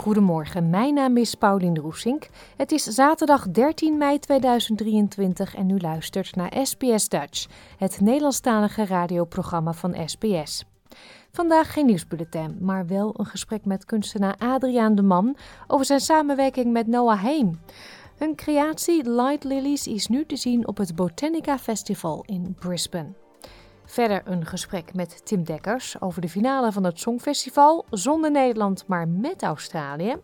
Goedemorgen, 0.00 0.70
mijn 0.70 0.94
naam 0.94 1.16
is 1.16 1.34
Pauline 1.34 1.80
Roesink. 1.80 2.28
Het 2.56 2.72
is 2.72 2.82
zaterdag 2.84 3.50
13 3.50 3.98
mei 3.98 4.18
2023 4.18 5.54
en 5.54 5.70
u 5.70 5.78
luistert 5.78 6.36
naar 6.36 6.56
SBS 6.62 7.08
Dutch, 7.08 7.46
het 7.78 8.00
Nederlandstalige 8.00 8.84
radioprogramma 8.84 9.72
van 9.72 9.96
SBS. 10.08 10.64
Vandaag 11.32 11.72
geen 11.72 11.86
nieuwsbulletin, 11.86 12.56
maar 12.60 12.86
wel 12.86 13.14
een 13.16 13.26
gesprek 13.26 13.64
met 13.64 13.84
kunstenaar 13.84 14.34
Adriaan 14.38 14.94
de 14.94 15.02
Man 15.02 15.36
over 15.66 15.86
zijn 15.86 16.00
samenwerking 16.00 16.72
met 16.72 16.86
Noah 16.86 17.22
Heem. 17.22 17.60
Hun 18.16 18.36
creatie 18.36 19.10
Light 19.10 19.44
Lilies 19.44 19.86
is 19.86 20.06
nu 20.06 20.26
te 20.26 20.36
zien 20.36 20.66
op 20.68 20.76
het 20.76 20.94
Botanica 20.94 21.58
Festival 21.58 22.22
in 22.26 22.56
Brisbane. 22.58 23.19
Verder 23.90 24.22
een 24.24 24.46
gesprek 24.46 24.94
met 24.94 25.26
Tim 25.26 25.44
Dekkers 25.44 26.00
over 26.00 26.20
de 26.20 26.28
finale 26.28 26.72
van 26.72 26.84
het 26.84 27.00
Songfestival, 27.00 27.84
zonder 27.90 28.30
Nederland 28.30 28.86
maar 28.86 29.08
met 29.08 29.42
Australië. 29.42 30.16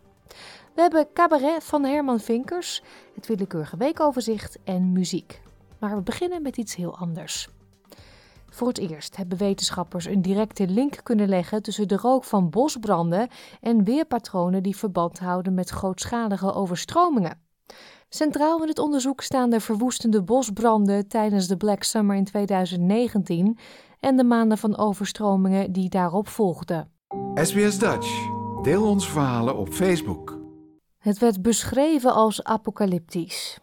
We 0.75 0.81
hebben 0.81 1.07
cabaret 1.13 1.63
van 1.63 1.83
Herman 1.83 2.19
Vinkers, 2.19 2.83
het 3.15 3.27
willekeurige 3.27 3.77
weekoverzicht 3.77 4.57
en 4.63 4.91
muziek. 4.91 5.41
Maar 5.79 5.95
we 5.95 6.01
beginnen 6.01 6.41
met 6.41 6.57
iets 6.57 6.75
heel 6.75 6.97
anders. 6.97 7.49
Voor 8.49 8.67
het 8.67 8.77
eerst 8.77 9.15
hebben 9.15 9.37
wetenschappers 9.37 10.05
een 10.05 10.21
directe 10.21 10.67
link 10.67 10.99
kunnen 11.03 11.29
leggen 11.29 11.61
tussen 11.61 11.87
de 11.87 11.97
rook 11.97 12.23
van 12.23 12.49
bosbranden 12.49 13.27
en 13.61 13.83
weerpatronen 13.83 14.63
die 14.63 14.77
verband 14.77 15.19
houden 15.19 15.53
met 15.53 15.69
grootschalige 15.69 16.53
overstromingen. 16.53 17.46
Centraal 18.09 18.61
in 18.61 18.67
het 18.67 18.79
onderzoek 18.79 19.21
staan 19.21 19.49
de 19.49 19.59
verwoestende 19.59 20.23
bosbranden 20.23 21.07
tijdens 21.07 21.47
de 21.47 21.57
Black 21.57 21.83
Summer 21.83 22.15
in 22.15 22.25
2019 22.25 23.57
en 23.99 24.17
de 24.17 24.23
maanden 24.23 24.57
van 24.57 24.77
overstromingen 24.77 25.71
die 25.71 25.89
daarop 25.89 26.27
volgden. 26.27 26.91
SBS 27.33 27.79
Dutch. 27.79 28.27
Deel 28.63 28.87
onze 28.87 29.09
verhalen 29.09 29.57
op 29.57 29.69
Facebook. 29.69 30.37
Het 30.97 31.19
werd 31.19 31.41
beschreven 31.41 32.13
als 32.13 32.43
apocalyptisch. 32.43 33.59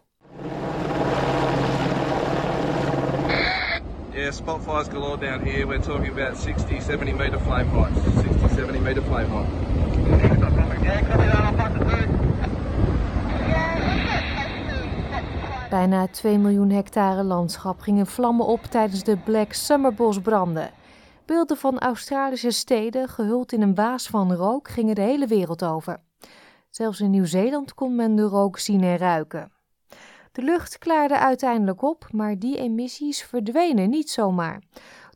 Yeah, 4.13 4.31
spot 4.31 4.61
fires 4.61 4.87
galore 4.87 5.17
down 5.17 5.43
here. 5.43 5.67
We're 5.67 5.79
talking 5.79 6.19
about 6.19 6.37
60, 6.37 6.81
70 6.81 7.15
meter 7.15 7.39
flame 7.39 7.69
heights. 7.69 7.99
60, 8.21 8.49
70 8.55 8.81
meter 8.81 9.03
flame 9.03 9.27
height. 9.27 9.65
Bijna 15.75 16.07
2 16.07 16.37
miljoen 16.37 16.69
hectare 16.69 17.23
landschap 17.23 17.79
gingen 17.79 18.07
vlammen 18.07 18.45
op 18.45 18.63
tijdens 18.63 19.03
de 19.03 19.17
Black 19.17 19.53
Summer 19.53 19.93
bosbranden. 19.93 20.69
Beelden 21.25 21.57
van 21.57 21.79
Australische 21.79 22.51
steden, 22.51 23.07
gehuld 23.07 23.51
in 23.51 23.61
een 23.61 23.75
waas 23.75 24.07
van 24.07 24.33
rook, 24.33 24.69
gingen 24.69 24.95
de 24.95 25.01
hele 25.01 25.27
wereld 25.27 25.63
over. 25.63 26.01
Zelfs 26.69 26.99
in 26.99 27.09
Nieuw-Zeeland 27.09 27.73
kon 27.73 27.95
men 27.95 28.15
de 28.15 28.21
rook 28.21 28.59
zien 28.59 28.83
en 28.83 28.97
ruiken. 28.97 29.51
De 30.31 30.41
lucht 30.41 30.77
klaarde 30.77 31.17
uiteindelijk 31.17 31.81
op, 31.81 32.07
maar 32.11 32.39
die 32.39 32.57
emissies 32.57 33.23
verdwenen 33.23 33.89
niet 33.89 34.09
zomaar. 34.09 34.61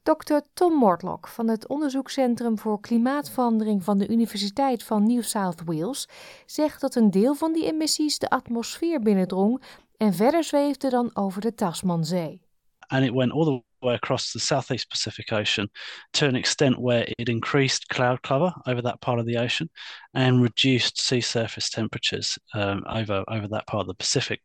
Dr. 0.04 0.38
Tom 0.54 0.74
Mortlock 0.74 1.28
van 1.28 1.48
het 1.48 1.68
Onderzoekscentrum 1.68 2.58
voor 2.60 2.80
Klimaatverandering 2.80 3.84
van 3.84 3.98
de 3.98 4.08
Universiteit 4.08 4.84
van 4.84 5.08
New 5.08 5.24
South 5.24 5.62
Wales 5.66 6.08
zegt 6.46 6.82
dat 6.82 6.96
een 6.96 7.12
deel 7.12 7.36
van 7.36 7.54
die 7.54 7.66
emissies 7.66 8.20
de 8.20 8.30
atmosfeer 8.30 9.00
binnendrong 9.00 9.62
en 10.00 10.14
verder 10.14 10.44
zweefde 10.44 10.90
dan 10.90 11.10
over 11.14 11.42
de 11.42 11.56
Tasmanzee. 11.56 12.42
and 12.88 13.04
it 13.04 13.14
went 13.14 13.32
all 13.32 13.64
way 13.82 13.96
across 13.96 14.34
the 14.34 14.40
southeast 14.40 14.90
Pacific 14.90 15.32
Ocean 15.32 15.70
to 16.14 16.26
an 16.28 16.36
extent 16.36 16.80
where 16.80 17.06
it 17.18 17.30
increased 17.30 17.88
cloud 17.90 18.22
cover 18.22 18.54
over 18.68 18.82
that 18.82 19.02
part 19.02 19.20
of 19.20 19.26
the 19.26 19.38
ocean 19.38 19.70
and 20.14 20.42
reduced 20.42 21.00
sea 21.00 21.22
surface 21.22 21.70
temperatures 21.70 22.38
um, 22.54 22.84
over 22.90 23.24
over 23.28 23.48
that 23.48 23.68
part 23.68 23.82
of 23.82 23.88
the 23.88 23.94
Pacific. 23.94 24.42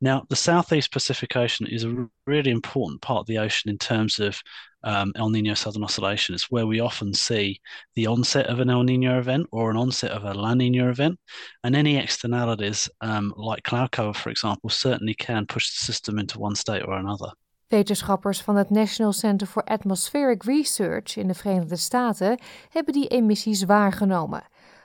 Now, 0.00 0.24
the 0.28 0.36
southeast 0.36 0.92
Pacific 0.92 1.36
Ocean 1.36 1.66
is 1.66 1.84
a 1.84 2.08
really 2.26 2.50
important 2.50 3.00
part 3.00 3.20
of 3.20 3.26
the 3.26 3.38
ocean 3.38 3.70
in 3.70 3.78
terms 3.78 4.18
of 4.18 4.40
um, 4.84 5.12
El 5.16 5.30
Nino 5.30 5.54
Southern 5.54 5.84
Oscillation. 5.84 6.34
It's 6.34 6.50
where 6.50 6.66
we 6.66 6.80
often 6.80 7.12
see 7.12 7.60
the 7.94 8.06
onset 8.06 8.46
of 8.46 8.60
an 8.60 8.70
El 8.70 8.82
Nino 8.82 9.18
event 9.18 9.46
or 9.52 9.70
an 9.70 9.76
onset 9.76 10.10
of 10.10 10.24
a 10.24 10.34
La 10.34 10.54
Nina 10.54 10.88
event, 10.88 11.18
and 11.64 11.76
any 11.76 11.96
externalities 11.96 12.88
um, 13.00 13.32
like 13.36 13.62
cloud 13.62 13.92
cover, 13.92 14.14
for 14.14 14.30
example, 14.30 14.70
certainly 14.70 15.14
can 15.14 15.46
push 15.46 15.70
the 15.70 15.84
system 15.84 16.18
into 16.18 16.38
one 16.38 16.54
state 16.54 16.82
or 16.82 16.94
another. 16.94 17.30
Wetenschappers 17.70 18.42
van 18.42 18.56
het 18.56 18.70
National 18.70 19.12
Center 19.12 19.46
for 19.46 19.64
Atmospheric 19.64 20.42
Research 20.42 21.16
in 21.16 21.28
de 21.28 21.34
Verenigde 21.34 21.76
Staten 21.76 22.40
hebben 22.68 22.92
die 22.92 23.08
emissies 23.08 23.64
waargenomen. 23.64 24.42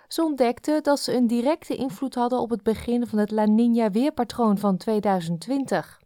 Ze 0.07 0.23
ontdekten 0.23 0.84
dat 0.84 1.00
ze 1.00 1.16
een 1.16 1.28
directe 1.28 1.75
invloed 1.75 2.16
hadden 2.16 2.40
op 2.40 2.50
het 2.50 2.63
begin 2.63 3.07
van 3.07 3.19
het 3.19 3.31
La 3.31 3.45
Nina 3.45 3.91
weerpatroon 3.91 4.57
van 4.57 4.78
2020. 4.78 6.01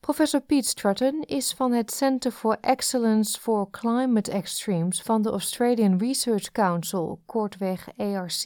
Professor 0.00 0.40
Pete 0.40 0.68
Strutton 0.68 1.22
is 1.22 1.52
van 1.52 1.72
het 1.72 1.92
Center 1.92 2.30
for 2.30 2.56
Excellence 2.60 3.40
for 3.40 3.70
Climate 3.70 4.30
Extremes 4.30 5.02
van 5.02 5.22
de 5.22 5.30
Australian 5.30 5.98
Research 5.98 6.52
Council, 6.52 7.20
kortweg 7.26 7.88
ARC. 7.96 8.42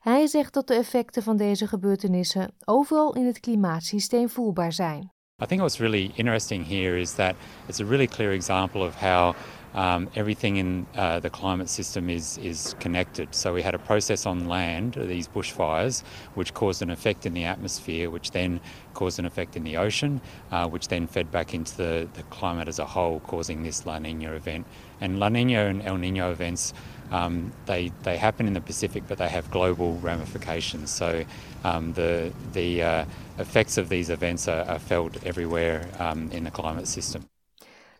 Hij 0.00 0.26
zegt 0.26 0.54
dat 0.54 0.66
de 0.66 0.74
effecten 0.74 1.22
van 1.22 1.36
deze 1.36 1.66
gebeurtenissen 1.66 2.54
overal 2.64 3.14
in 3.14 3.26
het 3.26 3.40
klimaatsysteem 3.40 4.28
voelbaar 4.28 4.72
zijn. 4.72 5.11
I 5.42 5.46
think 5.46 5.60
what's 5.60 5.80
really 5.80 6.14
interesting 6.16 6.62
here 6.62 6.96
is 6.96 7.14
that 7.14 7.34
it's 7.68 7.80
a 7.80 7.84
really 7.84 8.06
clear 8.06 8.30
example 8.30 8.84
of 8.84 8.94
how 8.94 9.34
um, 9.74 10.08
everything 10.14 10.58
in 10.58 10.86
uh, 10.94 11.18
the 11.18 11.30
climate 11.30 11.68
system 11.68 12.08
is 12.08 12.38
is 12.38 12.76
connected. 12.78 13.34
So 13.34 13.52
we 13.52 13.60
had 13.60 13.74
a 13.74 13.78
process 13.78 14.24
on 14.24 14.46
land, 14.46 14.94
these 14.94 15.26
bushfires, 15.26 16.04
which 16.34 16.54
caused 16.54 16.80
an 16.80 16.90
effect 16.90 17.26
in 17.26 17.34
the 17.34 17.42
atmosphere, 17.42 18.08
which 18.08 18.30
then 18.30 18.60
caused 18.94 19.18
an 19.18 19.26
effect 19.26 19.56
in 19.56 19.64
the 19.64 19.78
ocean, 19.78 20.20
uh, 20.52 20.68
which 20.68 20.86
then 20.86 21.08
fed 21.08 21.32
back 21.32 21.54
into 21.54 21.76
the, 21.76 22.08
the 22.14 22.22
climate 22.24 22.68
as 22.68 22.78
a 22.78 22.86
whole, 22.86 23.18
causing 23.20 23.64
this 23.64 23.84
La 23.84 23.98
Nina 23.98 24.34
event. 24.34 24.64
And 25.00 25.18
La 25.18 25.28
Nina 25.28 25.66
and 25.66 25.82
El 25.82 25.96
Nino 25.96 26.30
events, 26.30 26.72
um, 27.12 27.52
they 27.64 27.90
they 28.02 28.16
happen 28.16 28.46
in 28.46 28.52
the 28.52 28.60
Pacific, 28.60 29.06
but 29.06 29.16
they 29.16 29.28
have 29.28 29.48
global 29.50 29.98
ramifications. 30.02 30.96
So 30.96 31.24
um, 31.64 31.92
the 31.92 32.30
the 32.52 32.82
uh, 32.82 33.04
effects 33.38 33.78
of 33.78 33.88
these 33.88 34.12
events 34.12 34.48
are, 34.48 34.64
are 34.68 34.80
felt 34.80 35.22
everywhere 35.22 35.80
um, 36.00 36.28
in 36.30 36.44
the 36.44 36.50
climate 36.50 36.88
system. 36.88 37.22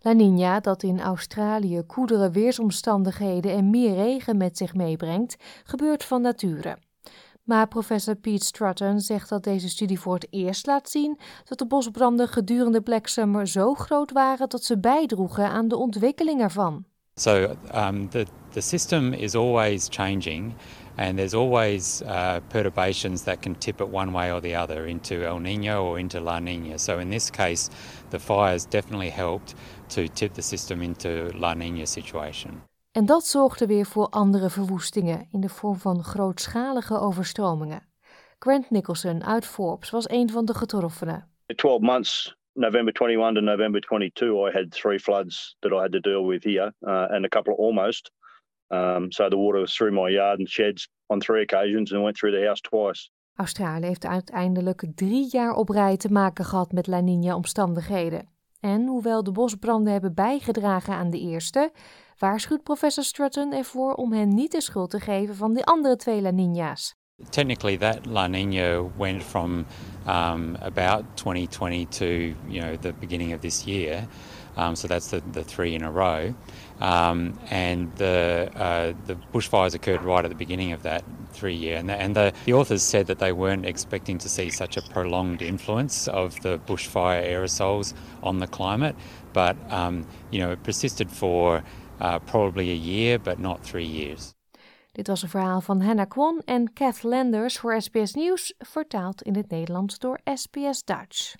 La 0.04 0.12
Nina, 0.12 0.60
dat 0.60 0.82
in 0.82 1.00
Australië 1.00 1.82
koelere 1.86 2.30
weersomstandigheden 2.30 3.52
en 3.52 3.70
meer 3.70 3.94
regen 3.94 4.36
met 4.36 4.56
zich 4.56 4.74
meebrengt, 4.74 5.36
gebeurt 5.64 6.04
van 6.04 6.22
nature. 6.22 6.78
Maar 7.42 7.68
professor 7.68 8.14
Pete 8.14 8.44
Strutton 8.44 9.00
zegt 9.00 9.28
dat 9.28 9.44
deze 9.44 9.68
studie 9.68 10.00
voor 10.00 10.14
het 10.14 10.26
eerst 10.30 10.66
laat 10.66 10.90
zien 10.90 11.18
dat 11.44 11.58
de 11.58 11.66
bosbranden 11.66 12.28
gedurende 12.28 12.80
Black 12.80 13.06
Summer 13.06 13.46
zo 13.46 13.74
groot 13.74 14.12
waren 14.12 14.48
dat 14.48 14.64
ze 14.64 14.78
bijdroegen 14.78 15.48
aan 15.48 15.68
de 15.68 15.76
ontwikkeling 15.76 16.40
ervan. 16.40 16.84
So 17.14 17.56
um, 17.74 18.08
the 18.08 18.26
the 18.52 18.62
system 18.62 19.14
is 19.14 19.34
always 19.34 19.88
changing, 19.88 20.54
and 20.96 21.18
there's 21.18 21.34
always 21.34 22.02
uh, 22.02 22.40
perturbations 22.48 23.22
that 23.22 23.42
can 23.42 23.54
tip 23.54 23.80
it 23.80 23.88
one 23.88 24.12
way 24.12 24.32
or 24.32 24.40
the 24.40 24.54
other 24.54 24.86
into 24.86 25.24
El 25.24 25.38
Nino 25.38 25.84
or 25.84 25.98
into 25.98 26.20
La 26.20 26.38
Nina. 26.38 26.78
So 26.78 26.98
in 26.98 27.10
this 27.10 27.30
case, 27.30 27.70
the 28.10 28.18
fires 28.18 28.66
definitely 28.66 29.10
helped 29.10 29.54
to 29.90 30.08
tip 30.08 30.34
the 30.34 30.42
system 30.42 30.82
into 30.82 31.30
La 31.34 31.54
Nina 31.54 31.86
situation. 31.86 32.62
En 32.92 33.06
dat 33.06 33.26
zorgde 33.26 33.66
weer 33.66 33.86
voor 33.86 34.06
andere 34.08 34.50
verwoestingen 34.50 35.26
in 35.30 35.40
de 35.40 35.48
vorm 35.48 35.76
van 35.76 36.04
grootschalige 36.04 36.98
overstromingen. 36.98 37.82
Grant 38.38 38.70
Nicholson 38.70 39.24
uit 39.24 39.46
Forbes 39.46 39.90
was 39.90 40.10
een 40.10 40.30
van 40.30 40.44
de 40.44 40.54
getroffenen. 40.54 41.28
12 41.46 41.80
months, 41.80 42.36
November 42.52 42.92
21 42.92 43.34
to 43.34 43.40
November 43.40 43.80
22, 43.80 44.48
I 44.48 44.50
had 44.52 44.70
three 44.70 44.98
floods 44.98 45.56
that 45.60 45.72
I 45.72 45.76
had 45.76 45.92
to 45.92 46.00
deal 46.00 46.26
with 46.26 46.44
here 46.44 46.74
uh, 46.80 47.10
and 47.10 47.24
a 47.24 47.28
couple 47.28 47.52
of 47.52 47.58
almost. 47.58 48.10
Um, 48.72 49.10
so 49.10 49.28
the 49.28 49.36
water 49.36 49.60
was 49.60 49.74
through 49.74 49.92
my 50.02 50.10
yard 50.10 50.38
and 50.38 50.48
sheds 50.48 50.88
on 51.06 51.20
three 51.20 51.42
occasions 51.42 51.92
and 51.92 52.02
went 52.02 52.16
through 52.16 52.38
the 52.38 52.46
house 52.46 52.60
twice. 52.60 53.10
Australië 53.34 53.86
heeft 53.86 54.06
uiteindelijk 54.06 54.84
drie 54.94 55.28
jaar 55.30 55.54
op 55.54 55.68
rij 55.68 55.96
te 55.96 56.12
maken 56.12 56.44
gehad 56.44 56.72
met 56.72 56.86
La 56.86 57.00
Nina-omstandigheden. 57.00 58.28
En 58.60 58.86
hoewel 58.86 59.22
de 59.22 59.32
bosbranden 59.32 59.92
hebben 59.92 60.14
bijgedragen 60.14 60.94
aan 60.94 61.10
de 61.10 61.20
eerste, 61.20 61.72
waarschuwt 62.18 62.62
professor 62.62 63.04
Strutton 63.04 63.52
ervoor 63.52 63.94
om 63.94 64.12
hen 64.12 64.28
niet 64.28 64.52
de 64.52 64.60
schuld 64.60 64.90
te 64.90 65.00
geven 65.00 65.34
van 65.34 65.54
de 65.54 65.64
andere 65.64 65.96
twee 65.96 66.20
La 66.20 66.30
Nina's. 66.30 66.94
Technically, 67.30 67.76
that 67.76 68.06
La 68.06 68.26
Nina 68.26 68.82
went 68.82 69.22
from 69.22 69.66
um, 70.06 70.58
about 70.60 71.16
2020 71.16 71.86
to 71.86 72.34
you 72.48 72.60
know 72.60 72.76
the 72.76 72.92
beginning 72.92 73.32
of 73.32 73.40
this 73.40 73.66
year. 73.66 74.06
Um, 74.56 74.76
so 74.76 74.86
that's 74.86 75.08
the, 75.08 75.22
the 75.32 75.42
three 75.42 75.74
in 75.74 75.82
a 75.82 75.90
row. 75.90 76.34
Um, 76.80 77.38
and 77.50 77.94
the 77.96 78.50
uh, 78.54 78.92
the 79.06 79.14
bushfires 79.32 79.74
occurred 79.74 80.02
right 80.02 80.24
at 80.24 80.28
the 80.28 80.34
beginning 80.36 80.72
of 80.72 80.82
that 80.82 81.04
three 81.32 81.54
year. 81.54 81.78
And, 81.78 81.88
the, 81.88 81.94
and 81.94 82.14
the, 82.14 82.32
the 82.44 82.52
authors 82.52 82.82
said 82.82 83.06
that 83.06 83.18
they 83.18 83.32
weren't 83.32 83.64
expecting 83.64 84.18
to 84.18 84.28
see 84.28 84.50
such 84.50 84.76
a 84.76 84.82
prolonged 84.82 85.40
influence 85.42 86.08
of 86.08 86.38
the 86.42 86.58
bushfire 86.58 87.24
aerosols 87.26 87.94
on 88.22 88.38
the 88.38 88.46
climate. 88.46 88.96
But 89.32 89.56
um, 89.72 90.06
you 90.30 90.40
know, 90.40 90.52
it 90.52 90.62
persisted 90.62 91.10
for 91.10 91.62
uh, 92.00 92.18
probably 92.18 92.70
a 92.70 92.74
year, 92.74 93.18
but 93.18 93.38
not 93.38 93.62
three 93.62 93.86
years. 93.86 94.34
Dit 94.92 95.06
was 95.06 95.22
een 95.22 95.28
verhaal 95.28 95.60
van 95.60 95.80
Hannah 95.80 96.08
Kwon 96.08 96.42
en 96.44 96.72
Kath 96.72 97.02
Landers 97.02 97.58
voor 97.58 97.82
SBS 97.82 98.14
Nieuws, 98.14 98.54
vertaald 98.58 99.22
in 99.22 99.36
het 99.36 99.48
Nederlands 99.48 99.98
door 99.98 100.20
SBS 100.24 100.84
Dutch. 100.84 101.34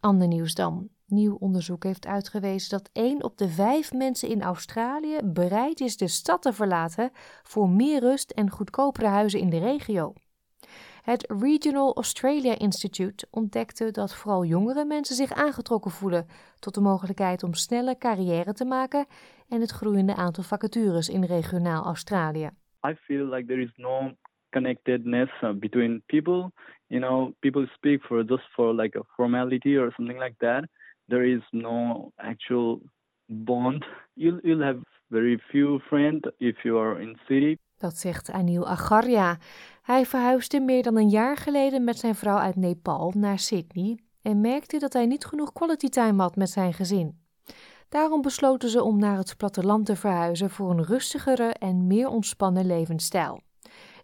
Ander 0.00 0.28
nieuws 0.28 0.54
dan. 0.54 0.88
Nieuw 1.06 1.34
onderzoek 1.34 1.84
heeft 1.84 2.06
uitgewezen 2.06 2.70
dat 2.70 2.90
1 2.92 3.24
op 3.24 3.38
de 3.38 3.48
5 3.48 3.92
mensen 3.92 4.28
in 4.28 4.42
Australië 4.42 5.18
bereid 5.24 5.80
is 5.80 5.96
de 5.96 6.08
stad 6.08 6.42
te 6.42 6.52
verlaten 6.52 7.10
voor 7.42 7.68
meer 7.68 8.00
rust 8.00 8.30
en 8.30 8.50
goedkopere 8.50 9.06
huizen 9.06 9.40
in 9.40 9.50
de 9.50 9.58
regio. 9.58 10.12
Het 11.02 11.32
Regional 11.40 11.94
Australia 11.94 12.58
Institute 12.58 13.26
ontdekte 13.30 13.90
dat 13.90 14.14
vooral 14.14 14.44
jongere 14.44 14.84
mensen 14.84 15.16
zich 15.16 15.32
aangetrokken 15.32 15.90
voelen 15.90 16.26
tot 16.58 16.74
de 16.74 16.80
mogelijkheid 16.80 17.42
om 17.42 17.54
snelle 17.54 17.98
carrière 17.98 18.52
te 18.52 18.64
maken 18.64 19.06
en 19.48 19.60
het 19.60 19.70
groeiende 19.70 20.14
aantal 20.14 20.44
vacatures 20.44 21.08
in 21.08 21.24
regionaal 21.24 21.84
Australië. 21.84 22.50
I 22.86 22.94
feel 22.94 23.26
like 23.26 23.46
there 23.46 23.62
is 23.62 23.72
no 23.76 24.12
connectedness 24.50 25.30
uh, 25.42 25.52
between 25.52 26.02
people. 26.06 26.52
You 26.86 27.00
know, 27.00 27.32
people 27.40 27.66
speak 27.66 28.02
for 28.02 28.24
just 28.24 28.48
for 28.54 28.74
like 28.74 28.98
a 28.98 29.02
formality 29.16 29.76
or 29.76 29.92
something 29.92 30.18
like 30.18 30.34
that. 30.38 30.68
There 31.08 31.24
is 31.24 31.42
no 31.50 32.10
actual 32.16 32.80
bond. 33.26 33.84
You'll, 34.14 34.40
you'll 34.42 34.64
have 34.64 34.80
very 35.08 35.38
few 35.50 35.78
friends 35.78 36.28
if 36.38 36.62
you 36.62 36.78
are 36.78 37.00
in 37.00 37.18
city. 37.26 37.56
Dat 37.78 37.96
zegt 37.96 38.30
Anil 38.30 38.66
Agarya. 38.66 39.38
Hij 39.82 40.06
verhuisde 40.06 40.60
meer 40.60 40.82
dan 40.82 40.96
een 40.96 41.08
jaar 41.08 41.36
geleden 41.36 41.84
met 41.84 41.96
zijn 41.96 42.14
vrouw 42.14 42.38
uit 42.38 42.56
Nepal 42.56 43.12
naar 43.16 43.38
Sydney 43.38 43.98
en 44.22 44.40
merkte 44.40 44.78
dat 44.78 44.92
hij 44.92 45.06
niet 45.06 45.24
genoeg 45.24 45.52
quality 45.52 45.88
time 45.88 46.22
had 46.22 46.36
met 46.36 46.50
zijn 46.50 46.72
gezin. 46.72 47.27
Daarom 47.88 48.22
besloten 48.22 48.68
ze 48.68 48.82
om 48.82 48.98
naar 48.98 49.16
het 49.16 49.34
platteland 49.36 49.86
te 49.86 49.96
verhuizen 49.96 50.50
voor 50.50 50.70
een 50.70 50.84
rustigere 50.84 51.52
en 51.52 51.86
meer 51.86 52.08
ontspannen 52.08 52.66
levensstijl. 52.66 53.40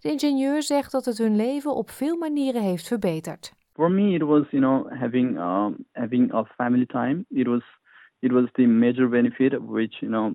De 0.01 0.11
ingenieur 0.11 0.63
zegt 0.63 0.93
dat 0.93 1.05
het 1.05 1.19
hun 1.19 1.37
leven 1.37 1.75
op 1.75 1.91
veel 1.91 2.17
manieren 2.17 2.63
heeft 2.63 2.89
verbeterd. 2.89 3.53
For 3.73 3.91
me, 3.91 4.15
it 4.15 4.23
was 4.23 4.51
you 4.51 4.63
know 4.63 5.01
having 5.01 5.39
um, 5.39 5.87
having 5.93 6.35
a 6.35 6.45
family 6.45 6.87
time. 6.87 7.25
It 7.29 7.47
was 7.47 7.63
it 8.21 8.33
was 8.33 8.49
the 8.53 8.67
major 8.67 9.09
benefit 9.09 9.53
which 9.61 10.01
you 10.01 10.11
know 10.11 10.33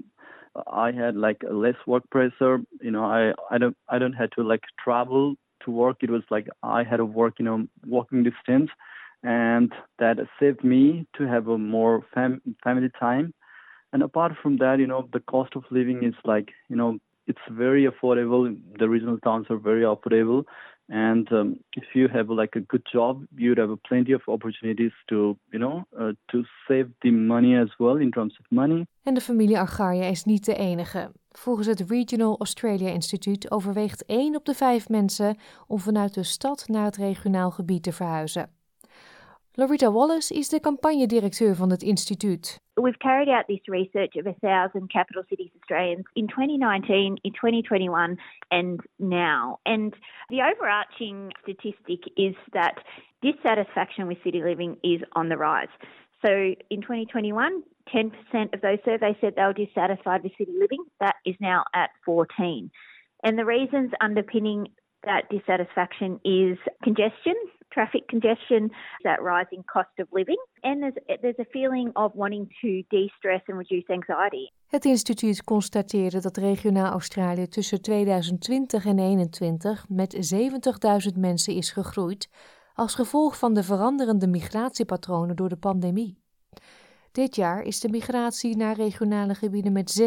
I 0.67 0.91
had 0.91 1.15
like 1.15 1.45
less 1.51 1.85
work 1.85 2.03
pressure. 2.07 2.61
You 2.79 2.91
know, 2.91 3.05
I 3.05 3.33
I 3.55 3.57
don't 3.57 3.75
I 3.87 3.97
don't 3.97 4.15
have 4.15 4.29
to 4.29 4.43
like 4.43 4.63
travel 4.83 5.35
to 5.63 5.71
work. 5.71 6.03
It 6.03 6.09
was 6.09 6.23
like 6.29 6.49
I 6.61 6.83
had 6.83 6.97
to 6.97 7.05
work 7.05 7.39
you 7.39 7.45
know 7.45 7.67
walking 7.85 8.23
distance, 8.23 8.71
and 9.21 9.73
that 9.97 10.17
saved 10.39 10.63
me 10.63 11.05
to 11.13 11.23
have 11.23 11.47
a 11.47 11.57
more 11.57 12.01
fam- 12.13 12.41
family 12.63 12.89
time. 12.99 13.33
And 13.91 14.03
apart 14.03 14.33
from 14.41 14.57
that, 14.57 14.79
you 14.79 14.87
know, 14.87 15.07
the 15.11 15.19
cost 15.19 15.55
of 15.55 15.63
living 15.71 16.03
is 16.03 16.15
like 16.23 16.49
you 16.69 16.75
know 16.75 16.99
it's 17.27 17.45
very 17.49 17.87
affordable. 17.87 18.55
The 18.77 18.89
regional 18.89 19.19
towns 19.19 19.47
are 19.49 19.57
very 19.57 19.83
affordable, 19.83 20.45
and 20.89 21.31
um, 21.31 21.59
if 21.75 21.83
you 21.93 22.07
have 22.07 22.29
like 22.29 22.55
a 22.55 22.61
good 22.61 22.85
job, 22.91 23.23
you'd 23.35 23.59
have 23.59 23.77
plenty 23.83 24.13
of 24.13 24.21
opportunities 24.27 24.91
to, 25.05 25.37
you 25.51 25.59
know, 25.59 25.85
uh, 25.99 26.13
to 26.31 26.43
save 26.67 26.87
the 27.01 27.11
money 27.11 27.55
as 27.55 27.69
well 27.77 27.97
in 27.97 28.11
terms 28.11 28.39
of 28.39 28.45
money. 28.49 28.87
En 29.03 29.13
de 29.13 29.21
familie 29.21 29.59
Argaria 29.59 30.05
is 30.05 30.23
niet 30.23 30.45
de 30.45 30.55
enige. 30.55 31.11
Volgens 31.29 31.67
het 31.67 31.85
Regional 31.87 32.37
Australia 32.37 32.89
Institute 32.89 33.51
overweegt 33.51 34.05
1 34.05 34.35
op 34.35 34.45
de 34.45 34.53
5 34.53 34.89
mensen 34.89 35.37
om 35.67 35.79
vanuit 35.79 36.13
de 36.13 36.23
stad 36.23 36.67
naar 36.67 36.85
het 36.85 36.97
regionaal 36.97 37.51
gebied 37.51 37.83
te 37.83 37.91
verhuizen. 37.91 38.58
Lorita 39.59 39.91
Wallace 39.91 40.31
is 40.31 40.49
de 40.49 40.59
campagnedirecteur 40.59 41.55
van 41.55 41.69
het 41.69 41.81
instituut. 41.81 42.59
We've 42.73 42.97
carried 42.97 43.27
out 43.27 43.47
this 43.47 43.67
research 43.67 44.15
of 44.15 44.25
a 44.25 44.33
thousand 44.39 44.87
capital 44.87 45.23
cities 45.27 45.51
Australians 45.55 46.05
in 46.13 46.27
2019, 46.27 47.17
in 47.21 47.31
2021, 47.31 48.17
and 48.47 48.79
now. 48.97 49.59
And 49.63 49.93
the 50.29 50.41
overarching 50.41 51.33
statistic 51.41 51.99
is 52.15 52.35
that 52.51 52.75
dissatisfaction 53.21 54.07
with 54.07 54.23
city 54.23 54.41
living 54.43 54.77
is 54.81 55.01
on 55.11 55.27
the 55.27 55.35
rise. 55.35 55.73
So 56.25 56.31
in 56.69 56.81
2021, 56.81 57.63
10% 57.93 58.53
of 58.53 58.61
those 58.61 58.79
surveys 58.85 59.17
said 59.19 59.33
they 59.35 59.43
were 59.43 59.65
dissatisfied 59.65 60.23
with 60.23 60.31
city 60.37 60.53
living. 60.57 60.85
That 60.99 61.15
is 61.25 61.35
now 61.39 61.63
at 61.73 61.89
14. 62.05 62.71
And 63.23 63.37
the 63.37 63.45
reasons 63.45 63.91
underpinning 63.99 64.67
that 65.03 65.29
dissatisfaction 65.29 66.19
is 66.23 66.57
congestion, 66.81 67.35
traffic 67.69 68.07
congestion, 68.07 68.71
that 69.01 69.19
rising 69.21 69.63
cost 69.65 69.93
of 69.97 70.07
living, 70.11 70.41
and 70.61 70.81
there's, 70.81 71.19
there's 71.21 71.39
a 71.39 71.49
feeling 71.51 71.89
of 71.95 72.11
wanting 72.13 72.47
to 72.61 72.83
de-stress 72.87 73.41
and 73.47 73.57
reduce 73.57 73.87
anxiety. 73.87 74.49
Het 74.67 74.85
instituut 74.85 75.43
constateerde 75.43 76.21
dat 76.21 76.37
regionaal 76.37 76.91
Australië 76.91 77.47
tussen 77.47 77.81
2020 77.81 78.85
en 78.85 78.95
2021 78.95 79.85
met 79.89 80.33
70.000 81.13 81.19
mensen 81.19 81.53
is 81.53 81.71
gegroeid 81.71 82.29
als 82.73 82.95
gevolg 82.95 83.37
van 83.37 83.53
de 83.53 83.63
veranderende 83.63 84.27
migratiepatronen 84.27 85.35
door 85.35 85.49
de 85.49 85.57
pandemie. 85.57 86.17
Dit 87.11 87.35
jaar 87.35 87.61
is 87.61 87.79
de 87.79 87.89
migratie 87.89 88.57
naar 88.57 88.75
regionale 88.75 89.35
gebieden 89.35 89.71
met 89.71 90.01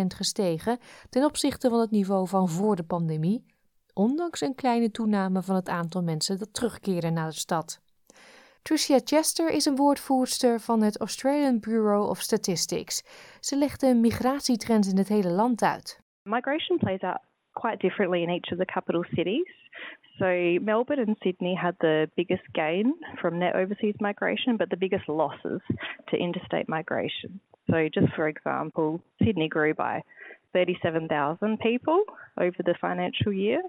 16% 0.00 0.06
gestegen 0.06 0.78
ten 1.08 1.24
opzichte 1.24 1.68
van 1.68 1.80
het 1.80 1.90
niveau 1.90 2.28
van 2.28 2.48
voor 2.48 2.76
de 2.76 2.84
pandemie, 2.84 3.44
ondanks 4.00 4.40
een 4.40 4.54
kleine 4.54 4.90
toename 4.90 5.42
van 5.42 5.54
het 5.54 5.68
aantal 5.68 6.02
mensen 6.02 6.38
dat 6.38 6.54
terugkeren 6.54 7.12
naar 7.12 7.28
de 7.28 7.42
stad. 7.46 7.80
Tricia 8.62 8.98
Chester 9.04 9.50
is 9.50 9.64
een 9.64 9.76
woordvoerster 9.76 10.60
van 10.60 10.82
het 10.82 11.00
Australian 11.00 11.60
Bureau 11.60 12.08
of 12.08 12.18
Statistics. 12.18 12.94
Ze 13.40 13.56
legt 13.56 13.80
de 13.80 13.94
migratietrends 13.94 14.90
in 14.90 14.98
het 14.98 15.08
hele 15.08 15.30
land 15.30 15.62
uit. 15.62 16.00
Migration 16.22 16.78
plays 16.78 17.00
out 17.00 17.20
quite 17.52 17.78
differently 17.78 18.22
in 18.22 18.28
each 18.28 18.52
of 18.52 18.58
the 18.58 18.64
capital 18.64 19.04
cities. 19.14 19.50
So 20.18 20.26
Melbourne 20.60 21.06
and 21.06 21.16
Sydney 21.22 21.54
had 21.54 21.74
the 21.78 22.10
biggest 22.14 22.46
gain 22.52 22.94
from 23.16 23.38
net 23.38 23.54
overseas 23.54 23.94
migration, 23.98 24.56
but 24.56 24.68
the 24.68 24.76
biggest 24.76 25.08
losses 25.08 25.60
to 26.10 26.16
interstate 26.16 26.68
migration. 26.68 27.40
So 27.70 27.88
just 27.88 28.12
for 28.14 28.28
example, 28.28 29.00
Sydney 29.22 29.48
grew 29.48 29.74
by 29.74 30.02
37,000 30.52 31.58
people 31.60 32.02
over 32.36 32.62
the 32.64 32.74
financial 32.80 33.32
year, 33.32 33.62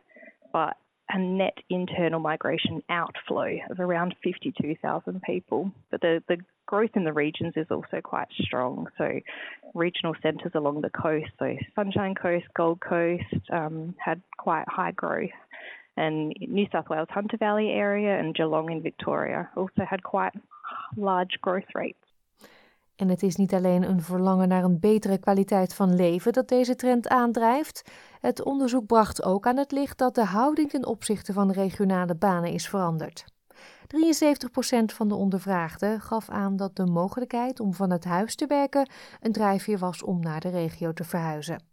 but 0.52 0.78
a 1.14 1.20
net 1.20 1.58
internal 1.70 2.20
migration 2.20 2.82
outflow 2.90 3.58
of 3.70 3.80
around 3.80 4.16
52,000 4.24 5.22
people. 5.22 5.72
But 5.90 6.02
the, 6.02 6.24
the 6.28 6.38
growth 6.66 6.92
in 6.96 7.04
the 7.04 7.14
regions 7.14 7.54
is 7.56 7.68
also 7.70 8.00
quite 8.02 8.28
strong. 8.40 8.88
So, 8.98 9.20
regional 9.74 10.16
centres 10.22 10.54
along 10.56 10.82
the 10.82 10.90
coast, 10.90 11.32
so 11.40 11.56
Sunshine 11.76 12.16
Coast, 12.16 12.46
Gold 12.56 12.80
Coast, 12.82 13.24
um, 13.52 13.96
had 13.98 14.22
quite 14.38 14.66
high 14.68 14.92
growth. 14.92 15.30
And 15.98 16.34
New 16.40 16.68
South 16.72 16.90
Wales 16.90 17.10
Hunter 17.10 17.38
Valley 17.38 17.70
area 17.72 18.18
and 18.18 18.34
Geelong 18.34 18.72
in 18.72 18.82
Victoria 18.82 19.50
also 19.58 19.84
had 19.90 20.02
quite 20.04 20.34
large 20.96 21.38
growth 21.42 21.68
rates. 21.76 21.98
En 22.96 23.10
het 23.10 23.24
is 23.24 23.36
niet 23.36 23.54
alleen 23.54 23.84
een 23.84 24.02
verlangen 24.02 24.48
naar 24.48 24.64
een 24.64 24.80
betere 24.80 25.18
kwaliteit 25.20 25.76
van 25.76 25.96
leven 25.96 26.34
dat 26.34 26.48
deze 26.48 26.76
trend 26.76 27.08
aandrijft. 27.08 27.92
Het 28.22 28.44
onderzoek 28.44 28.86
bracht 28.86 29.24
ook 29.24 29.48
aan 29.48 29.58
het 29.58 29.72
licht 29.72 29.98
dat 29.98 30.16
de 30.16 30.26
houding 30.26 30.70
ten 30.70 30.86
opzichte 30.86 31.34
van 31.34 31.52
regionale 31.52 32.16
banen 32.16 32.52
is 32.52 32.70
veranderd. 32.70 33.26
73% 33.88 34.96
van 34.96 35.08
de 35.08 35.16
ondervraagden 35.16 36.02
gaf 36.02 36.30
aan 36.30 36.56
dat 36.56 36.76
de 36.76 36.86
mogelijkheid 36.86 37.60
om 37.60 37.74
van 37.74 37.92
het 37.92 38.06
huis 38.06 38.36
te 38.36 38.48
werken 38.48 38.90
een 39.20 39.32
drijfveer 39.32 39.78
was 39.78 40.04
om 40.04 40.20
naar 40.20 40.40
de 40.40 40.50
regio 40.50 40.94
te 40.94 41.04
verhuizen. 41.04 41.64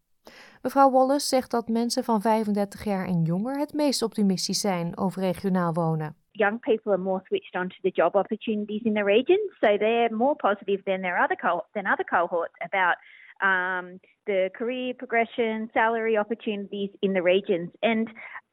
Mevrouw 0.62 0.90
Wallace 0.90 1.26
zegt 1.26 1.50
dat 1.50 1.68
mensen 1.68 2.04
van 2.04 2.20
35 2.20 2.84
jaar 2.84 3.06
en 3.06 3.22
jonger 3.22 3.58
het 3.58 3.72
meest 3.72 4.02
optimistisch 4.02 4.60
zijn 4.60 4.96
over 4.96 5.22
regionaal 5.22 5.72
wonen. 5.72 6.16
young 6.38 6.58
people 6.60 6.92
are 6.92 6.98
more 6.98 7.22
switched 7.26 7.54
on 7.60 7.68
to 7.68 7.74
the 7.82 7.90
job 7.90 8.14
opportunities 8.14 8.82
in 8.84 8.94
the 8.94 9.04
region, 9.04 9.38
so 9.60 9.76
they're 9.76 10.10
more 10.10 10.36
positive 10.36 10.80
than 10.84 11.00
their 11.02 11.18
other 11.18 11.36
than 11.74 11.86
other 11.86 12.04
cohorts 12.04 12.54
about 12.60 12.96
um, 13.40 14.00
the 14.26 14.50
career 14.54 14.95
progression, 14.99 15.71
salary 15.73 16.16
opportunities 16.16 16.90
in 17.02 17.12
the 17.12 17.23
regions. 17.23 17.71
And 17.83 18.09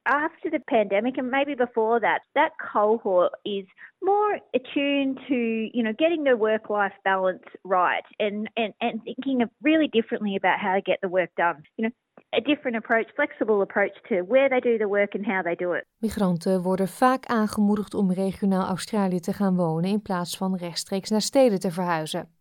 after 0.06 0.50
the 0.50 0.60
pandemic 0.60 1.18
and 1.18 1.30
maybe 1.30 1.56
before 1.56 2.00
that, 2.00 2.20
that 2.36 2.52
cohort 2.72 3.34
is 3.44 3.66
more 4.04 4.40
attuned 4.54 5.20
to, 5.28 5.70
you 5.74 5.84
know, 5.84 5.94
getting 5.98 6.24
their 6.24 6.38
work 6.38 6.70
life 6.70 6.94
balance 7.04 7.44
right 7.64 8.04
and, 8.20 8.50
and, 8.56 8.74
and 8.82 9.02
thinking 9.04 9.42
of 9.42 9.50
really 9.64 9.88
differently 9.88 10.36
about 10.36 10.60
how 10.60 10.76
to 10.76 10.82
get 10.82 11.00
the 11.02 11.10
work 11.10 11.30
done. 11.36 11.64
You 11.78 11.86
know, 11.86 11.92
a 12.34 12.42
different 12.42 12.78
approach, 12.78 13.08
flexible 13.16 13.62
approach 13.62 13.94
to 14.10 14.16
where 14.22 14.50
they 14.50 14.60
do 14.60 14.78
the 14.78 14.88
work 14.88 15.16
and 15.16 15.26
how 15.26 15.42
they 15.42 15.56
do 15.56 15.74
it. 15.74 15.86
Migranten 15.98 16.62
worden 16.62 16.88
vaak 16.88 17.26
aangemoedigd 17.26 17.94
om 17.94 18.12
regionaal 18.12 18.68
Australië 18.68 19.20
te 19.20 19.34
gaan 19.34 19.56
wonen 19.56 19.90
in 19.90 20.02
plaats 20.02 20.38
van 20.38 20.56
rechtstreeks 20.56 21.10
naar 21.10 21.22
steden 21.22 21.60
te 21.60 21.72
verhuizen. 21.72 22.35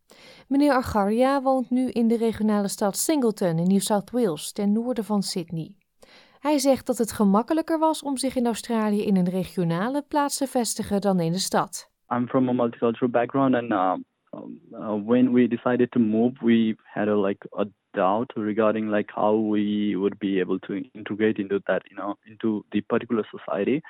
Meneer 0.49 0.73
Argaria 0.73 1.43
woont 1.43 1.71
nu 1.71 1.91
in 1.91 2.09
de 2.09 2.17
regionale 2.17 2.69
stad 2.69 2.97
Singleton 2.97 3.59
in 3.59 3.67
New 3.67 3.81
South 3.81 4.11
Wales, 4.11 4.53
ten 4.53 4.73
noorden 4.73 5.05
van 5.05 5.23
Sydney. 5.23 5.75
Hij 6.41 6.59
zegt 6.59 6.87
dat 6.87 6.99
het 6.99 7.13
gemakkelijker 7.13 7.79
was 7.79 8.03
om 8.03 8.17
zich 8.17 8.37
in 8.37 8.47
Australië 8.47 9.05
in 9.05 9.17
een 9.17 9.29
regionale 9.29 10.05
plaats 10.09 10.37
te 10.37 10.47
vestigen 10.47 11.01
dan 11.01 11.21
in 11.21 11.33
de 11.33 11.39
stad. 11.39 11.91
I'm 12.11 12.29
from 12.29 12.49
a 12.49 12.53
multicultural 12.53 13.11
background, 13.11 13.55
and 13.55 13.71
uh, 13.71 13.95
uh, 14.73 15.07
when 15.07 15.33
we 15.33 15.49
decided 15.49 15.91
to 15.91 16.01
move, 16.01 16.33
we 16.41 16.77
had 16.83 17.09
a 17.09 17.17
like 17.17 17.47
a 17.59 17.65
doubt 17.91 18.33
regarding 18.35 18.91
like 18.91 19.13
how 19.15 19.51
we 19.51 19.97
would 19.97 20.19
be 20.19 20.41
able 20.41 20.59
to 20.59 20.75
integrate 20.93 21.41
into 21.41 21.61
that, 21.65 21.83
you 21.89 21.97
know, 21.97 22.17
into 22.27 22.65
the 22.71 22.81
particular 22.81 23.25
society. 23.31 23.81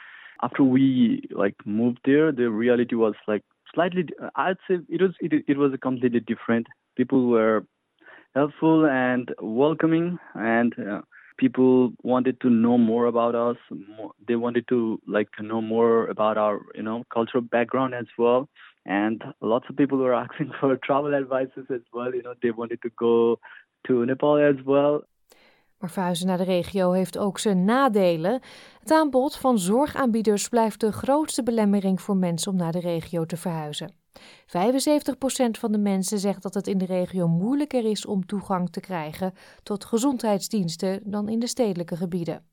After 0.42 0.62
we 0.62 1.22
like 1.30 1.54
moved 1.64 2.00
there, 2.04 2.32
the 2.32 2.50
reality 2.50 2.94
was 2.94 3.14
like 3.26 3.42
slightly. 3.74 4.06
I'd 4.36 4.56
say 4.68 4.78
it 4.88 5.00
was 5.00 5.14
it, 5.20 5.44
it 5.48 5.56
was 5.56 5.72
a 5.72 5.78
completely 5.78 6.20
different. 6.20 6.66
People 6.96 7.28
were 7.28 7.64
helpful 8.34 8.86
and 8.86 9.32
welcoming, 9.40 10.18
and 10.34 10.74
uh, 10.78 11.00
people 11.38 11.92
wanted 12.02 12.40
to 12.40 12.50
know 12.50 12.78
more 12.78 13.06
about 13.06 13.34
us 13.34 13.56
more, 13.70 14.12
they 14.26 14.36
wanted 14.36 14.66
to 14.68 15.00
like 15.06 15.30
to 15.32 15.42
know 15.42 15.60
more 15.60 16.06
about 16.06 16.38
our 16.38 16.60
you 16.74 16.82
know 16.82 17.04
cultural 17.12 17.42
background 17.42 17.94
as 17.94 18.06
well 18.18 18.48
and 18.86 19.22
lots 19.40 19.66
of 19.68 19.76
people 19.76 19.98
were 19.98 20.14
asking 20.24 20.52
for 20.60 20.76
travel 20.76 21.14
advices 21.14 21.66
as 21.72 21.80
well 21.92 22.14
you 22.14 22.22
know 22.22 22.34
they 22.42 22.50
wanted 22.50 22.80
to 22.82 22.90
go 22.98 23.38
to 23.86 24.06
nepal 24.06 24.36
as 24.36 24.56
well 24.64 25.02
Maar 25.78 25.90
verhuizen 25.90 26.26
naar 26.26 26.38
de 26.38 26.44
regio 26.44 26.92
heeft 26.92 27.18
ook 27.18 27.38
zijn 27.38 27.64
nadelen. 27.64 28.40
Het 28.80 28.90
aanbod 28.90 29.36
van 29.36 29.58
zorgaanbieders 29.58 30.48
blijft 30.48 30.80
de 30.80 30.92
grootste 30.92 31.42
belemmering 31.42 32.00
voor 32.00 32.16
mensen 32.16 32.52
om 32.52 32.58
naar 32.58 32.72
de 32.72 32.80
regio 32.80 33.24
te 33.24 33.36
verhuizen. 33.36 33.94
75% 34.18 34.20
van 35.50 35.72
de 35.72 35.78
mensen 35.78 36.18
zegt 36.18 36.42
dat 36.42 36.54
het 36.54 36.66
in 36.66 36.78
de 36.78 36.84
regio 36.84 37.28
moeilijker 37.28 37.84
is 37.84 38.06
om 38.06 38.26
toegang 38.26 38.70
te 38.70 38.80
krijgen 38.80 39.32
tot 39.62 39.84
gezondheidsdiensten 39.84 41.00
dan 41.04 41.28
in 41.28 41.38
de 41.38 41.46
stedelijke 41.46 41.96
gebieden. 41.96 42.44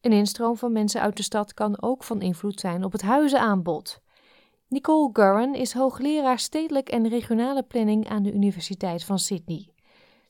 Een 0.00 0.12
instroom 0.12 0.56
van 0.56 0.72
mensen 0.72 1.00
uit 1.00 1.16
de 1.16 1.22
stad 1.22 1.54
kan 1.54 1.82
ook 1.82 2.04
van 2.04 2.20
invloed 2.20 2.60
zijn 2.60 2.84
op 2.84 2.92
het 2.92 3.02
huizenaanbod. 3.02 4.00
Nicole 4.68 5.10
Gurren 5.12 5.54
is 5.54 5.72
hoogleraar 5.72 6.38
stedelijk 6.38 6.88
en 6.88 7.08
regionale 7.08 7.62
planning 7.62 8.08
aan 8.08 8.22
de 8.22 8.32
Universiteit 8.32 9.04
van 9.04 9.18
Sydney. 9.18 9.68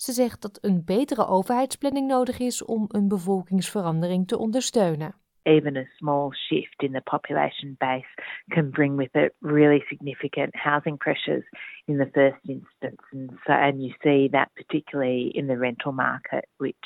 Ze 0.00 0.12
zegt 0.12 0.42
dat 0.42 0.58
een 0.60 0.84
betere 0.84 1.26
overheidsplanning 1.26 2.06
nodig 2.06 2.38
is 2.38 2.64
om 2.64 2.84
een 2.88 3.08
bevolkingsverandering 3.08 4.28
te 4.28 4.38
ondersteunen. 4.38 5.14
even 5.46 5.76
a 5.76 5.84
small 5.98 6.32
shift 6.48 6.82
in 6.82 6.92
the 6.92 7.00
population 7.00 7.76
base 7.80 8.12
can 8.50 8.70
bring 8.70 8.96
with 8.96 9.10
it 9.14 9.32
really 9.40 9.82
significant 9.88 10.54
housing 10.54 10.98
pressures 10.98 11.44
in 11.86 11.98
the 11.98 12.10
first 12.14 12.36
instance. 12.48 13.00
And 13.12 13.30
so, 13.46 13.52
and 13.52 13.82
you 13.82 13.92
see 14.02 14.28
that 14.32 14.50
particularly 14.54 15.32
in 15.34 15.46
the 15.46 15.56
rental 15.56 15.92
market, 15.92 16.44
which 16.58 16.76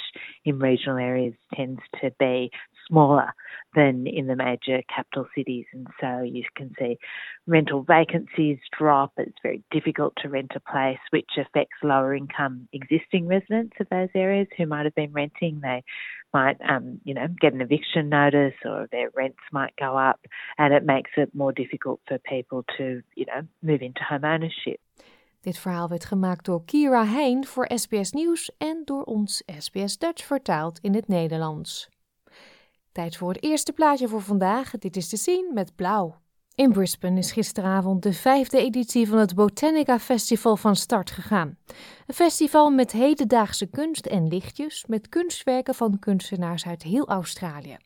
in 0.44 0.58
regional 0.58 0.98
areas 0.98 1.34
tends 1.54 1.82
to 2.00 2.10
be 2.18 2.50
smaller 2.86 3.34
than 3.74 4.06
in 4.06 4.26
the 4.26 4.36
major 4.36 4.82
capital 4.94 5.26
cities. 5.34 5.66
And 5.72 5.86
so 6.00 6.22
you 6.22 6.44
can 6.56 6.72
see 6.78 6.98
rental 7.46 7.82
vacancies 7.82 8.58
drop. 8.76 9.12
It's 9.16 9.38
very 9.42 9.62
difficult 9.70 10.14
to 10.22 10.28
rent 10.28 10.52
a 10.54 10.60
place, 10.60 10.98
which 11.10 11.30
affects 11.38 11.76
lower 11.82 12.14
income 12.14 12.68
existing 12.72 13.26
residents 13.26 13.76
of 13.80 13.88
those 13.90 14.08
areas 14.14 14.48
who 14.56 14.66
might 14.66 14.84
have 14.84 14.94
been 14.94 15.12
renting. 15.12 15.60
They 15.62 15.82
might, 16.32 16.56
um, 16.68 17.00
you 17.04 17.14
know, 17.14 17.26
get 17.40 17.52
an 17.52 17.60
eviction 17.60 18.08
notice 18.08 18.54
or 18.64 18.88
their 18.90 19.10
rents 19.14 19.38
might 19.52 19.74
go 19.76 19.96
up. 19.96 20.20
And 20.58 20.74
it 20.74 20.84
makes 20.84 21.10
it 21.16 21.34
more 21.34 21.52
difficult 21.52 22.00
for 22.06 22.18
people 22.18 22.64
to, 22.76 23.02
you 23.14 23.26
know, 23.26 23.42
move 23.62 23.82
into 23.82 24.02
home 24.02 24.24
ownership. 24.24 24.80
Dit 25.44 25.58
verhaal 25.58 25.88
werd 25.88 26.04
gemaakt 26.04 26.44
door 26.44 26.64
Kira 26.64 27.06
Heijn 27.06 27.46
voor 27.46 27.70
SBS 27.74 28.12
Nieuws 28.12 28.50
en 28.58 28.82
door 28.84 29.02
ons 29.02 29.42
SBS 29.58 29.98
Dutch 29.98 30.24
vertaald 30.24 30.78
in 30.78 30.94
het 30.94 31.08
Nederlands. 31.08 31.93
Tijd 32.94 33.16
voor 33.16 33.32
het 33.32 33.42
eerste 33.42 33.72
plaatje 33.72 34.08
voor 34.08 34.22
vandaag. 34.22 34.70
Dit 34.70 34.96
is 34.96 35.08
te 35.08 35.16
zien 35.16 35.50
met 35.54 35.74
blauw. 35.76 36.16
In 36.54 36.72
Brisbane 36.72 37.18
is 37.18 37.32
gisteravond 37.32 38.02
de 38.02 38.12
vijfde 38.12 38.58
editie 38.58 39.08
van 39.08 39.18
het 39.18 39.34
Botanica 39.34 39.98
Festival 39.98 40.56
van 40.56 40.76
start 40.76 41.10
gegaan. 41.10 41.58
Een 42.06 42.14
festival 42.14 42.70
met 42.70 42.92
hedendaagse 42.92 43.66
kunst 43.66 44.06
en 44.06 44.28
lichtjes, 44.28 44.84
met 44.86 45.08
kunstwerken 45.08 45.74
van 45.74 45.98
kunstenaars 45.98 46.66
uit 46.66 46.82
heel 46.82 47.08
Australië. 47.08 47.76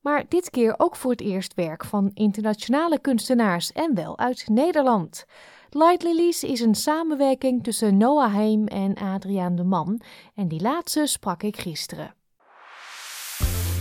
Maar 0.00 0.24
dit 0.28 0.50
keer 0.50 0.74
ook 0.76 0.96
voor 0.96 1.10
het 1.10 1.20
eerst 1.20 1.54
werk 1.54 1.84
van 1.84 2.10
internationale 2.14 2.98
kunstenaars 2.98 3.72
en 3.72 3.94
wel 3.94 4.18
uit 4.18 4.48
Nederland. 4.48 5.24
Light 5.70 6.02
Lilies 6.02 6.44
is 6.44 6.60
een 6.60 6.74
samenwerking 6.74 7.62
tussen 7.62 7.96
Noah 7.96 8.34
Heim 8.34 8.66
en 8.66 8.94
Adriaan 8.94 9.56
de 9.56 9.64
Man 9.64 10.00
en 10.34 10.48
die 10.48 10.60
laatste 10.60 11.06
sprak 11.06 11.42
ik 11.42 11.56
gisteren. 11.56 12.15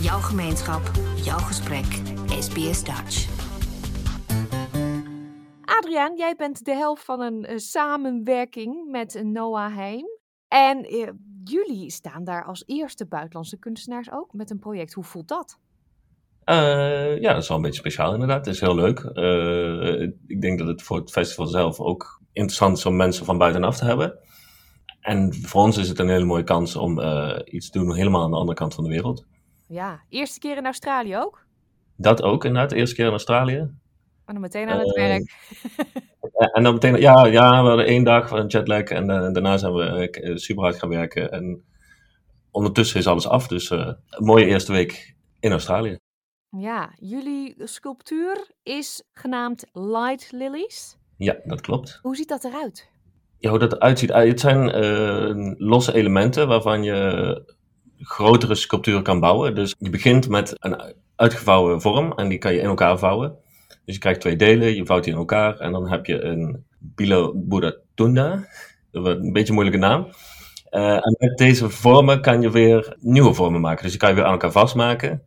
Jouw 0.05 0.19
gemeenschap, 0.19 0.91
jouw 1.23 1.37
gesprek, 1.37 1.85
SBS 2.39 2.83
Dutch. 2.83 3.27
Adriaan, 5.65 6.17
jij 6.17 6.35
bent 6.37 6.65
de 6.65 6.73
helft 6.73 7.05
van 7.05 7.21
een 7.21 7.51
uh, 7.51 7.57
samenwerking 7.57 8.91
met 8.91 9.21
Noah 9.23 9.75
Heim. 9.75 10.05
En 10.47 10.93
uh, 10.93 11.09
jullie 11.43 11.91
staan 11.91 12.23
daar 12.23 12.45
als 12.45 12.63
eerste 12.65 13.05
buitenlandse 13.05 13.57
kunstenaars 13.57 14.11
ook 14.11 14.33
met 14.33 14.49
een 14.49 14.59
project. 14.59 14.93
Hoe 14.93 15.03
voelt 15.03 15.27
dat? 15.27 15.59
Uh, 16.45 17.21
ja, 17.21 17.33
dat 17.33 17.41
is 17.41 17.47
wel 17.47 17.57
een 17.57 17.63
beetje 17.63 17.79
speciaal 17.79 18.13
inderdaad. 18.13 18.45
Het 18.45 18.55
is 18.55 18.61
heel 18.61 18.75
leuk. 18.75 18.99
ik 20.27 20.41
denk 20.41 20.59
dat 20.59 20.67
het 20.67 20.81
voor 20.81 20.97
het 20.97 21.11
festival 21.11 21.47
zelf 21.47 21.79
ook 21.79 22.21
interessant 22.31 22.77
is 22.77 22.85
om 22.85 22.95
mensen 22.95 23.25
van 23.25 23.37
buitenaf 23.37 23.77
te 23.77 23.85
hebben. 23.85 24.19
En 25.01 25.33
voor 25.33 25.61
ons 25.61 25.77
is 25.77 25.89
het 25.89 25.99
een 25.99 26.09
hele 26.09 26.25
mooie 26.25 26.43
kans 26.43 26.75
om 26.75 26.99
iets 27.45 27.69
te 27.69 27.79
doen 27.79 27.95
helemaal 27.95 28.23
aan 28.23 28.31
de 28.31 28.37
andere 28.37 28.57
kant 28.57 28.73
van 28.73 28.83
de 28.83 28.89
wereld. 28.89 29.25
Ja, 29.67 30.01
eerste 30.09 30.39
keer 30.39 30.57
in 30.57 30.65
Australië 30.65 31.17
ook? 31.17 31.45
Dat 31.95 32.21
ook 32.21 32.45
inderdaad, 32.45 32.69
de 32.69 32.75
eerste 32.75 32.95
keer 32.95 33.05
in 33.05 33.11
Australië. 33.11 33.57
En 34.25 34.33
dan 34.33 34.39
meteen 34.39 34.69
aan 34.69 34.79
het 34.79 34.95
werk. 34.95 35.35
en 36.53 36.63
dan 36.63 36.73
meteen, 36.73 36.95
ja, 36.95 37.25
ja, 37.25 37.61
we 37.61 37.67
hadden 37.67 37.85
één 37.85 38.03
dag 38.03 38.27
van 38.27 38.39
een 38.39 38.47
jetlag 38.47 38.83
en 38.83 39.07
daarna 39.07 39.57
zijn 39.57 39.73
we 39.73 40.31
super 40.35 40.63
hard 40.63 40.79
gaan 40.79 40.89
werken. 40.89 41.31
En 41.31 41.63
ondertussen 42.51 42.99
is 42.99 43.07
alles 43.07 43.27
af, 43.27 43.47
dus 43.47 43.69
een 43.69 43.97
mooie 44.09 44.45
eerste 44.45 44.71
week 44.71 45.15
in 45.39 45.51
Australië. 45.51 45.97
Ja, 46.49 46.93
jullie 46.99 47.55
sculptuur 47.57 48.51
is 48.63 49.03
genaamd 49.13 49.65
Light 49.73 50.31
Lilies. 50.31 50.97
Ja, 51.17 51.35
dat 51.43 51.61
klopt. 51.61 51.99
Hoe 52.01 52.15
ziet 52.15 52.27
dat 52.27 52.43
eruit? 52.43 52.89
Ja, 53.37 53.49
hoe 53.49 53.59
dat 53.59 53.73
eruit 53.73 53.99
ziet? 53.99 54.13
Het 54.13 54.39
zijn 54.39 54.83
uh, 54.83 55.53
losse 55.57 55.93
elementen 55.93 56.47
waarvan 56.47 56.83
je 56.83 57.54
grotere 57.99 58.55
sculpturen 58.55 59.03
kan 59.03 59.19
bouwen. 59.19 59.55
Dus 59.55 59.75
je 59.79 59.89
begint 59.89 60.29
met 60.29 60.55
een 60.59 60.93
uitgevouwen 61.15 61.81
vorm 61.81 62.13
en 62.13 62.27
die 62.27 62.37
kan 62.37 62.53
je 62.53 62.59
in 62.59 62.65
elkaar 62.65 62.99
vouwen. 62.99 63.35
Dus 63.85 63.95
je 63.95 64.01
krijgt 64.01 64.21
twee 64.21 64.35
delen, 64.35 64.75
je 64.75 64.85
vouwt 64.85 65.03
die 65.03 65.13
in 65.13 65.19
elkaar 65.19 65.57
en 65.57 65.71
dan 65.71 65.89
heb 65.89 66.05
je 66.05 66.21
een 66.21 66.65
Bilo 66.79 67.33
Tunda. 67.93 68.47
Een 68.91 69.31
beetje 69.31 69.47
een 69.47 69.53
moeilijke 69.53 69.79
naam. 69.79 70.07
Uh, 70.71 70.93
en 70.93 71.15
met 71.19 71.37
deze 71.37 71.69
vormen 71.69 72.21
kan 72.21 72.41
je 72.41 72.51
weer 72.51 72.95
nieuwe 72.99 73.33
vormen 73.33 73.61
maken. 73.61 73.81
Dus 73.81 73.91
die 73.91 73.99
kan 73.99 74.09
je 74.09 74.15
weer 74.15 74.25
aan 74.25 74.31
elkaar 74.31 74.51
vastmaken. 74.51 75.21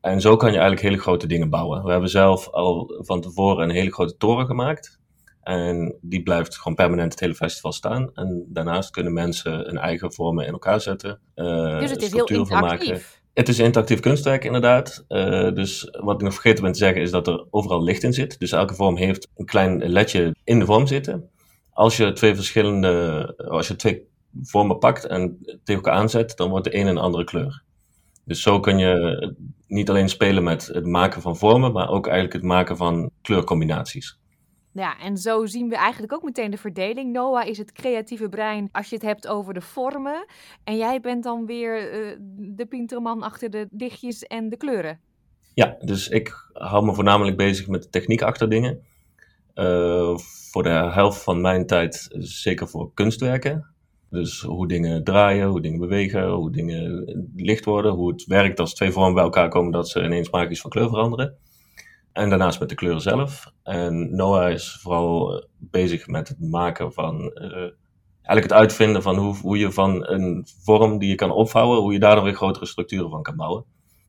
En 0.00 0.20
zo 0.20 0.36
kan 0.36 0.48
je 0.48 0.58
eigenlijk 0.58 0.86
hele 0.86 1.02
grote 1.02 1.26
dingen 1.26 1.50
bouwen. 1.50 1.84
We 1.84 1.90
hebben 1.90 2.10
zelf 2.10 2.48
al 2.48 2.94
van 2.98 3.20
tevoren 3.20 3.68
een 3.68 3.74
hele 3.74 3.92
grote 3.92 4.16
toren 4.16 4.46
gemaakt. 4.46 5.00
En 5.42 5.98
die 6.00 6.22
blijft 6.22 6.56
gewoon 6.56 6.74
permanent 6.74 7.10
het 7.10 7.20
hele 7.20 7.34
festival 7.34 7.72
staan. 7.72 8.10
En 8.14 8.46
daarnaast 8.48 8.90
kunnen 8.90 9.12
mensen 9.12 9.52
hun 9.52 9.78
eigen 9.78 10.12
vormen 10.12 10.46
in 10.46 10.52
elkaar 10.52 10.80
zetten. 10.80 11.20
Uh, 11.34 11.78
dus 11.80 11.90
het 11.90 12.02
is 12.02 12.12
heel 12.12 12.24
interactief. 12.24 12.88
Maken. 12.88 13.02
Het 13.34 13.48
is 13.48 13.58
interactief 13.58 14.00
kunstwerk, 14.00 14.44
inderdaad. 14.44 15.04
Uh, 15.08 15.52
dus 15.52 15.88
wat 16.00 16.14
ik 16.14 16.22
nog 16.22 16.32
vergeten 16.32 16.62
ben 16.62 16.72
te 16.72 16.78
zeggen, 16.78 17.02
is 17.02 17.10
dat 17.10 17.26
er 17.26 17.46
overal 17.50 17.82
licht 17.82 18.02
in 18.02 18.12
zit. 18.12 18.38
Dus 18.38 18.52
elke 18.52 18.74
vorm 18.74 18.96
heeft 18.96 19.28
een 19.36 19.46
klein 19.46 19.88
ledje 19.88 20.34
in 20.44 20.58
de 20.58 20.64
vorm 20.64 20.86
zitten. 20.86 21.30
Als 21.70 21.96
je 21.96 22.12
twee 22.12 22.34
verschillende, 22.34 23.34
als 23.48 23.68
je 23.68 23.76
twee 23.76 24.08
vormen 24.42 24.78
pakt 24.78 25.06
en 25.06 25.38
tegen 25.42 25.82
elkaar 25.82 25.94
aanzet, 25.94 26.36
dan 26.36 26.50
wordt 26.50 26.64
de 26.64 26.76
een 26.76 26.86
een 26.86 26.98
andere 26.98 27.24
kleur. 27.24 27.62
Dus 28.24 28.42
zo 28.42 28.60
kun 28.60 28.78
je 28.78 29.34
niet 29.66 29.90
alleen 29.90 30.08
spelen 30.08 30.42
met 30.42 30.66
het 30.66 30.86
maken 30.86 31.22
van 31.22 31.36
vormen, 31.36 31.72
maar 31.72 31.88
ook 31.88 32.06
eigenlijk 32.06 32.34
het 32.34 32.44
maken 32.44 32.76
van 32.76 33.10
kleurcombinaties. 33.22 34.18
Ja, 34.74 34.98
en 34.98 35.16
zo 35.16 35.46
zien 35.46 35.68
we 35.68 35.76
eigenlijk 35.76 36.12
ook 36.12 36.22
meteen 36.22 36.50
de 36.50 36.56
verdeling. 36.56 37.12
Noah 37.12 37.46
is 37.46 37.58
het 37.58 37.72
creatieve 37.72 38.28
brein 38.28 38.68
als 38.72 38.88
je 38.88 38.94
het 38.94 39.04
hebt 39.04 39.28
over 39.28 39.54
de 39.54 39.60
vormen. 39.60 40.26
En 40.64 40.76
jij 40.76 41.00
bent 41.00 41.22
dan 41.22 41.46
weer 41.46 42.04
uh, 42.04 42.16
de 42.38 42.66
pinterman 42.66 43.22
achter 43.22 43.50
de 43.50 43.68
dichtjes 43.70 44.22
en 44.22 44.48
de 44.48 44.56
kleuren. 44.56 45.00
Ja, 45.54 45.76
dus 45.80 46.08
ik 46.08 46.50
hou 46.52 46.84
me 46.84 46.94
voornamelijk 46.94 47.36
bezig 47.36 47.68
met 47.68 47.82
de 47.82 47.88
techniek 47.88 48.22
achter 48.22 48.48
dingen. 48.48 48.80
Uh, 49.54 50.16
voor 50.50 50.62
de 50.62 50.68
helft 50.68 51.22
van 51.22 51.40
mijn 51.40 51.66
tijd 51.66 52.08
zeker 52.18 52.68
voor 52.68 52.90
kunstwerken. 52.94 53.66
Dus 54.10 54.40
hoe 54.40 54.68
dingen 54.68 55.04
draaien, 55.04 55.48
hoe 55.48 55.60
dingen 55.60 55.80
bewegen, 55.80 56.30
hoe 56.30 56.50
dingen 56.50 57.04
licht 57.36 57.64
worden, 57.64 57.92
hoe 57.92 58.12
het 58.12 58.24
werkt 58.26 58.60
als 58.60 58.74
twee 58.74 58.90
vormen 58.90 59.14
bij 59.14 59.22
elkaar 59.22 59.48
komen 59.48 59.72
dat 59.72 59.88
ze 59.88 60.04
ineens 60.04 60.30
magisch 60.30 60.60
van 60.60 60.70
kleur 60.70 60.88
veranderen. 60.88 61.36
En 62.12 62.28
daarnaast 62.28 62.60
met 62.60 62.68
de 62.68 62.74
kleuren 62.74 63.00
zelf. 63.00 63.52
En 63.62 64.16
Noah 64.16 64.50
is 64.50 64.78
vooral 64.80 65.44
bezig 65.58 66.06
met 66.06 66.28
het 66.28 66.40
maken 66.40 66.92
van, 66.92 67.20
uh, 67.34 67.52
eigenlijk 68.22 68.42
het 68.42 68.52
uitvinden 68.52 69.02
van 69.02 69.16
hoe, 69.16 69.36
hoe 69.36 69.58
je 69.58 69.72
van 69.72 70.06
een 70.06 70.46
vorm 70.64 70.98
die 70.98 71.08
je 71.08 71.14
kan 71.14 71.30
opvouwen, 71.30 71.78
hoe 71.78 71.92
je 71.92 71.98
daar 71.98 72.22
weer 72.22 72.34
grotere 72.34 72.66
structuren 72.66 73.10
van 73.10 73.22
kan 73.22 73.36
bouwen. 73.36 73.64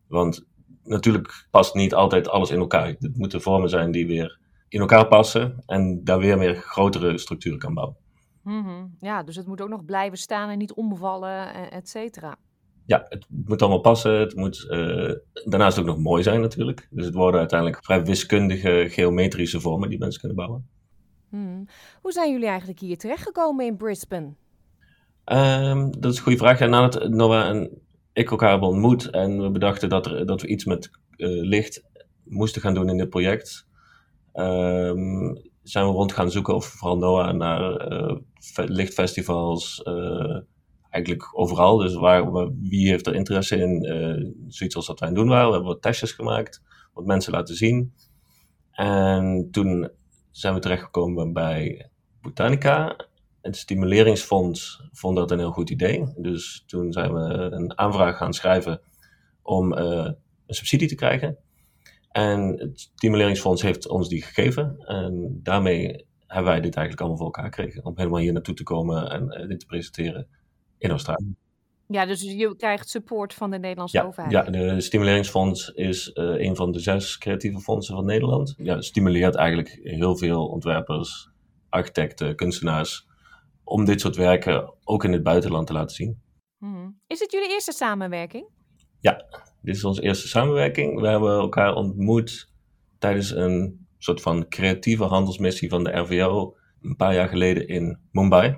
Want 0.07 0.45
natuurlijk 0.83 1.47
past 1.51 1.73
niet 1.73 1.93
altijd 1.93 2.27
alles 2.27 2.49
in 2.49 2.59
elkaar. 2.59 2.87
Het 2.87 3.17
moeten 3.17 3.41
vormen 3.41 3.69
zijn 3.69 3.91
die 3.91 4.07
weer 4.07 4.39
in 4.69 4.79
elkaar 4.79 5.07
passen 5.07 5.63
en 5.65 6.03
daar 6.03 6.19
weer 6.19 6.37
meer 6.37 6.55
grotere 6.55 7.17
structuren 7.17 7.59
kan 7.59 7.73
bouwen. 7.73 7.97
-hmm. 8.43 8.95
Ja, 8.99 9.23
dus 9.23 9.35
het 9.35 9.47
moet 9.47 9.61
ook 9.61 9.69
nog 9.69 9.85
blijven 9.85 10.17
staan 10.17 10.49
en 10.49 10.57
niet 10.57 10.73
omvallen, 10.73 11.71
et 11.71 11.89
cetera. 11.89 12.35
Ja, 12.85 13.05
het 13.09 13.25
moet 13.29 13.61
allemaal 13.61 13.79
passen. 13.79 14.19
Het 14.19 14.35
moet 14.35 14.65
uh, 14.69 15.11
daarnaast 15.45 15.79
ook 15.79 15.85
nog 15.85 15.97
mooi 15.97 16.23
zijn 16.23 16.41
natuurlijk. 16.41 16.87
Dus 16.91 17.05
het 17.05 17.13
worden 17.13 17.39
uiteindelijk 17.39 17.85
vrij 17.85 18.05
wiskundige, 18.05 18.85
geometrische 18.89 19.59
vormen 19.59 19.89
die 19.89 19.99
mensen 19.99 20.19
kunnen 20.19 20.37
bouwen. 20.37 20.67
Hmm. 21.29 21.65
Hoe 22.01 22.11
zijn 22.11 22.31
jullie 22.31 22.47
eigenlijk 22.47 22.79
hier 22.79 22.97
terechtgekomen 22.97 23.65
in 23.65 23.77
Brisbane? 23.77 24.33
Um, 25.25 25.91
dat 25.99 26.11
is 26.11 26.17
een 26.17 26.23
goede 26.23 26.37
vraag. 26.37 26.59
Ja, 26.59 26.65
nadat 26.65 27.09
Noah 27.09 27.47
en 27.47 27.81
ik 28.13 28.31
elkaar 28.31 28.49
hebben 28.49 28.69
ontmoet 28.69 29.09
en 29.09 29.41
we 29.41 29.51
bedachten 29.51 29.89
dat, 29.89 30.05
er, 30.05 30.25
dat 30.25 30.41
we 30.41 30.47
iets 30.47 30.65
met 30.65 30.89
uh, 31.17 31.43
licht 31.43 31.83
moesten 32.23 32.61
gaan 32.61 32.73
doen 32.73 32.89
in 32.89 32.97
dit 32.97 33.09
project, 33.09 33.67
um, 34.33 35.41
zijn 35.61 35.85
we 35.85 35.91
rond 35.91 36.11
gaan 36.11 36.31
zoeken, 36.31 36.55
of 36.55 36.65
vooral 36.65 36.97
Noah, 36.97 37.33
naar 37.33 37.91
uh, 37.91 38.17
lichtfestivals, 38.55 39.81
uh, 39.83 40.37
eigenlijk 40.93 41.39
overal. 41.39 41.77
Dus 41.77 41.93
waar, 41.93 42.49
wie 42.59 42.89
heeft 42.89 43.07
er 43.07 43.15
interesse 43.15 43.57
in, 43.57 43.85
uh, 43.85 44.31
zoiets 44.47 44.75
als 44.75 44.85
dat 44.85 44.99
wij 44.99 45.09
aan 45.09 45.15
doen 45.15 45.27
waren. 45.27 45.47
We 45.47 45.53
hebben 45.53 45.71
wat 45.71 45.81
testjes 45.81 46.11
gemaakt, 46.11 46.61
wat 46.93 47.05
mensen 47.05 47.31
laten 47.31 47.55
zien. 47.55 47.93
En 48.71 49.47
toen 49.51 49.89
zijn 50.31 50.53
we 50.53 50.59
terechtgekomen 50.59 51.33
bij 51.33 51.89
Botanica. 52.21 52.95
Het 53.41 53.57
Stimuleringsfonds 53.57 54.83
vond 54.91 55.15
dat 55.15 55.31
een 55.31 55.39
heel 55.39 55.51
goed 55.51 55.69
idee. 55.69 56.13
Dus 56.17 56.63
toen 56.67 56.91
zijn 56.91 57.13
we 57.13 57.21
een 57.33 57.77
aanvraag 57.77 58.17
gaan 58.17 58.33
schrijven 58.33 58.81
om 59.41 59.71
een 59.73 60.15
subsidie 60.47 60.87
te 60.87 60.95
krijgen. 60.95 61.37
En 62.11 62.59
het 62.59 62.79
Stimuleringsfonds 62.79 63.61
heeft 63.61 63.87
ons 63.87 64.09
die 64.09 64.21
gegeven. 64.21 64.77
En 64.85 65.39
daarmee 65.43 66.05
hebben 66.27 66.51
wij 66.51 66.61
dit 66.61 66.75
eigenlijk 66.75 66.99
allemaal 66.99 67.17
voor 67.17 67.25
elkaar 67.25 67.53
gekregen. 67.53 67.85
Om 67.85 67.93
helemaal 67.95 68.19
hier 68.19 68.33
naartoe 68.33 68.55
te 68.55 68.63
komen 68.63 69.09
en 69.09 69.41
uh, 69.41 69.47
dit 69.47 69.59
te 69.59 69.65
presenteren 69.65 70.27
in 70.83 70.89
Australië. 70.89 71.35
Ja, 71.87 72.05
dus 72.05 72.21
je 72.21 72.55
krijgt 72.55 72.89
support 72.89 73.33
van 73.33 73.51
de 73.51 73.59
Nederlandse 73.59 73.97
ja, 73.97 74.03
overheid. 74.03 74.31
Ja, 74.31 74.43
de 74.43 74.81
Stimuleringsfonds 74.81 75.69
is 75.69 76.11
uh, 76.13 76.39
een 76.39 76.55
van 76.55 76.71
de 76.71 76.79
zes 76.79 77.17
creatieve 77.17 77.59
fondsen 77.59 77.95
van 77.95 78.05
Nederland. 78.05 78.55
Ja, 78.57 78.81
stimuleert 78.81 79.35
eigenlijk 79.35 79.79
heel 79.83 80.17
veel 80.17 80.47
ontwerpers, 80.47 81.29
architecten, 81.69 82.35
kunstenaars 82.35 83.07
om 83.63 83.85
dit 83.85 84.01
soort 84.01 84.15
werken 84.15 84.73
ook 84.83 85.03
in 85.03 85.11
het 85.11 85.23
buitenland 85.23 85.67
te 85.67 85.73
laten 85.73 85.95
zien. 85.95 86.21
Hmm. 86.57 86.99
Is 87.07 87.19
het 87.19 87.31
jullie 87.31 87.49
eerste 87.49 87.71
samenwerking? 87.71 88.49
Ja, 88.99 89.25
dit 89.61 89.75
is 89.75 89.83
onze 89.83 90.01
eerste 90.01 90.27
samenwerking. 90.27 91.01
We 91.01 91.07
hebben 91.07 91.37
elkaar 91.37 91.73
ontmoet 91.73 92.51
tijdens 92.99 93.31
een 93.31 93.87
soort 93.97 94.21
van 94.21 94.47
creatieve 94.47 95.03
handelsmissie 95.03 95.69
van 95.69 95.83
de 95.83 95.91
RVO 95.91 96.55
een 96.81 96.95
paar 96.95 97.13
jaar 97.13 97.27
geleden 97.27 97.67
in 97.67 97.99
Mumbai. 98.11 98.55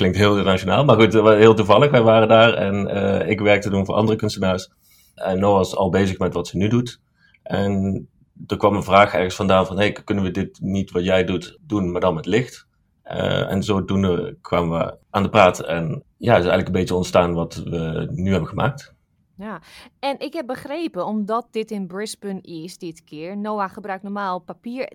Klinkt 0.00 0.18
heel 0.18 0.36
internationaal, 0.36 0.84
maar 0.84 0.96
goed, 0.96 1.12
heel 1.12 1.54
toevallig. 1.54 1.90
Wij 1.90 2.02
waren 2.02 2.28
daar 2.28 2.54
en 2.54 2.96
uh, 2.96 3.28
ik 3.28 3.40
werkte 3.40 3.70
toen 3.70 3.84
voor 3.84 3.94
andere 3.94 4.18
kunstenaars. 4.18 4.70
En 5.14 5.38
Noah 5.38 5.56
was 5.56 5.76
al 5.76 5.90
bezig 5.90 6.18
met 6.18 6.34
wat 6.34 6.48
ze 6.48 6.56
nu 6.56 6.68
doet. 6.68 7.00
En 7.42 8.08
er 8.46 8.56
kwam 8.56 8.76
een 8.76 8.82
vraag 8.82 9.14
ergens 9.14 9.34
vandaan 9.34 9.66
van, 9.66 9.76
hey, 9.76 9.92
kunnen 9.92 10.24
we 10.24 10.30
dit 10.30 10.58
niet 10.62 10.90
wat 10.90 11.04
jij 11.04 11.24
doet 11.24 11.58
doen, 11.66 11.90
maar 11.92 12.00
dan 12.00 12.14
met 12.14 12.26
licht? 12.26 12.66
Uh, 13.04 13.50
en 13.50 13.62
zodoende 13.62 14.36
kwamen 14.40 14.78
we 14.78 14.96
aan 15.10 15.22
de 15.22 15.28
praat 15.28 15.60
en 15.60 16.02
ja, 16.16 16.34
het 16.34 16.44
is 16.44 16.50
eigenlijk 16.50 16.66
een 16.66 16.72
beetje 16.72 16.94
ontstaan 16.94 17.34
wat 17.34 17.62
we 17.64 18.08
nu 18.10 18.30
hebben 18.30 18.48
gemaakt. 18.48 18.94
Ja, 19.40 19.60
en 19.98 20.18
ik 20.18 20.32
heb 20.32 20.46
begrepen, 20.46 21.06
omdat 21.06 21.46
dit 21.50 21.70
in 21.70 21.86
Brisbane 21.86 22.40
is 22.40 22.78
dit 22.78 23.04
keer, 23.04 23.36
Noah 23.36 23.70
gebruikt 23.70 24.02
normaal 24.02 24.38
papier. 24.38 24.92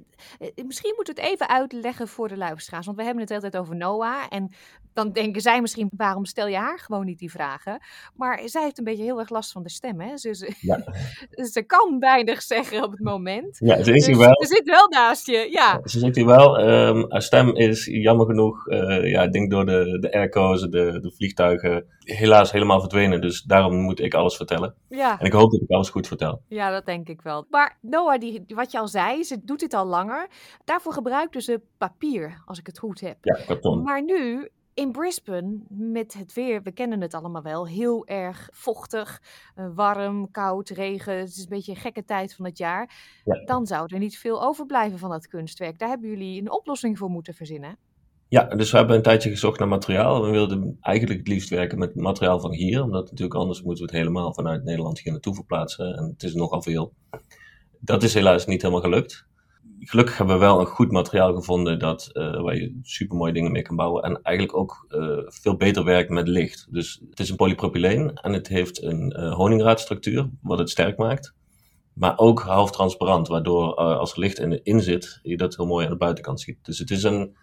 Misschien 0.65 0.93
moet 0.95 1.07
het 1.07 1.17
even 1.17 1.49
uitleggen 1.49 2.07
voor 2.07 2.27
de 2.27 2.37
luisteraars, 2.37 2.85
want 2.85 2.97
we 2.97 3.03
hebben 3.03 3.23
het 3.23 3.31
altijd 3.31 3.57
over 3.57 3.75
Noah. 3.75 4.23
En 4.29 4.51
dan 4.95 5.11
denken 5.11 5.41
zij 5.41 5.61
misschien, 5.61 5.89
waarom 5.97 6.25
stel 6.25 6.47
je 6.47 6.55
haar 6.55 6.79
gewoon 6.79 7.05
niet 7.05 7.19
die 7.19 7.31
vragen? 7.31 7.79
Maar 8.15 8.41
zij 8.45 8.63
heeft 8.63 8.77
een 8.77 8.83
beetje 8.83 9.03
heel 9.03 9.19
erg 9.19 9.29
last 9.29 9.51
van 9.51 9.63
de 9.63 9.69
stem, 9.69 9.99
hè? 9.99 10.17
Ze, 10.17 10.33
ze, 10.33 10.53
ja. 10.59 10.83
ze 11.53 11.63
kan 11.63 11.99
weinig 11.99 12.41
zeggen 12.41 12.83
op 12.83 12.91
het 12.91 12.99
moment. 12.99 13.57
Ja, 13.59 13.83
ze 13.83 13.93
is 13.93 14.05
dus, 14.05 14.05
hier 14.05 14.17
wel. 14.17 14.43
Ze 14.43 14.55
zit 14.55 14.65
wel 14.65 14.87
naast 14.87 15.25
je, 15.27 15.47
ja. 15.51 15.79
Ze 15.83 15.99
zit 15.99 16.15
hier 16.15 16.25
wel. 16.25 16.59
Um, 16.59 17.05
haar 17.11 17.21
stem 17.21 17.55
is 17.55 17.85
jammer 17.85 18.25
genoeg, 18.25 18.67
uh, 18.67 19.11
ja, 19.11 19.23
ik 19.23 19.31
denk 19.31 19.51
door 19.51 19.65
de, 19.65 19.97
de 19.99 20.13
airco's, 20.13 20.61
de, 20.61 20.99
de 21.01 21.11
vliegtuigen, 21.15 21.85
helaas 21.99 22.51
helemaal 22.51 22.79
verdwenen. 22.79 23.21
Dus 23.21 23.41
daarom 23.41 23.75
moet 23.75 23.99
ik 23.99 24.13
alles 24.13 24.34
vertellen. 24.35 24.75
Ja. 24.89 25.19
En 25.19 25.25
ik 25.25 25.33
hoop 25.33 25.51
dat 25.51 25.61
ik 25.61 25.69
alles 25.69 25.89
goed 25.89 26.07
vertel. 26.07 26.41
Ja, 26.47 26.69
dat 26.69 26.85
denk 26.85 27.09
ik 27.09 27.21
wel. 27.21 27.45
Maar 27.49 27.77
Noah, 27.81 28.19
die, 28.19 28.43
wat 28.47 28.71
je 28.71 28.79
al 28.79 28.87
zei, 28.87 29.23
ze 29.23 29.43
doet 29.43 29.59
dit 29.59 29.73
al 29.73 29.85
langer. 29.85 30.27
Daarvoor 30.65 30.93
gebruikte 30.93 31.41
ze 31.41 31.61
papier, 31.77 32.41
als 32.45 32.59
ik 32.59 32.67
het 32.67 32.79
goed 32.79 32.99
heb. 32.99 33.17
Ja, 33.21 33.45
karton. 33.45 33.83
Maar 33.83 34.03
nu, 34.03 34.49
in 34.73 34.91
Brisbane, 34.91 35.59
met 35.69 36.13
het 36.13 36.33
weer, 36.33 36.61
we 36.61 36.71
kennen 36.71 37.01
het 37.01 37.13
allemaal 37.13 37.41
wel, 37.41 37.67
heel 37.67 38.05
erg 38.05 38.49
vochtig, 38.51 39.21
uh, 39.55 39.67
warm, 39.75 40.31
koud, 40.31 40.69
regen. 40.69 41.17
Het 41.17 41.29
is 41.29 41.37
een 41.37 41.49
beetje 41.49 41.71
een 41.71 41.77
gekke 41.77 42.03
tijd 42.03 42.35
van 42.35 42.45
het 42.45 42.57
jaar. 42.57 42.91
Ja. 43.23 43.45
Dan 43.45 43.65
zou 43.65 43.93
er 43.93 43.99
niet 43.99 44.17
veel 44.17 44.43
overblijven 44.43 44.99
van 44.99 45.09
dat 45.09 45.27
kunstwerk. 45.27 45.79
Daar 45.79 45.89
hebben 45.89 46.09
jullie 46.09 46.41
een 46.41 46.51
oplossing 46.51 46.97
voor 46.97 47.09
moeten 47.09 47.33
verzinnen. 47.33 47.77
Ja, 48.35 48.43
dus 48.43 48.71
we 48.71 48.77
hebben 48.77 48.95
een 48.95 49.01
tijdje 49.01 49.29
gezocht 49.29 49.59
naar 49.59 49.67
materiaal. 49.67 50.23
We 50.23 50.29
wilden 50.29 50.77
eigenlijk 50.81 51.19
het 51.19 51.27
liefst 51.27 51.49
werken 51.49 51.77
met 51.77 51.95
materiaal 51.95 52.39
van 52.39 52.53
hier, 52.53 52.83
omdat 52.83 53.09
natuurlijk 53.09 53.39
anders 53.39 53.61
moeten 53.61 53.85
we 53.85 53.91
het 53.91 53.99
helemaal 53.99 54.33
vanuit 54.33 54.63
Nederland 54.63 54.99
hier 54.99 55.11
naartoe 55.11 55.33
verplaatsen. 55.33 55.95
En 55.97 56.03
het 56.03 56.23
is 56.23 56.33
nogal 56.33 56.61
veel. 56.61 56.93
Dat 57.79 58.03
is 58.03 58.13
helaas 58.13 58.45
niet 58.45 58.61
helemaal 58.61 58.83
gelukt. 58.83 59.27
Gelukkig 59.79 60.17
hebben 60.17 60.35
we 60.35 60.41
wel 60.41 60.59
een 60.59 60.65
goed 60.65 60.91
materiaal 60.91 61.33
gevonden 61.33 61.79
dat, 61.79 62.09
uh, 62.13 62.41
waar 62.41 62.55
je 62.55 62.79
super 62.81 63.17
mooie 63.17 63.33
dingen 63.33 63.51
mee 63.51 63.61
kan 63.61 63.75
bouwen. 63.75 64.03
En 64.03 64.21
eigenlijk 64.21 64.57
ook 64.57 64.85
uh, 64.89 65.17
veel 65.25 65.57
beter 65.57 65.83
werkt 65.83 66.09
met 66.09 66.27
licht. 66.27 66.67
Dus 66.69 67.01
het 67.09 67.19
is 67.19 67.29
een 67.29 67.35
polypropyleen 67.35 68.13
en 68.13 68.33
het 68.33 68.47
heeft 68.47 68.83
een 68.83 69.15
uh, 69.19 69.33
honingraadstructuur, 69.33 70.29
wat 70.41 70.59
het 70.59 70.69
sterk 70.69 70.97
maakt. 70.97 71.33
Maar 71.93 72.17
ook 72.17 72.39
half 72.39 72.71
transparant, 72.71 73.27
waardoor 73.27 73.75
als 73.75 74.13
er 74.13 74.19
licht 74.19 74.39
in, 74.39 74.63
in 74.63 74.81
zit, 74.81 75.19
je 75.23 75.37
dat 75.37 75.55
heel 75.55 75.65
mooi 75.65 75.85
aan 75.85 75.91
de 75.91 75.97
buitenkant 75.97 76.41
ziet. 76.41 76.57
Dus 76.61 76.79
het 76.79 76.91
is 76.91 77.03
een 77.03 77.35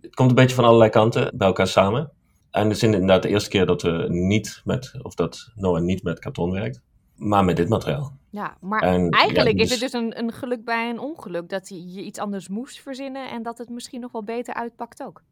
het 0.00 0.14
komt 0.14 0.28
een 0.30 0.36
beetje 0.36 0.54
van 0.54 0.64
allerlei 0.64 0.90
kanten 0.90 1.30
bij 1.36 1.46
elkaar 1.46 1.66
samen. 1.66 2.10
En 2.50 2.62
het 2.62 2.76
is 2.76 2.82
inderdaad 2.82 3.22
de 3.22 3.28
eerste 3.28 3.48
keer 3.50 3.66
dat 3.66 3.82
we 3.82 4.06
niet 4.08 4.60
met, 4.64 4.94
of 5.02 5.14
dat 5.14 5.50
Noah 5.54 5.82
niet 5.82 6.02
met 6.02 6.18
karton 6.18 6.50
werkt, 6.50 6.80
maar 7.16 7.44
met 7.44 7.56
dit 7.56 7.68
materiaal. 7.68 8.16
Ja, 8.30 8.56
maar 8.60 8.82
En, 8.82 9.10
eigenlijk 9.10 9.56
ja, 9.56 9.62
is 9.62 9.68
dus- 9.70 9.80
het 9.80 9.92
dus 9.92 10.00
een, 10.00 10.18
een 10.18 10.32
geluk 10.32 10.64
bij 10.64 10.90
een 10.90 10.98
ongeluk 10.98 11.48
dat 11.48 11.68
je 11.68 12.02
iets 12.02 12.18
anders 12.18 12.48
moest 12.48 12.80
verzinnen 12.80 13.30
en 13.30 13.42
dat 13.42 13.58
het 13.58 13.68
misschien 13.68 14.00
nog 14.00 14.12
wel 14.12 14.24
beter 14.24 14.54
uitpakt 14.54 15.02
ook. 15.02 15.22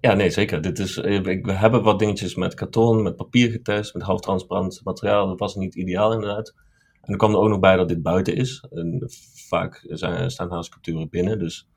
Ja, 0.00 0.14
nee, 0.14 0.30
zeker. 0.30 0.60
Dit 0.62 0.78
is, 0.78 0.96
eh, 0.96 1.14
ik- 1.24 1.46
we 1.46 1.52
hebben 1.52 1.82
wat 1.82 1.98
dingetjes 1.98 2.34
met 2.34 2.54
karton, 2.54 3.02
met 3.02 3.16
papier 3.16 3.50
getest, 3.50 3.94
met 3.94 4.02
halftransparant 4.02 4.80
materiaal. 4.84 5.26
Dat 5.26 5.38
was 5.38 5.54
niet 5.54 5.74
ideaal 5.74 6.12
inderdaad. 6.12 6.54
En 6.92 7.08
dan 7.08 7.16
kwam 7.16 7.30
er 7.30 7.38
ook 7.38 7.48
nog 7.48 7.60
bij 7.60 7.76
dat 7.76 7.88
dit 7.88 8.02
buiten 8.02 8.34
is. 8.36 8.64
En 8.70 9.02
vaak 9.48 9.84
zijn, 9.88 10.30
staan 10.30 10.50
haar 10.50 10.64
sculpturen 10.64 11.08
binnen. 11.10 11.38
Dus, 11.38 11.68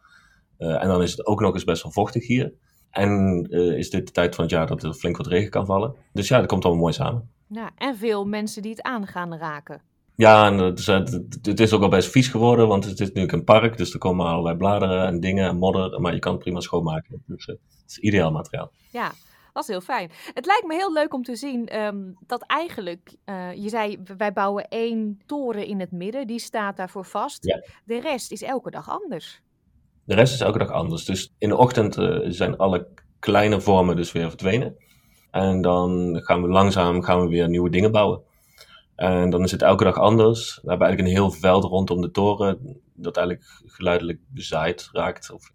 eh, 0.58 0.84
en 0.84 0.88
dan 0.88 1.02
is 1.02 1.12
het 1.12 1.26
ook 1.26 1.42
nog 1.42 1.54
eens 1.54 1.64
best 1.64 1.84
wel 1.84 1.92
vochtig 1.92 2.28
hier. 2.28 2.54
En 2.96 3.48
eh, 3.50 3.78
is 3.78 3.90
dit 3.90 4.06
de 4.06 4.12
tijd 4.12 4.36
van 4.36 4.44
het 4.44 4.54
jaar 4.54 4.68
dat 4.68 4.84
er 4.84 4.94
flink 4.94 5.18
wat 5.18 5.28
regen 5.28 5.50
kan 5.50 5.66
vallen. 5.66 5.96
Dus 6.14 6.28
ja, 6.28 6.40
dat 6.40 6.48
komt 6.48 6.64
allemaal 6.64 6.82
mooi 6.82 6.94
samen. 6.94 7.30
Ja, 7.48 7.72
en 7.78 7.98
veel 7.98 8.26
mensen 8.26 8.62
die 8.62 8.72
het 8.72 8.82
aan 8.82 9.08
gaan 9.08 9.38
raken. 9.38 9.82
Ja, 10.16 10.46
en 10.46 10.58
het 10.58 10.80
is, 10.80 10.88
het, 10.88 11.60
is 11.60 11.74
ook 11.74 11.82
al 11.82 11.90
best 11.90 12.12
vies 12.12 12.28
geworden, 12.28 12.68
want 12.68 12.86
het 12.86 13.00
is 13.00 13.08
natuurlijk 13.08 13.34
een 13.34 13.44
park. 13.44 13.78
Dus 13.78 13.94
er 13.94 14.00
komen 14.00 14.26
allerlei 14.26 14.58
bladeren 14.58 15.06
en 15.06 15.20
dingen 15.20 15.50
en 15.50 15.58
modder. 15.58 16.02
Maar 16.02 16.14
je 16.14 16.20
kan 16.20 16.32
het 16.32 16.42
prima 16.42 16.60
schoonmaken. 16.60 17.24
Dus 17.26 17.46
eh, 17.46 17.56
het 17.56 17.92
is 17.92 17.98
ideaal 17.98 18.32
materiaal. 18.32 18.72
Ja, 18.92 19.12
dat 19.54 19.64
is 19.64 19.70
heel 19.70 19.82
fijn. 19.82 20.12
Het 20.34 20.46
lijkt 20.46 20.68
me 20.68 20.74
heel 20.74 20.94
leuk 20.94 21.14
om 21.14 21.24
te 21.24 21.36
zien 21.36 21.68
ehm, 21.68 22.12
dat 22.28 22.42
eigenlijk, 22.42 23.16
je 23.56 23.70
zei, 23.70 23.98
wij 24.18 24.34
bouwen 24.34 24.68
één 24.68 25.22
toren 25.26 25.66
in 25.66 25.80
het 25.80 25.92
midden, 25.92 26.28
die 26.28 26.40
staat 26.40 26.78
daarvoor 26.78 27.06
vast. 27.06 27.46
Ja. 27.46 27.64
De 27.86 28.00
rest 28.00 28.32
is 28.32 28.42
elke 28.42 28.72
dag 28.72 28.90
anders. 28.90 29.42
De 30.06 30.16
rest 30.16 30.34
is 30.34 30.42
elke 30.42 30.58
dag 30.58 30.72
anders. 30.72 31.06
Dus 31.06 31.34
in 31.38 31.50
de 31.50 31.58
ochtend 31.58 31.94
zijn 32.24 32.58
alle 32.58 32.88
kleine 33.20 33.62
vormen 33.62 33.96
dus 33.96 34.12
weer 34.12 34.30
verdwenen. 34.30 34.76
En 35.32 35.62
dan 35.62 36.20
gaan 36.24 36.42
we 36.42 36.48
langzaam 36.48 37.02
gaan 37.02 37.22
we 37.22 37.28
weer 37.28 37.50
nieuwe 37.50 37.70
dingen 37.70 37.92
bouwen. 37.92 38.22
En 38.96 39.30
dan 39.30 39.44
is 39.44 39.52
het 39.52 39.62
elke 39.62 39.84
dag 39.84 39.98
anders. 39.98 40.56
We 40.62 40.70
hebben 40.70 40.88
eigenlijk 40.88 41.18
een 41.18 41.24
heel 41.24 41.40
veld 41.40 41.64
rondom 41.64 42.02
de 42.02 42.12
toren 42.12 42.82
dat 42.94 43.18
eigenlijk 43.18 43.48
geluidelijk 43.66 44.20
bezaaid 44.28 44.90
raakt. 44.92 45.32
Of, 45.32 45.52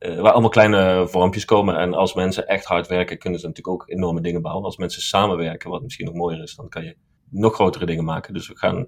uh, 0.00 0.20
waar 0.20 0.32
allemaal 0.32 0.50
kleine 0.50 1.06
vormpjes 1.08 1.44
komen. 1.44 1.76
En 1.76 1.94
als 1.94 2.14
mensen 2.14 2.46
echt 2.46 2.64
hard 2.64 2.86
werken, 2.86 3.18
kunnen 3.18 3.40
ze 3.40 3.46
natuurlijk 3.46 3.82
ook 3.82 3.90
enorme 3.90 4.20
dingen 4.20 4.42
bouwen. 4.42 4.64
Als 4.64 4.76
mensen 4.76 5.02
samenwerken, 5.02 5.70
wat 5.70 5.82
misschien 5.82 6.06
nog 6.06 6.14
mooier 6.14 6.42
is, 6.42 6.54
dan 6.54 6.68
kan 6.68 6.84
je 6.84 6.96
nog 7.30 7.54
grotere 7.54 7.86
dingen 7.86 8.04
maken. 8.04 8.34
Dus 8.34 8.48
we 8.48 8.56
gaan, 8.56 8.86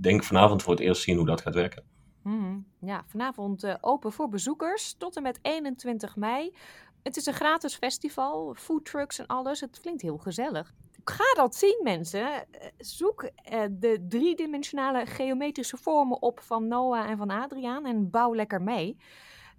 denk 0.00 0.24
vanavond 0.24 0.62
voor 0.62 0.72
het 0.72 0.82
eerst 0.82 1.02
zien 1.02 1.16
hoe 1.16 1.26
dat 1.26 1.40
gaat 1.40 1.54
werken. 1.54 1.82
Mm, 2.24 2.66
ja, 2.78 3.04
vanavond 3.06 3.64
uh, 3.64 3.74
open 3.80 4.12
voor 4.12 4.28
bezoekers 4.28 4.94
tot 4.98 5.16
en 5.16 5.22
met 5.22 5.38
21 5.42 6.16
mei. 6.16 6.56
Het 7.02 7.16
is 7.16 7.26
een 7.26 7.34
gratis 7.34 7.76
festival, 7.76 8.54
foodtrucks 8.54 9.18
en 9.18 9.26
alles. 9.26 9.60
Het 9.60 9.80
klinkt 9.80 10.02
heel 10.02 10.18
gezellig. 10.18 10.72
Ga 11.04 11.34
dat 11.34 11.54
zien, 11.54 11.80
mensen. 11.82 12.52
Eh, 12.52 12.68
zoek 12.78 13.22
uh, 13.22 13.62
de 13.70 14.06
driedimensionale 14.08 15.06
geometrische 15.06 15.76
vormen 15.76 16.22
op 16.22 16.40
van 16.40 16.68
Noah 16.68 17.10
en 17.10 17.16
van 17.16 17.30
Adriaan 17.30 17.86
en 17.86 18.10
bouw 18.10 18.34
lekker 18.34 18.62
mee. 18.62 18.96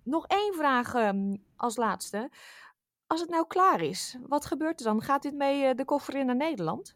Nog 0.03 0.27
één 0.27 0.53
vraag 0.53 0.93
um, 0.93 1.43
als 1.55 1.75
laatste. 1.75 2.29
Als 3.07 3.21
het 3.21 3.29
nou 3.29 3.47
klaar 3.47 3.81
is, 3.81 4.17
wat 4.27 4.45
gebeurt 4.45 4.79
er 4.79 4.85
dan? 4.85 5.01
Gaat 5.01 5.21
dit 5.21 5.33
mee 5.33 5.75
de 5.75 5.85
koffer 5.85 6.15
in 6.15 6.25
naar 6.25 6.35
Nederland? 6.35 6.95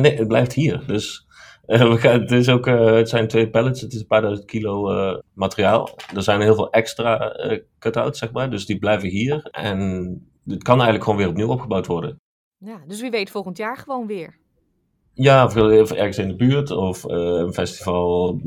Nee, 0.00 0.16
het 0.16 0.28
blijft 0.28 0.52
hier. 0.52 0.82
Dus 0.86 1.26
we 1.66 1.98
gaan, 1.98 2.20
het, 2.20 2.30
is 2.30 2.48
ook, 2.48 2.66
het 2.66 3.08
zijn 3.08 3.28
twee 3.28 3.50
pallets, 3.50 3.80
het 3.80 3.92
is 3.92 4.00
een 4.00 4.06
paar 4.06 4.20
duizend 4.20 4.46
kilo 4.46 4.90
materiaal. 5.34 5.90
Er 6.14 6.22
zijn 6.22 6.40
heel 6.40 6.54
veel 6.54 6.70
extra 6.70 7.36
cut-outs, 7.78 8.18
zeg 8.18 8.32
maar, 8.32 8.50
dus 8.50 8.66
die 8.66 8.78
blijven 8.78 9.08
hier. 9.08 9.48
En 9.50 9.78
het 10.46 10.62
kan 10.62 10.74
eigenlijk 10.74 11.04
gewoon 11.04 11.18
weer 11.18 11.28
opnieuw 11.28 11.48
opgebouwd 11.48 11.86
worden. 11.86 12.20
Ja, 12.58 12.82
dus 12.86 13.00
wie 13.00 13.10
weet 13.10 13.30
volgend 13.30 13.56
jaar 13.56 13.76
gewoon 13.76 14.06
weer. 14.06 14.40
Ja, 15.14 15.44
of 15.44 15.56
ergens 15.92 16.18
in 16.18 16.28
de 16.28 16.36
buurt, 16.36 16.70
of 16.70 17.04
een 17.04 17.52
festival 17.52 18.40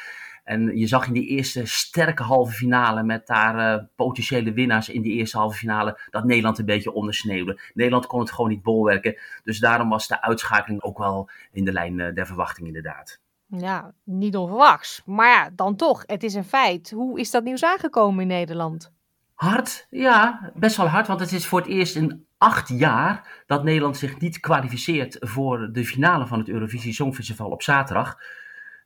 En 0.44 0.78
je 0.78 0.88
zag 0.88 1.08
in 1.08 1.14
die 1.14 1.28
eerste 1.28 1.66
sterke 1.66 2.24
halve 2.24 2.52
finale 2.52 3.04
met 3.04 3.28
daar 3.28 3.78
uh, 3.78 3.84
potentiële 3.96 4.54
winnaars 4.54 4.90
in 4.90 5.02
die 5.02 5.14
eerste 5.14 5.38
halve 5.38 5.58
finale 5.58 6.00
dat 6.10 6.24
Nederland 6.24 6.58
een 6.58 6.66
beetje 6.66 6.94
ondersneeuwde. 6.94 7.60
Nederland 7.74 8.08
kon 8.08 8.20
het 8.20 8.32
gewoon 8.32 8.50
niet 8.50 8.62
bolwerken. 8.62 9.18
Dus 9.44 9.60
daarom 9.60 9.90
was 9.90 10.08
de 10.08 10.22
uitschakeling 10.22 10.82
ook 10.82 10.98
wel 10.98 11.30
in 11.52 11.66
de 11.66 11.72
lijn 11.72 12.00
uh, 12.00 12.14
der 12.14 12.26
verwachting 12.26 12.68
inderdaad. 12.68 13.22
Ja, 13.46 13.94
niet 14.04 14.36
onverwachts. 14.36 15.02
Maar 15.06 15.30
ja, 15.30 15.50
dan 15.56 15.76
toch, 15.76 16.04
het 16.06 16.24
is 16.24 16.34
een 16.34 16.44
feit. 16.44 16.92
Hoe 16.92 17.20
is 17.20 17.32
dat 17.32 17.44
nieuws 17.44 17.64
aangekomen 17.64 18.22
in 18.22 18.28
Nederland? 18.28 18.92
Hard, 19.34 19.88
ja, 19.90 20.52
best 20.56 20.78
wel 20.78 20.88
hard. 20.88 21.08
Want 21.08 21.20
het 21.20 21.32
is 21.32 21.46
voor 21.48 21.60
het 21.60 21.70
eerst 21.70 21.96
in 21.96 22.27
acht 22.38 22.70
jaar 22.70 23.44
dat 23.46 23.64
Nederland 23.64 23.98
zich 23.98 24.20
niet 24.20 24.40
kwalificeert 24.40 25.18
voor 25.20 25.70
de 25.72 25.86
finale 25.86 26.28
van 26.28 26.40
het 26.40 26.50
Eurovisie 26.50 26.94
Songfestival 26.94 27.50
op 27.50 27.62
zaterdag. 27.62 28.18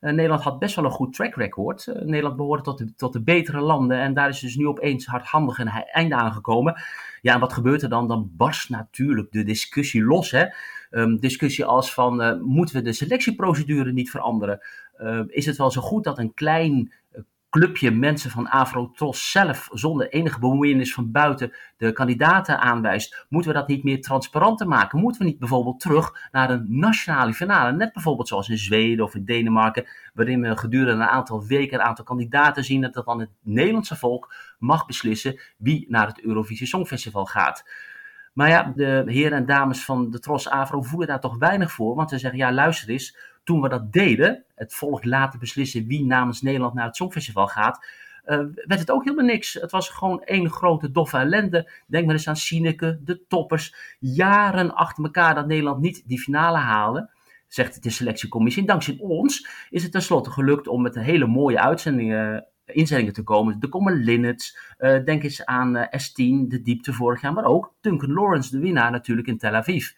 Uh, 0.02 0.12
Nederland 0.12 0.42
had 0.42 0.60
best 0.60 0.76
wel 0.76 0.86
een 0.86 0.92
goed 0.92 1.14
track 1.14 1.36
record. 1.36 1.88
Uh, 1.88 1.96
Nederland 1.96 2.36
behoorde 2.36 2.64
tot 2.64 2.78
de, 2.78 2.96
tot 2.96 3.14
de 3.14 3.22
betere 3.22 3.60
landen 3.60 3.98
en 3.98 4.14
daar 4.14 4.30
is 4.30 4.40
dus 4.40 4.56
nu 4.56 4.68
opeens 4.68 5.06
hardhandig 5.06 5.58
een 5.58 5.70
einde 5.70 6.16
aangekomen. 6.16 6.82
Ja, 7.22 7.34
en 7.34 7.40
wat 7.40 7.54
gebeurt 7.54 7.82
er 7.82 7.90
dan? 7.90 8.08
Dan 8.08 8.32
barst 8.34 8.70
natuurlijk 8.70 9.32
de 9.32 9.44
discussie 9.44 10.04
los. 10.04 10.32
Hè? 10.32 10.46
Um, 10.92 11.20
discussie 11.20 11.66
als 11.66 11.94
van, 11.94 12.22
uh, 12.22 12.42
moeten 12.42 12.76
we 12.76 12.82
de 12.82 12.94
selectieprocedure 12.94 13.92
niet 13.92 14.10
veranderen? 14.10 14.60
is 15.28 15.46
het 15.46 15.58
wel 15.58 15.72
zo 15.72 15.82
goed 15.82 16.04
dat 16.04 16.18
een 16.18 16.34
klein 16.34 16.94
clubje 17.52 17.92
mensen 17.92 18.32
van 18.32 18.50
Afrotros 18.50 19.32
zelf 19.32 19.70
zonder 19.72 20.10
enige 20.10 20.40
bemoeienis 20.40 20.94
van 20.94 21.12
buiten 21.12 21.54
de 21.78 21.92
kandidaten 21.92 22.60
aanwijst, 22.60 23.26
moeten 23.30 23.52
we 23.52 23.58
dat 23.58 23.68
niet 23.68 23.84
meer 23.84 24.02
transparanter 24.02 24.68
maken? 24.68 25.00
Moeten 25.00 25.22
we 25.22 25.28
niet 25.28 25.40
bijvoorbeeld 25.40 25.80
terug 25.80 26.30
naar 26.32 26.50
een 26.50 26.66
nationale 26.68 27.34
finale, 27.34 27.72
net 27.72 27.94
bijvoorbeeld 27.94 28.28
zoals 28.28 28.50
in 28.50 28.58
Zweden 28.58 29.06
of 29.06 29.16
in 29.16 29.26
Denemarken, 29.26 29.88
waarin 30.14 30.42
we 30.42 30.58
gedurende 30.58 31.04
een 31.04 31.10
aantal 31.10 31.46
weken 31.46 31.80
een 31.80 31.86
aantal 31.86 32.06
kandidaten 32.06 32.64
zien 32.64 32.82
dat 32.82 33.06
dan 33.06 33.20
het 33.20 33.30
Nederlandse 33.42 33.96
volk 33.96 34.34
mag 34.60 34.86
beslissen 34.86 35.40
wie 35.58 35.86
naar 35.90 36.08
het 36.08 36.22
Eurovisie 36.24 36.68
Songfestival 36.68 37.26
gaat. 37.26 37.64
Maar 38.34 38.50
ja, 38.50 38.72
de 38.76 39.04
heren 39.06 39.38
en 39.38 39.46
dames 39.46 39.86
van 39.86 40.12
de 40.12 40.20
Tros 40.20 40.50
Afro 40.50 40.82
voelen 40.82 41.08
daar 41.08 41.20
toch 41.20 41.38
weinig 41.38 41.72
voor. 41.72 41.96
Want 41.96 42.10
ze 42.10 42.18
zeggen, 42.18 42.40
ja 42.40 42.54
luister 42.54 42.90
eens, 42.90 43.18
toen 43.52 43.62
we 43.62 43.70
dat 43.70 43.94
deden, 43.94 44.44
het 44.56 44.74
volk 44.74 45.06
laten 45.06 45.40
beslissen 45.40 45.88
wie 45.88 46.06
namens 46.06 46.42
Nederland 46.42 46.74
naar 46.74 46.86
het 46.86 46.96
Songfestival 46.96 47.48
gaat, 47.48 47.86
uh, 48.26 48.38
werd 48.54 48.80
het 48.80 48.92
ook 48.92 49.04
helemaal 49.04 49.26
niks. 49.26 49.54
Het 49.54 49.72
was 49.72 49.90
gewoon 49.90 50.24
één 50.24 50.50
grote 50.50 50.92
doffe 50.92 51.18
ellende. 51.18 51.72
Denk 51.88 52.06
maar 52.06 52.16
eens 52.16 52.28
aan 52.28 52.36
Sineke, 52.36 53.00
de 53.04 53.22
toppers. 53.28 53.76
Jaren 54.00 54.76
achter 54.76 55.04
elkaar 55.04 55.36
dat 55.36 55.48
Nederland 55.48 55.82
niet 55.82 56.04
die 56.08 56.20
finale 56.20 56.58
haalde, 56.58 57.10
zegt 57.48 57.84
de 57.84 57.90
selectiecommissie. 57.90 58.62
En 58.62 58.68
dankzij 58.68 58.98
ons 59.00 59.48
is 59.70 59.84
het 59.84 59.92
tenslotte 59.92 60.32
gelukt 60.32 60.68
om 60.68 60.82
met 60.82 60.96
een 60.96 61.04
hele 61.04 61.28
mooie 61.28 61.60
uitzendingen 61.60 62.46
inzendingen 62.66 63.14
te 63.14 63.24
komen. 63.24 63.58
Er 63.60 63.70
komen 63.70 64.04
Linnets, 64.04 64.58
uh, 64.80 65.04
denk 65.04 65.24
eens 65.24 65.46
aan 65.46 65.78
uh, 65.78 65.84
S10, 65.84 66.48
de 66.48 66.62
diepte 66.64 66.94
vorig 66.94 67.22
jaar, 67.22 67.34
maar 67.34 67.46
ook 67.46 67.74
Duncan 67.82 68.14
Lawrence, 68.14 68.52
de 68.52 68.60
winnaar 68.60 68.92
natuurlijk 68.92 69.28
in 69.28 69.38
Tel 69.38 69.54
Aviv. 69.54 69.92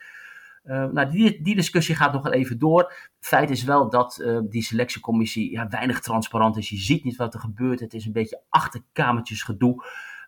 Uh, 0.66 0.86
nou, 0.86 1.10
die, 1.10 1.42
die 1.42 1.56
discussie 1.56 1.96
gaat 1.96 2.14
nog 2.14 2.24
wel 2.24 2.34
even 2.34 2.60
door. 2.60 2.94
Feit 3.20 3.50
is 3.50 3.64
wel 3.64 3.90
dat 3.90 4.26
die 4.50 4.64
selectiecommissie 4.64 5.52
ja, 5.52 5.68
weinig 5.68 6.00
transparant 6.00 6.58
is. 6.58 6.70
Je 6.70 6.78
ziet 6.78 7.04
niet 7.04 7.16
wat 7.16 7.34
er 7.34 7.40
gebeurt. 7.40 7.80
Het 7.80 7.94
is 7.94 8.06
een 8.06 8.12
beetje 8.12 8.42
achterkamertjes 8.50 9.44
gedoe. 9.44 9.86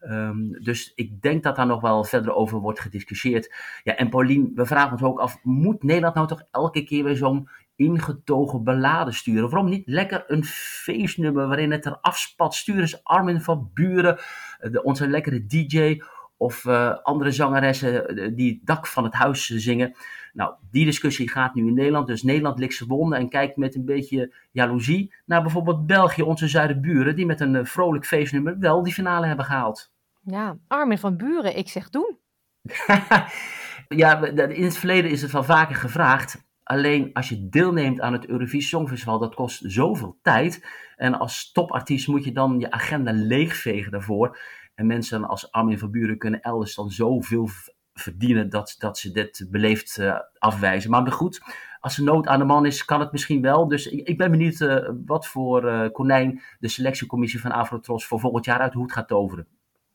Um, 0.09 0.63
dus 0.63 0.91
ik 0.95 1.21
denk 1.21 1.43
dat 1.43 1.55
daar 1.55 1.65
nog 1.65 1.81
wel 1.81 2.03
verder 2.03 2.33
over 2.33 2.59
wordt 2.59 2.79
gediscussieerd. 2.79 3.53
Ja, 3.83 3.95
en 3.95 4.09
Paulien, 4.09 4.51
we 4.55 4.65
vragen 4.65 4.91
ons 4.91 5.03
ook 5.03 5.19
af: 5.19 5.39
moet 5.43 5.83
Nederland 5.83 6.15
nou 6.15 6.27
toch 6.27 6.43
elke 6.51 6.83
keer 6.83 7.03
weer 7.03 7.15
zo'n 7.15 7.49
ingetogen 7.75 8.63
beladen 8.63 9.13
sturen. 9.13 9.49
Waarom 9.49 9.69
niet 9.69 9.87
lekker 9.87 10.23
een 10.27 10.43
feestnummer 10.45 11.47
waarin 11.47 11.71
het 11.71 11.85
er 11.85 11.97
afspat? 12.01 12.55
Stuur 12.55 12.79
eens 12.79 13.03
Armin 13.03 13.41
van 13.41 13.69
Buren, 13.73 14.17
eh, 14.59 14.71
de, 14.71 14.83
onze 14.83 15.07
lekkere 15.07 15.45
DJ 15.45 16.01
of 16.37 16.63
uh, 16.63 16.95
andere 17.03 17.31
zangeressen 17.31 18.07
eh, 18.07 18.35
die 18.35 18.53
het 18.53 18.65
dak 18.65 18.87
van 18.87 19.03
het 19.03 19.13
huis 19.13 19.45
zingen. 19.45 19.95
Nou, 20.33 20.53
die 20.71 20.85
discussie 20.85 21.29
gaat 21.29 21.53
nu 21.53 21.67
in 21.67 21.73
Nederland. 21.73 22.07
Dus 22.07 22.23
Nederland 22.23 22.59
ligt 22.59 22.79
wonden 22.79 23.19
en 23.19 23.29
kijkt 23.29 23.57
met 23.57 23.75
een 23.75 23.85
beetje 23.85 24.33
jaloezie 24.51 25.13
naar 25.25 25.41
bijvoorbeeld 25.41 25.85
België, 25.85 26.21
onze 26.21 26.47
zuidenburen, 26.47 27.15
die 27.15 27.25
met 27.25 27.39
een 27.39 27.53
uh, 27.53 27.65
vrolijk 27.65 28.05
feestnummer 28.05 28.59
wel 28.59 28.83
die 28.83 28.93
finale 28.93 29.27
hebben 29.27 29.45
gehaald. 29.45 29.93
Ja, 30.21 30.57
Armin 30.67 30.97
van 30.97 31.17
Buren, 31.17 31.57
ik 31.57 31.69
zeg 31.69 31.89
doen. 31.89 32.17
ja, 34.03 34.25
in 34.25 34.63
het 34.63 34.77
verleden 34.77 35.11
is 35.11 35.21
het 35.21 35.31
wel 35.31 35.43
vaker 35.43 35.75
gevraagd. 35.75 36.43
Alleen 36.63 37.09
als 37.13 37.29
je 37.29 37.49
deelneemt 37.49 38.01
aan 38.01 38.13
het 38.13 38.27
Eurovisie 38.27 38.67
Songfestival, 38.67 39.19
dat 39.19 39.35
kost 39.35 39.61
zoveel 39.65 40.17
tijd. 40.21 40.65
En 40.95 41.19
als 41.19 41.51
topartiest 41.51 42.07
moet 42.07 42.23
je 42.23 42.31
dan 42.31 42.59
je 42.59 42.71
agenda 42.71 43.11
leegvegen 43.13 43.91
daarvoor. 43.91 44.39
En 44.75 44.87
mensen 44.87 45.27
als 45.27 45.51
Armin 45.51 45.79
van 45.79 45.91
Buren 45.91 46.17
kunnen 46.17 46.41
elders 46.41 46.75
dan 46.75 46.89
zoveel 46.91 47.49
verdienen 47.93 48.49
dat, 48.49 48.75
dat 48.77 48.97
ze 48.97 49.11
dit 49.11 49.47
beleefd 49.49 49.97
uh, 49.97 50.19
afwijzen. 50.37 50.89
Maar 50.89 51.11
goed, 51.11 51.41
als 51.79 51.97
er 51.97 52.03
nood 52.03 52.27
aan 52.27 52.39
de 52.39 52.45
man 52.45 52.65
is, 52.65 52.85
kan 52.85 52.99
het 52.99 53.11
misschien 53.11 53.41
wel. 53.41 53.67
Dus 53.67 53.87
ik, 53.87 54.07
ik 54.07 54.17
ben 54.17 54.31
benieuwd 54.31 54.59
uh, 54.59 54.89
wat 55.05 55.27
voor 55.27 55.65
uh, 55.65 55.87
konijn 55.91 56.41
de 56.59 56.67
selectiecommissie 56.67 57.41
van 57.41 57.51
Afrotros 57.51 58.05
voor 58.05 58.19
volgend 58.19 58.45
jaar 58.45 58.59
uit 58.59 58.71
de 58.71 58.77
hoed 58.77 58.91
gaat 58.91 59.07
toveren. 59.07 59.47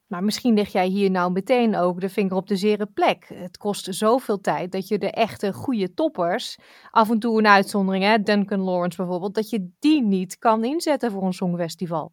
Maar 0.07 0.25
misschien 0.25 0.55
leg 0.55 0.69
jij 0.69 0.87
hier 0.87 1.11
nou 1.11 1.33
meteen 1.33 1.77
ook 1.77 2.01
de 2.01 2.09
vinger 2.09 2.37
op 2.37 2.47
de 2.47 2.57
zere 2.57 2.87
plek. 2.87 3.31
Het 3.35 3.57
kost 3.57 3.95
zoveel 3.95 4.40
tijd 4.40 4.73
dat 4.73 4.88
je 4.88 4.99
de 4.99 5.11
echte 5.11 5.53
goede 5.53 5.95
toppers, 5.95 6.59
af 6.90 7.11
en 7.11 7.19
toe 7.19 7.38
een 7.38 7.47
uitzondering, 7.47 8.05
hè, 8.05 8.23
Duncan 8.23 8.61
Lawrence 8.61 8.97
bijvoorbeeld, 8.97 9.35
dat 9.35 9.51
je 9.51 9.71
die 9.79 10.03
niet 10.03 10.38
kan 10.38 10.64
inzetten 10.64 11.11
voor 11.11 11.23
een 11.23 11.33
songfestival. 11.33 12.12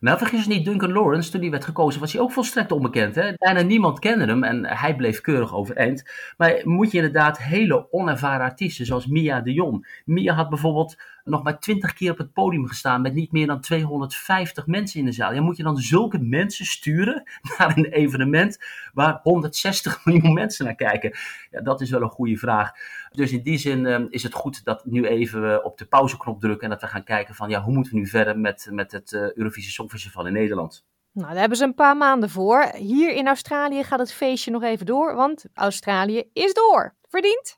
Nou, 0.00 0.18
vergis 0.18 0.46
niet, 0.46 0.64
Duncan 0.64 0.92
Lawrence, 0.92 1.30
toen 1.30 1.40
hij 1.40 1.50
werd 1.50 1.64
gekozen, 1.64 2.00
was 2.00 2.12
hij 2.12 2.22
ook 2.22 2.32
volstrekt 2.32 2.72
onbekend. 2.72 3.14
Hè? 3.14 3.32
Bijna 3.36 3.60
niemand 3.60 3.98
kende 3.98 4.24
hem 4.24 4.44
en 4.44 4.66
hij 4.66 4.96
bleef 4.96 5.20
keurig 5.20 5.54
overeind. 5.54 6.10
Maar 6.36 6.60
moet 6.64 6.90
je 6.90 6.96
inderdaad 6.96 7.38
hele 7.38 7.92
onervaren 7.92 8.46
artiesten, 8.46 8.86
zoals 8.86 9.06
Mia 9.06 9.40
de 9.40 9.52
Jong. 9.52 10.02
Mia 10.04 10.34
had 10.34 10.48
bijvoorbeeld 10.48 10.96
nog 11.24 11.42
maar 11.42 11.58
twintig 11.58 11.92
keer 11.92 12.10
op 12.10 12.18
het 12.18 12.32
podium 12.32 12.66
gestaan 12.66 13.02
met 13.02 13.14
niet 13.14 13.32
meer 13.32 13.46
dan 13.46 13.60
250 13.60 14.66
mensen 14.66 15.00
in 15.00 15.06
de 15.06 15.12
zaal. 15.12 15.34
Ja, 15.34 15.42
moet 15.42 15.56
je 15.56 15.62
dan 15.62 15.76
zulke 15.76 16.18
mensen 16.18 16.66
sturen 16.66 17.22
naar 17.58 17.76
een 17.76 17.84
evenement 17.84 18.58
waar 18.92 19.20
160 19.22 20.00
miljoen 20.04 20.32
mensen 20.32 20.64
naar 20.64 20.74
kijken? 20.74 21.12
Ja, 21.50 21.60
dat 21.60 21.80
is 21.80 21.90
wel 21.90 22.02
een 22.02 22.08
goede 22.08 22.36
vraag. 22.36 22.70
Dus 23.10 23.32
in 23.32 23.42
die 23.42 23.58
zin 23.58 23.84
uh, 23.84 24.00
is 24.08 24.22
het 24.22 24.34
goed 24.34 24.64
dat 24.64 24.84
nu 24.84 25.06
even 25.06 25.64
op 25.64 25.78
de 25.78 25.86
pauzeknop 25.86 26.40
drukken 26.40 26.64
en 26.64 26.70
dat 26.70 26.80
we 26.80 26.86
gaan 26.86 27.04
kijken 27.04 27.34
van 27.34 27.48
ja, 27.48 27.62
hoe 27.62 27.74
moeten 27.74 27.92
we 27.92 27.98
nu 27.98 28.06
verder 28.06 28.38
met, 28.38 28.68
met 28.70 28.92
het 28.92 29.12
uh, 29.12 29.32
Eurovisie 29.32 29.70
Songfestival 29.70 30.26
in 30.26 30.32
Nederland? 30.32 30.84
Nou, 31.12 31.28
daar 31.28 31.38
hebben 31.38 31.58
ze 31.58 31.64
een 31.64 31.74
paar 31.74 31.96
maanden 31.96 32.30
voor. 32.30 32.70
Hier 32.76 33.12
in 33.12 33.26
Australië 33.26 33.84
gaat 33.84 33.98
het 33.98 34.12
feestje 34.12 34.50
nog 34.50 34.62
even 34.62 34.86
door, 34.86 35.14
want 35.14 35.44
Australië 35.52 36.22
is 36.32 36.54
door. 36.54 36.94
Verdiend? 37.08 37.56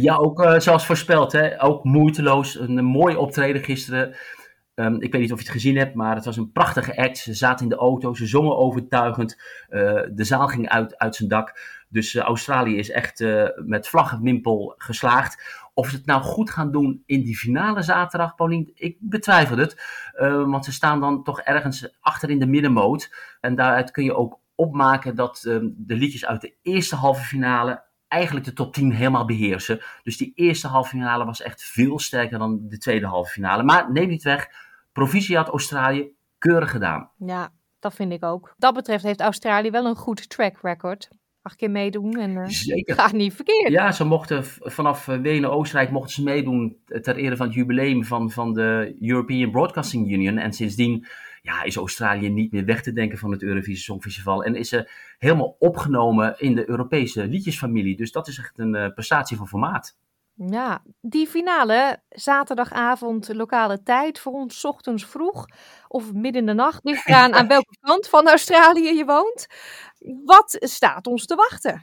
Ja, 0.00 0.16
ook 0.16 0.40
uh, 0.40 0.58
zoals 0.58 0.86
voorspeld, 0.86 1.32
hè, 1.32 1.62
ook 1.62 1.84
moeiteloos. 1.84 2.58
Een, 2.58 2.76
een 2.76 2.84
mooi 2.84 3.16
optreden 3.16 3.62
gisteren. 3.62 4.16
Um, 4.74 5.00
ik 5.00 5.12
weet 5.12 5.20
niet 5.20 5.32
of 5.32 5.38
je 5.38 5.44
het 5.44 5.52
gezien 5.52 5.76
hebt, 5.76 5.94
maar 5.94 6.14
het 6.14 6.24
was 6.24 6.36
een 6.36 6.52
prachtige 6.52 6.96
act. 6.96 7.18
Ze 7.18 7.34
zaten 7.34 7.64
in 7.64 7.70
de 7.70 7.76
auto, 7.76 8.14
ze 8.14 8.26
zongen 8.26 8.56
overtuigend. 8.56 9.40
Uh, 9.70 10.02
de 10.10 10.24
zaal 10.24 10.46
ging 10.46 10.68
uit, 10.68 10.98
uit 10.98 11.16
zijn 11.16 11.28
dak. 11.28 11.60
Dus 11.88 12.14
uh, 12.14 12.22
Australië 12.22 12.76
is 12.76 12.90
echt 12.90 13.24
met 13.56 13.88
vlag 13.88 14.12
en 14.12 14.22
wimpel 14.22 14.74
geslaagd. 14.76 15.42
Of 15.74 15.88
ze 15.88 15.96
het 15.96 16.06
nou 16.06 16.22
goed 16.22 16.50
gaan 16.50 16.72
doen 16.72 17.02
in 17.06 17.22
die 17.22 17.36
finale 17.36 17.82
zaterdag, 17.82 18.34
Paulien, 18.34 18.70
ik 18.74 18.96
betwijfel 19.00 19.56
het. 19.56 19.82
want 20.46 20.64
ze 20.64 20.72
staan 20.72 21.00
dan 21.00 21.22
toch 21.22 21.40
ergens 21.40 21.96
achter 22.00 22.30
in 22.30 22.38
de 22.38 22.46
middenmoot. 22.46 23.10
En 23.40 23.54
daaruit 23.54 23.90
kun 23.90 24.04
je 24.04 24.14
ook 24.14 24.38
opmaken 24.54 25.14
dat 25.14 25.44
ehm, 25.44 25.68
de 25.76 25.94
liedjes 25.94 26.26
uit 26.26 26.40
de 26.40 26.54
eerste 26.62 26.96
halve 26.96 27.22
finale 27.22 27.86
eigenlijk 28.08 28.46
de 28.46 28.52
top 28.52 28.74
10 28.74 28.92
helemaal 28.92 29.24
beheersen. 29.24 29.80
Dus 30.02 30.16
die 30.16 30.32
eerste 30.34 30.68
halve 30.68 30.88
finale 30.88 31.24
was 31.24 31.42
echt 31.42 31.62
veel 31.62 31.98
sterker 31.98 32.38
dan 32.38 32.60
de 32.68 32.78
tweede 32.78 33.06
halve 33.06 33.32
finale. 33.32 33.62
Maar 33.62 33.92
neem 33.92 34.08
niet 34.08 34.22
weg, 34.22 34.48
proficiat 34.92 35.48
Australië, 35.48 36.08
keurig 36.38 36.70
gedaan. 36.70 37.10
Ja, 37.16 37.50
dat 37.78 37.94
vind 37.94 38.12
ik 38.12 38.24
ook. 38.24 38.54
Dat 38.56 38.74
betreft 38.74 39.04
heeft 39.04 39.20
Australië 39.20 39.70
wel 39.70 39.86
een 39.86 39.96
goed 39.96 40.28
track 40.28 40.58
record. 40.62 41.08
Acht 41.42 41.56
keer 41.56 41.70
meedoen 41.70 42.18
en 42.18 42.30
uh, 42.30 42.48
Zeker. 42.48 42.94
gaat 42.94 43.12
niet 43.12 43.34
verkeerd. 43.34 43.72
Ja, 43.72 43.92
ze 43.92 44.04
mochten 44.04 44.44
vanaf 44.44 45.08
eh, 45.08 45.18
Wenen, 45.18 45.50
Oostenrijk 45.50 45.90
mochten 45.90 46.14
ze 46.14 46.22
meedoen 46.22 46.76
ter 46.86 47.16
ere 47.16 47.36
van 47.36 47.46
het 47.46 47.54
jubileum 47.54 48.04
van, 48.04 48.30
van 48.30 48.54
de 48.54 48.96
European 49.00 49.50
Broadcasting 49.50 50.12
Union. 50.12 50.38
En 50.38 50.52
sindsdien 50.52 51.06
ja, 51.42 51.62
is 51.62 51.76
Australië 51.76 52.28
niet 52.28 52.52
meer 52.52 52.64
weg 52.64 52.82
te 52.82 52.92
denken 52.92 53.18
van 53.18 53.30
het 53.30 53.42
Eurovisie 53.42 53.82
Songfestival. 53.82 54.44
En 54.44 54.54
is 54.54 54.68
ze 54.68 54.90
helemaal 55.18 55.56
opgenomen 55.58 56.34
in 56.38 56.54
de 56.54 56.68
Europese 56.68 57.26
liedjesfamilie. 57.26 57.96
Dus 57.96 58.12
dat 58.12 58.28
is 58.28 58.38
echt 58.38 58.58
een 58.58 58.74
uh, 58.74 58.88
prestatie 58.94 59.36
van 59.36 59.48
formaat. 59.48 59.96
Ja, 60.46 60.82
die 61.00 61.26
finale, 61.26 62.02
zaterdagavond 62.08 63.34
lokale 63.34 63.82
tijd, 63.82 64.18
voor 64.18 64.32
ons 64.32 64.64
ochtends 64.64 65.06
vroeg 65.06 65.46
of 65.88 66.12
midden 66.12 66.40
in 66.40 66.46
de 66.46 66.54
nacht, 66.54 66.84
ligt 66.84 67.06
eraan 67.06 67.34
aan 67.34 67.48
welke 67.48 67.76
kant 67.86 68.08
van 68.08 68.28
Australië 68.28 68.96
je 68.96 69.04
woont. 69.04 69.46
Wat 70.24 70.56
staat 70.60 71.06
ons 71.06 71.26
te 71.26 71.34
wachten? 71.34 71.82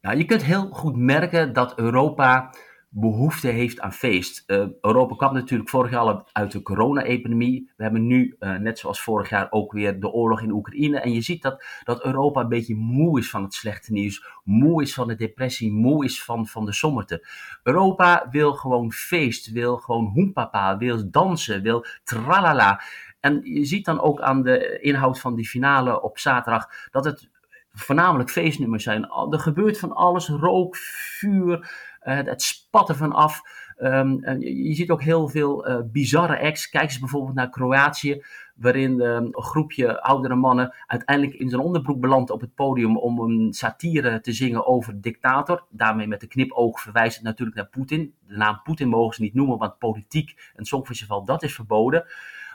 Nou, 0.00 0.16
je 0.16 0.24
kunt 0.24 0.42
heel 0.42 0.68
goed 0.70 0.96
merken 0.96 1.52
dat 1.52 1.78
Europa 1.78 2.54
behoefte 2.92 3.48
heeft 3.48 3.80
aan 3.80 3.92
feest. 3.92 4.44
Uh, 4.46 4.66
Europa 4.80 5.14
kwam 5.14 5.34
natuurlijk 5.34 5.70
vorig 5.70 5.90
jaar 5.90 6.00
al 6.00 6.28
uit 6.32 6.52
de 6.52 6.62
corona-epidemie. 6.62 7.70
We 7.76 7.82
hebben 7.82 8.06
nu, 8.06 8.36
uh, 8.40 8.56
net 8.56 8.78
zoals 8.78 9.00
vorig 9.00 9.28
jaar, 9.28 9.46
ook 9.50 9.72
weer 9.72 10.00
de 10.00 10.10
oorlog 10.10 10.40
in 10.40 10.50
Oekraïne. 10.50 11.00
En 11.00 11.12
je 11.12 11.20
ziet 11.20 11.42
dat, 11.42 11.64
dat 11.84 12.04
Europa 12.04 12.40
een 12.40 12.48
beetje 12.48 12.74
moe 12.74 13.18
is 13.18 13.30
van 13.30 13.42
het 13.42 13.54
slechte 13.54 13.92
nieuws. 13.92 14.24
Moe 14.44 14.82
is 14.82 14.94
van 14.94 15.08
de 15.08 15.14
depressie, 15.14 15.72
moe 15.72 16.04
is 16.04 16.24
van, 16.24 16.46
van 16.46 16.64
de 16.64 16.72
sommerte. 16.72 17.26
Europa 17.62 18.28
wil 18.30 18.52
gewoon 18.52 18.92
feest, 18.92 19.52
wil 19.52 19.76
gewoon 19.76 20.06
hoempapa, 20.06 20.76
wil 20.76 21.10
dansen, 21.10 21.62
wil 21.62 21.84
tralala. 22.04 22.82
En 23.20 23.40
je 23.42 23.64
ziet 23.64 23.84
dan 23.84 24.00
ook 24.00 24.20
aan 24.20 24.42
de 24.42 24.78
inhoud 24.80 25.20
van 25.20 25.34
die 25.34 25.48
finale 25.48 26.02
op 26.02 26.18
zaterdag 26.18 26.88
dat 26.90 27.04
het 27.04 27.30
voornamelijk 27.72 28.30
feestnummers 28.30 28.82
zijn. 28.82 29.08
Er 29.30 29.38
gebeurt 29.38 29.78
van 29.78 29.92
alles, 29.92 30.28
rook, 30.28 30.76
vuur, 30.76 31.70
het 32.00 32.42
spatten 32.42 32.96
van 32.96 33.12
af. 33.12 33.40
Um, 33.82 34.40
je, 34.40 34.74
ziet 34.74 34.90
ook 34.90 35.02
heel 35.02 35.28
veel 35.28 35.68
uh, 35.68 35.78
bizarre 35.84 36.40
acts. 36.40 36.68
Kijk 36.68 36.84
eens 36.84 36.98
bijvoorbeeld 36.98 37.34
naar 37.34 37.50
Kroatië, 37.50 38.24
waarin 38.54 39.00
um, 39.00 39.24
een 39.24 39.42
groepje 39.42 40.02
oudere 40.02 40.34
mannen 40.34 40.74
uiteindelijk 40.86 41.38
in 41.38 41.48
zijn 41.48 41.62
onderbroek 41.62 42.00
belandt 42.00 42.30
op 42.30 42.40
het 42.40 42.54
podium 42.54 42.98
om 42.98 43.20
een 43.20 43.52
satire 43.52 44.20
te 44.20 44.32
zingen 44.32 44.66
over 44.66 45.00
dictator. 45.00 45.64
Daarmee 45.70 46.06
met 46.06 46.20
de 46.20 46.26
knipoog 46.26 46.80
verwijst 46.80 47.16
het 47.16 47.24
natuurlijk 47.24 47.56
naar 47.56 47.68
Poetin. 47.68 48.14
De 48.26 48.36
naam 48.36 48.60
Poetin 48.62 48.88
mogen 48.88 49.14
ze 49.14 49.22
niet 49.22 49.34
noemen, 49.34 49.58
want 49.58 49.78
politiek 49.78 50.52
en 50.56 50.64
songfestival, 50.64 51.24
dat 51.24 51.42
is 51.42 51.54
verboden. 51.54 52.04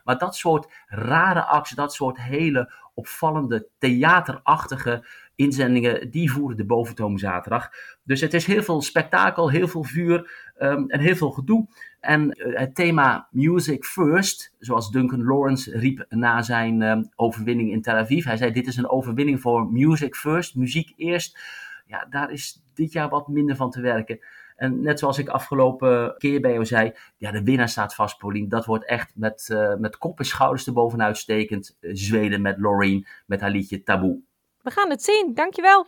Maar 0.03 0.17
dat 0.17 0.35
soort 0.35 0.71
rare 0.87 1.45
acts, 1.45 1.71
dat 1.71 1.93
soort 1.93 2.21
hele 2.21 2.73
opvallende 2.95 3.67
theaterachtige 3.77 5.05
inzendingen, 5.35 6.11
die 6.11 6.31
voeren 6.31 6.57
de 6.57 6.65
boventoon 6.65 7.19
zaterdag. 7.19 7.69
Dus 8.03 8.21
het 8.21 8.33
is 8.33 8.45
heel 8.45 8.63
veel 8.63 8.81
spektakel, 8.81 9.49
heel 9.49 9.67
veel 9.67 9.83
vuur 9.83 10.31
um, 10.57 10.89
en 10.89 10.99
heel 10.99 11.15
veel 11.15 11.31
gedoe. 11.31 11.67
En 11.99 12.21
uh, 12.37 12.59
het 12.59 12.75
thema 12.75 13.27
Music 13.31 13.85
First, 13.85 14.53
zoals 14.59 14.91
Duncan 14.91 15.23
Lawrence 15.23 15.77
riep 15.77 16.05
na 16.09 16.41
zijn 16.41 16.81
um, 16.81 17.09
overwinning 17.15 17.71
in 17.71 17.81
Tel 17.81 17.95
Aviv. 17.95 18.25
Hij 18.25 18.37
zei: 18.37 18.51
Dit 18.51 18.67
is 18.67 18.77
een 18.77 18.89
overwinning 18.89 19.41
voor 19.41 19.71
Music 19.71 20.15
First, 20.15 20.55
muziek 20.55 20.93
eerst. 20.95 21.39
Ja, 21.85 22.07
daar 22.09 22.31
is 22.31 22.63
dit 22.73 22.91
jaar 22.91 23.09
wat 23.09 23.27
minder 23.27 23.55
van 23.55 23.71
te 23.71 23.81
werken. 23.81 24.19
En 24.55 24.81
net 24.81 24.99
zoals 24.99 25.17
ik 25.17 25.27
afgelopen 25.27 26.15
keer 26.17 26.41
bij 26.41 26.51
jou 26.51 26.65
zei, 26.65 26.93
ja, 27.17 27.31
de 27.31 27.43
winnaar 27.43 27.69
staat 27.69 27.95
vast, 27.95 28.17
Paulien. 28.17 28.49
Dat 28.49 28.65
wordt 28.65 28.85
echt 28.85 29.11
met, 29.15 29.49
uh, 29.51 29.75
met 29.75 29.97
kop 29.97 30.19
en 30.19 30.25
schouders 30.25 30.67
erbovenuit 30.67 31.17
stekend. 31.17 31.77
Uh, 31.79 31.91
Zweden 31.93 32.41
met 32.41 32.57
Loreen, 32.59 33.07
met 33.25 33.41
haar 33.41 33.51
liedje 33.51 33.83
Taboe. 33.83 34.21
We 34.61 34.71
gaan 34.71 34.89
het 34.89 35.03
zien, 35.03 35.31
dankjewel. 35.33 35.87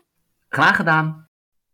Graag 0.49 0.75
gedaan. 0.75 1.27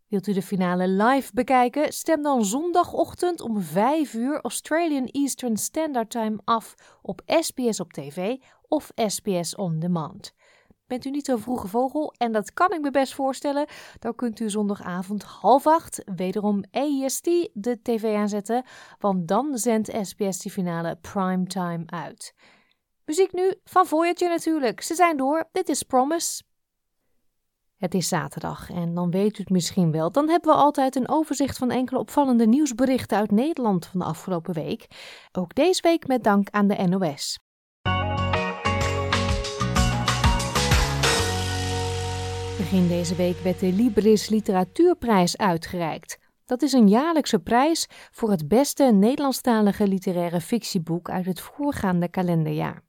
Wilt 0.08 0.26
u 0.26 0.32
de 0.32 0.42
finale 0.42 0.88
live 0.88 1.30
bekijken? 1.34 1.92
Stem 1.92 2.22
dan 2.22 2.44
zondagochtend 2.44 3.40
om 3.40 3.60
5 3.60 4.14
uur 4.14 4.40
Australian 4.40 5.04
Eastern 5.04 5.56
Standard 5.56 6.10
Time 6.10 6.38
af 6.44 6.74
op 7.02 7.22
SBS 7.26 7.80
op 7.80 7.92
tv 7.92 8.36
of 8.68 8.90
SBS 8.94 9.54
On 9.54 9.78
Demand. 9.78 10.33
Bent 10.86 11.04
u 11.04 11.10
niet 11.10 11.26
zo'n 11.26 11.40
vroege 11.40 11.68
vogel, 11.68 12.14
en 12.16 12.32
dat 12.32 12.52
kan 12.52 12.72
ik 12.72 12.80
me 12.80 12.90
best 12.90 13.14
voorstellen, 13.14 13.66
dan 13.98 14.14
kunt 14.14 14.40
u 14.40 14.50
zondagavond 14.50 15.22
half 15.22 15.66
acht 15.66 16.02
wederom 16.14 16.64
AEST 16.70 17.24
de 17.52 17.78
tv 17.82 18.14
aanzetten, 18.16 18.64
want 18.98 19.28
dan 19.28 19.58
zendt 19.58 19.96
SBS 20.02 20.38
die 20.38 20.52
finale 20.52 20.96
primetime 21.00 21.82
uit. 21.86 22.34
Muziek 23.04 23.32
nu 23.32 23.54
van 23.64 23.86
Voyager 23.86 24.28
natuurlijk. 24.28 24.80
Ze 24.80 24.94
zijn 24.94 25.16
door. 25.16 25.48
Dit 25.52 25.68
is 25.68 25.82
Promise. 25.82 26.42
Het 27.76 27.94
is 27.94 28.08
zaterdag 28.08 28.70
en 28.70 28.94
dan 28.94 29.10
weet 29.10 29.38
u 29.38 29.40
het 29.40 29.50
misschien 29.50 29.92
wel. 29.92 30.12
Dan 30.12 30.28
hebben 30.28 30.52
we 30.52 30.60
altijd 30.60 30.96
een 30.96 31.08
overzicht 31.08 31.58
van 31.58 31.70
enkele 31.70 31.98
opvallende 31.98 32.46
nieuwsberichten 32.46 33.18
uit 33.18 33.30
Nederland 33.30 33.86
van 33.86 34.00
de 34.00 34.06
afgelopen 34.06 34.54
week. 34.54 34.86
Ook 35.32 35.54
deze 35.54 35.82
week 35.82 36.06
met 36.06 36.24
dank 36.24 36.50
aan 36.50 36.68
de 36.68 36.86
NOS. 36.86 37.43
Begin 42.70 42.88
deze 42.88 43.14
week 43.14 43.38
werd 43.38 43.60
de 43.60 43.72
Libris 43.72 44.28
Literatuurprijs 44.28 45.36
uitgereikt. 45.36 46.18
Dat 46.44 46.62
is 46.62 46.72
een 46.72 46.88
jaarlijkse 46.88 47.38
prijs 47.38 47.86
voor 48.10 48.30
het 48.30 48.48
beste 48.48 48.84
Nederlandstalige 48.84 49.88
literaire 49.88 50.40
fictieboek 50.40 51.10
uit 51.10 51.26
het 51.26 51.40
voorgaande 51.40 52.08
kalenderjaar. 52.08 52.82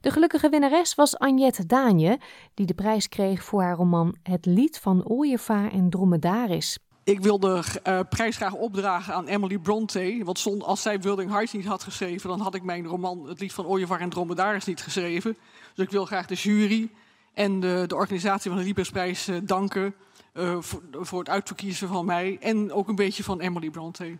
De 0.00 0.10
gelukkige 0.10 0.48
winnares 0.48 0.94
was 0.94 1.18
Agnette 1.18 1.66
Daanje, 1.66 2.18
die 2.54 2.66
de 2.66 2.74
prijs 2.74 3.08
kreeg 3.08 3.44
voor 3.44 3.62
haar 3.62 3.76
roman 3.76 4.16
Het 4.22 4.46
lied 4.46 4.78
van 4.78 5.06
Ooievaar 5.06 5.72
en 5.72 5.90
Dromedaris. 5.90 6.78
Ik 7.04 7.20
wil 7.20 7.40
de 7.40 7.62
uh, 7.86 8.00
prijs 8.08 8.36
graag 8.36 8.54
opdragen 8.54 9.14
aan 9.14 9.26
Emily 9.26 9.58
Bronte. 9.58 10.20
Want 10.24 10.38
zonder, 10.38 10.66
als 10.66 10.82
zij 10.82 11.00
Wilding 11.00 11.30
Heights 11.30 11.52
niet 11.52 11.66
had 11.66 11.82
geschreven, 11.82 12.28
dan 12.28 12.40
had 12.40 12.54
ik 12.54 12.62
mijn 12.62 12.86
roman 12.86 13.28
Het 13.28 13.40
lied 13.40 13.52
van 13.52 13.66
Ooievaar 13.66 14.00
en 14.00 14.10
Dromedaris 14.10 14.64
niet 14.64 14.82
geschreven. 14.82 15.36
Dus 15.74 15.84
ik 15.84 15.90
wil 15.90 16.04
graag 16.04 16.26
de 16.26 16.34
jury 16.34 16.90
en 17.34 17.60
de, 17.60 17.84
de 17.86 17.94
organisatie 17.94 18.50
van 18.50 18.58
de 18.58 18.66
Librisprijs 18.66 19.28
uh, 19.28 19.36
danken 19.42 19.94
uh, 20.34 20.56
voor, 20.60 20.82
voor, 20.92 21.18
het 21.18 21.28
uitverkiezen 21.28 21.88
van 21.88 22.04
mij 22.04 22.38
en 22.40 22.72
ook 22.72 22.88
een 22.88 22.94
beetje 22.94 23.24
van 23.24 23.40
Emily 23.40 23.70
Bronte. 23.70 24.18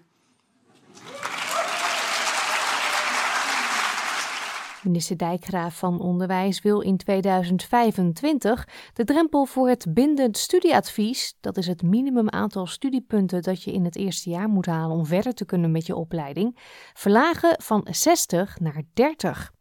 Minister 4.82 5.16
Dijkgraaf 5.16 5.78
van 5.78 6.00
Onderwijs 6.00 6.62
wil 6.62 6.80
in 6.80 6.96
2025 6.96 8.68
de 8.94 9.04
drempel 9.04 9.44
voor 9.44 9.68
het 9.68 9.86
bindend 9.88 10.38
studieadvies, 10.38 11.36
dat 11.40 11.56
is 11.56 11.66
het 11.66 11.82
minimum 11.82 12.28
aantal 12.28 12.66
studiepunten 12.66 13.42
dat 13.42 13.62
je 13.62 13.72
in 13.72 13.84
het 13.84 13.96
eerste 13.96 14.30
jaar 14.30 14.48
moet 14.48 14.66
halen 14.66 14.96
om 14.96 15.06
verder 15.06 15.34
te 15.34 15.44
kunnen 15.44 15.70
met 15.70 15.86
je 15.86 15.96
opleiding, 15.96 16.58
verlagen 16.94 17.54
van 17.62 17.86
60 17.90 18.60
naar 18.60 18.82
30. 18.92 19.52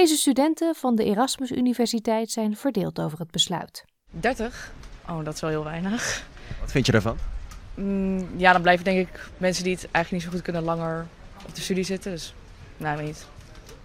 Deze 0.00 0.16
studenten 0.16 0.74
van 0.74 0.94
de 0.94 1.04
Erasmus 1.04 1.50
Universiteit 1.50 2.30
zijn 2.30 2.56
verdeeld 2.56 3.00
over 3.00 3.18
het 3.18 3.30
besluit. 3.30 3.84
30? 4.10 4.72
Oh, 5.08 5.24
dat 5.24 5.34
is 5.34 5.40
wel 5.40 5.50
heel 5.50 5.64
weinig. 5.64 6.26
Wat 6.60 6.70
vind 6.70 6.86
je 6.86 6.92
daarvan? 6.92 7.18
Mm, 7.74 8.28
ja, 8.36 8.52
dan 8.52 8.62
blijven 8.62 8.84
denk 8.84 9.08
ik 9.08 9.28
mensen 9.36 9.64
die 9.64 9.74
het 9.74 9.88
eigenlijk 9.90 10.10
niet 10.10 10.22
zo 10.22 10.36
goed 10.36 10.42
kunnen 10.42 10.62
langer 10.62 11.06
op 11.46 11.54
de 11.54 11.60
studie 11.60 11.84
zitten. 11.84 12.10
Dus, 12.10 12.34
nou, 12.76 13.02
niet. 13.02 13.26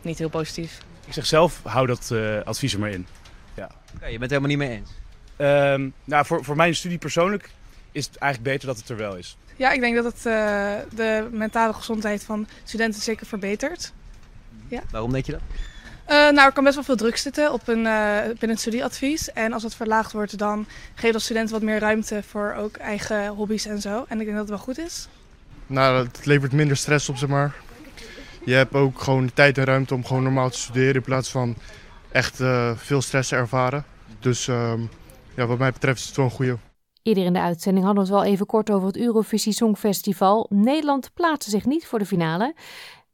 Niet 0.01 0.17
heel 0.17 0.29
positief. 0.29 0.77
Ik 1.05 1.13
zeg 1.13 1.25
zelf, 1.25 1.63
hou 1.63 1.87
dat 1.87 2.09
uh, 2.13 2.41
advies 2.41 2.73
er 2.73 2.79
maar 2.79 2.89
in. 2.89 3.07
Ja. 3.53 3.69
Okay, 3.95 4.11
je 4.11 4.17
bent 4.17 4.31
het 4.31 4.41
helemaal 4.41 4.57
niet 4.57 4.69
mee 4.69 4.77
eens? 4.77 4.89
Um, 5.37 5.93
nou, 6.03 6.25
voor, 6.25 6.43
voor 6.43 6.55
mijn 6.55 6.75
studie 6.75 6.97
persoonlijk 6.97 7.49
is 7.91 8.05
het 8.05 8.17
eigenlijk 8.17 8.53
beter 8.53 8.67
dat 8.67 8.77
het 8.77 8.89
er 8.89 8.97
wel 8.97 9.15
is. 9.15 9.37
Ja, 9.55 9.71
ik 9.71 9.79
denk 9.79 9.95
dat 9.95 10.05
het 10.05 10.25
uh, 10.25 10.95
de 10.95 11.27
mentale 11.31 11.73
gezondheid 11.73 12.23
van 12.23 12.47
studenten 12.63 13.01
zeker 13.01 13.25
verbetert. 13.25 13.93
Ja. 14.67 14.81
Waarom 14.91 15.11
denk 15.11 15.25
je 15.25 15.31
dat? 15.31 15.41
Uh, 16.09 16.15
nou, 16.15 16.39
er 16.39 16.51
kan 16.51 16.63
best 16.63 16.75
wel 16.75 16.83
veel 16.83 16.95
druk 16.95 17.17
zitten 17.17 17.53
op 17.53 17.67
een, 17.67 17.85
uh, 17.85 18.21
binnen 18.23 18.49
het 18.49 18.59
studieadvies. 18.59 19.31
En 19.31 19.53
als 19.53 19.63
het 19.63 19.75
verlaagd 19.75 20.11
wordt, 20.11 20.37
dan 20.37 20.65
geeft 20.95 21.13
dat 21.13 21.21
studenten 21.21 21.53
wat 21.53 21.63
meer 21.63 21.79
ruimte 21.79 22.23
voor 22.23 22.53
ook 22.57 22.75
eigen 22.75 23.27
hobby's 23.27 23.65
en 23.65 23.81
zo. 23.81 24.05
En 24.07 24.19
ik 24.19 24.25
denk 24.25 24.37
dat 24.37 24.39
het 24.39 24.49
wel 24.49 24.57
goed 24.57 24.77
is. 24.77 25.07
Nou, 25.67 26.05
het 26.05 26.25
levert 26.25 26.51
minder 26.51 26.77
stress 26.77 27.09
op, 27.09 27.17
zeg 27.17 27.29
maar. 27.29 27.55
Je 28.43 28.53
hebt 28.53 28.73
ook 28.73 29.01
gewoon 29.01 29.33
tijd 29.33 29.57
en 29.57 29.63
ruimte 29.63 29.93
om 29.93 30.05
gewoon 30.05 30.23
normaal 30.23 30.49
te 30.49 30.57
studeren 30.57 30.95
in 30.95 31.01
plaats 31.01 31.29
van 31.29 31.55
echt 32.11 32.39
uh, 32.39 32.71
veel 32.75 33.01
stress 33.01 33.29
te 33.29 33.35
ervaren. 33.35 33.85
Dus 34.19 34.47
um, 34.47 34.89
ja, 35.35 35.45
wat 35.45 35.57
mij 35.57 35.71
betreft 35.71 35.99
is 35.99 36.05
het 36.05 36.15
wel 36.15 36.25
een 36.25 36.31
goede. 36.31 36.57
Eerder 37.03 37.25
in 37.25 37.33
de 37.33 37.39
uitzending 37.39 37.85
hadden 37.85 38.03
we 38.03 38.09
het 38.09 38.19
wel 38.19 38.31
even 38.31 38.45
kort 38.45 38.71
over 38.71 38.87
het 38.87 38.97
Eurovisie 38.97 39.53
Songfestival. 39.53 40.45
Nederland 40.49 41.09
plaatste 41.13 41.49
zich 41.49 41.65
niet 41.65 41.87
voor 41.87 41.99
de 41.99 42.05
finale. 42.05 42.53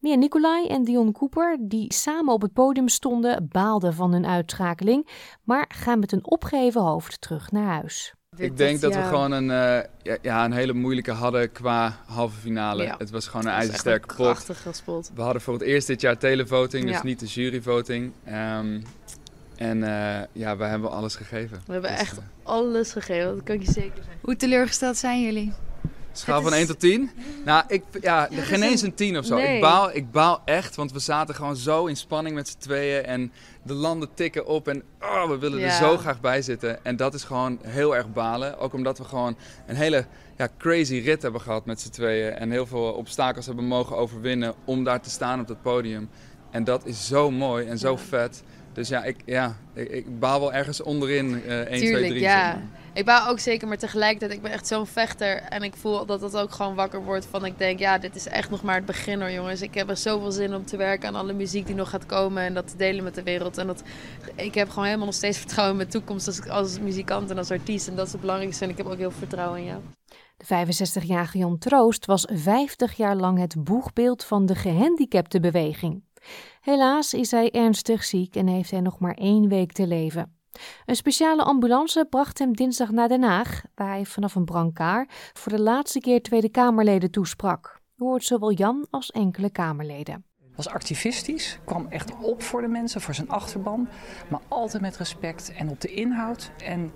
Mia 0.06 0.15
Nicolai 0.15 0.68
en 0.68 0.84
Dion 0.84 1.12
Cooper, 1.12 1.58
die 1.60 1.94
samen 1.94 2.34
op 2.34 2.41
het 2.41 2.54
podium 2.54 2.88
stonden, 2.88 3.48
baalden 3.52 3.94
van 3.94 4.12
hun 4.12 4.26
uitschakeling, 4.26 5.08
maar 5.44 5.65
gaan 5.76 6.00
met 6.00 6.12
een 6.12 6.26
opgeheven 6.32 6.82
hoofd 6.82 7.22
terug 7.22 7.52
naar 7.52 7.74
huis. 7.74 8.13
Ik 8.36 8.58
denk 8.58 8.82
dat 8.82 8.96
we 8.96 9.02
gewoon 9.02 9.32
een, 9.32 9.44
uh, 9.50 9.84
ja, 10.04 10.18
ja, 10.22 10.46
een 10.46 10.52
hele 10.52 10.74
moeilijke 10.74 11.12
hadden 11.12 11.52
qua 11.52 11.98
halve 12.06 12.39
finale. 12.39 12.84
Ja. 12.84 12.96
Het 12.98 13.10
was 13.10 13.28
gewoon 13.28 13.46
een 13.46 13.52
ijzersterke 13.52 14.15
pot. 14.15 14.38
gespeeld. 14.38 15.12
We 15.15 15.22
hadden 15.22 15.41
voor 15.41 15.54
het 15.54 15.63
eerst 15.63 15.88
dit 15.88 16.02
jaar 16.02 16.18
televoting, 16.18 16.86
dus 16.86 16.96
Ja. 16.96 17.04
niet 17.04 17.20
de 17.20 17.26
juryvoting. 17.26 18.12
Ehm 18.24 18.82
en 19.56 19.84
eh, 19.84 20.24
ja, 20.32 20.58
wij 20.58 20.70
hebben 20.70 20.91
alles 20.91 21.15
gegeven. 21.15 21.62
We 21.65 21.72
hebben 21.72 21.91
Dus, 21.91 22.00
echt 22.00 22.18
eh, 22.18 22.24
alles 22.44 22.91
gegeven, 22.91 23.36
dat 23.36 23.44
kan 23.44 23.56
ik 23.56 23.62
je 23.65 23.72
zeker 23.72 23.96
zeggen. 23.96 24.20
Hoe 24.22 24.36
teleurgesteld 24.36 24.98
zijn 24.98 25.22
jullie? 25.22 25.54
Schaal 26.17 26.41
van 26.41 26.51
is- 26.54 26.58
1 26.58 26.67
tot 26.67 26.80
10? 26.80 27.10
Nou, 27.45 27.63
ik, 27.67 27.84
ja, 28.01 28.28
geen 28.32 28.63
eens 28.63 28.82
een- 28.82 28.88
een 28.88 28.93
10 28.95 29.17
of 29.17 29.25
zo. 29.25 29.36
Nee. 29.36 29.56
Ik, 29.56 29.62
baal, 29.62 29.95
ik 29.95 30.12
baal 30.12 30.41
echt, 30.45 30.75
want 30.75 30.91
we 30.91 30.99
zaten 30.99 31.36
gewoon 31.36 31.56
zo 31.56 31.86
in 31.86 31.95
spanning 31.97 32.36
met 32.36 32.47
z'n 32.47 32.58
tweeën. 32.58 33.04
En 33.06 33.32
de 33.63 33.73
landen 33.73 34.10
tikken 34.13 34.45
op 34.45 34.67
en 34.67 34.84
oh, 35.01 35.28
we 35.30 35.38
willen 35.38 35.62
er 35.62 35.71
zo 35.71 35.97
graag 35.97 36.21
bij 36.21 36.41
zitten. 36.41 36.86
En 36.86 36.95
dat 36.95 37.13
is 37.13 37.23
gewoon 37.23 37.60
heel 37.63 37.95
erg 37.95 38.13
balen. 38.13 38.60
Ook 38.60 38.73
omdat 38.73 38.97
we 38.97 39.04
gewoon 39.04 39.38
een 39.67 39.75
hele 39.75 40.06
ja, 40.38 40.47
crazy 40.58 40.95
rit 40.99 41.21
hebben 41.21 41.41
gehad 41.41 41.65
met 41.65 41.82
z'n 41.82 41.89
tweeën. 41.89 42.32
En 42.34 42.51
heel 42.51 42.65
veel 42.65 42.91
obstakels 42.91 43.45
hebben 43.45 43.65
mogen 43.65 43.97
overwinnen 43.97 44.54
om 44.65 44.84
daar 44.84 45.01
te 45.01 45.10
staan 45.10 45.39
op 45.39 45.47
dat 45.47 45.62
podium. 45.62 46.10
En 46.51 46.63
dat 46.63 46.86
is 46.86 47.08
zo 47.08 47.32
mooi 47.32 47.67
en 47.67 47.78
zo 47.78 47.95
vet. 47.95 48.43
Dus 48.73 48.88
ja, 48.88 49.04
ik, 49.04 49.15
ja, 49.25 49.56
ik, 49.73 49.89
ik 49.89 50.19
baal 50.19 50.39
wel 50.39 50.54
ergens 50.54 50.82
onderin 50.82 51.43
eh 51.47 51.58
1, 51.58 51.65
2, 51.65 51.78
3. 51.80 51.80
Tuurlijk, 51.91 52.12
zeg 52.19 52.21
ja. 52.21 52.54
maar. 52.54 52.63
Ik 52.95 53.05
baal 53.05 53.27
ook 53.27 53.39
zeker, 53.39 53.67
maar 53.67 53.77
tegelijkertijd, 53.77 54.31
ik 54.31 54.41
ben 54.41 54.51
echt 54.51 54.67
zo'n 54.67 54.86
vechter. 54.86 55.41
En 55.41 55.63
ik 55.63 55.75
voel 55.75 56.05
dat 56.05 56.19
dat 56.19 56.38
ook 56.38 56.51
gewoon 56.51 56.75
wakker 56.75 57.03
wordt 57.03 57.25
van, 57.25 57.45
ik 57.45 57.58
denk, 57.58 57.79
ja, 57.79 57.97
dit 57.97 58.15
is 58.15 58.27
echt 58.27 58.49
nog 58.49 58.63
maar 58.63 58.75
het 58.75 58.86
begin 58.86 59.21
hoor, 59.21 59.31
jongens. 59.31 59.62
Ik 59.62 59.73
heb 59.73 59.89
er 59.89 59.97
zoveel 59.97 60.31
zin 60.31 60.55
om 60.55 60.65
te 60.65 60.77
werken 60.77 61.08
aan 61.08 61.15
alle 61.15 61.34
muziek 61.34 61.65
die 61.65 61.75
nog 61.75 61.89
gaat 61.89 62.05
komen 62.05 62.43
en 62.43 62.53
dat 62.53 62.67
te 62.67 62.77
delen 62.77 63.03
met 63.03 63.15
de 63.15 63.23
wereld. 63.23 63.58
En 63.58 63.67
dat, 63.67 63.84
ik 64.36 64.53
heb 64.53 64.69
gewoon 64.69 64.86
helemaal 64.86 65.05
nog 65.05 65.15
steeds 65.15 65.38
vertrouwen 65.43 65.71
in 65.71 65.77
mijn 65.77 65.89
toekomst 65.89 66.27
als, 66.27 66.47
als 66.49 66.79
muzikant 66.79 67.29
en 67.29 67.38
als 67.38 67.51
artiest. 67.51 67.88
En 67.88 67.95
dat 67.95 68.05
is 68.05 68.12
het 68.12 68.21
belangrijkste. 68.21 68.63
En 68.63 68.69
ik 68.69 68.77
heb 68.77 68.86
ook 68.86 68.97
heel 68.97 69.12
veel 69.12 69.19
vertrouwen 69.19 69.60
in 69.60 69.65
jou. 69.65 69.81
De 70.38 70.45
65-jarige 70.45 71.38
Jan 71.38 71.58
Troost 71.58 72.05
was 72.05 72.27
50 72.34 72.93
jaar 72.93 73.15
lang 73.15 73.39
het 73.39 73.63
boegbeeld 73.63 74.23
van 74.23 74.45
de 74.45 74.55
gehandicaptenbeweging. 74.55 76.03
Helaas 76.62 77.13
is 77.13 77.31
hij 77.31 77.51
ernstig 77.51 78.03
ziek 78.03 78.36
en 78.36 78.47
heeft 78.47 78.71
hij 78.71 78.81
nog 78.81 78.99
maar 78.99 79.13
één 79.13 79.47
week 79.47 79.71
te 79.71 79.88
leven. 79.88 80.35
Een 80.86 80.96
speciale 80.96 81.44
ambulance 81.44 82.06
bracht 82.10 82.39
hem 82.39 82.54
dinsdag 82.54 82.91
naar 82.91 83.08
Den 83.08 83.24
Haag, 83.24 83.62
waar 83.76 83.88
hij 83.88 84.06
vanaf 84.06 84.36
een 84.36 84.46
brancard 84.46 85.12
voor 85.34 85.52
de 85.52 85.62
laatste 85.62 86.00
keer 86.00 86.22
Tweede 86.22 86.50
Kamerleden 86.50 87.12
toesprak. 87.12 87.80
U 87.97 88.03
hoort 88.03 88.24
zowel 88.24 88.51
Jan 88.51 88.88
als 88.89 89.12
enkele 89.12 89.49
Kamerleden. 89.49 90.26
was 90.56 90.68
activistisch, 90.68 91.60
kwam 91.66 91.88
echt 91.89 92.12
op 92.22 92.43
voor 92.43 92.62
de 92.62 92.68
mensen, 92.68 93.01
voor 93.01 93.14
zijn 93.14 93.30
achterban. 93.30 93.88
Maar 94.28 94.39
altijd 94.47 94.82
met 94.82 94.97
respect 94.97 95.51
en 95.58 95.70
op 95.70 95.82
de 95.82 95.93
inhoud. 95.93 96.51
En 96.64 96.91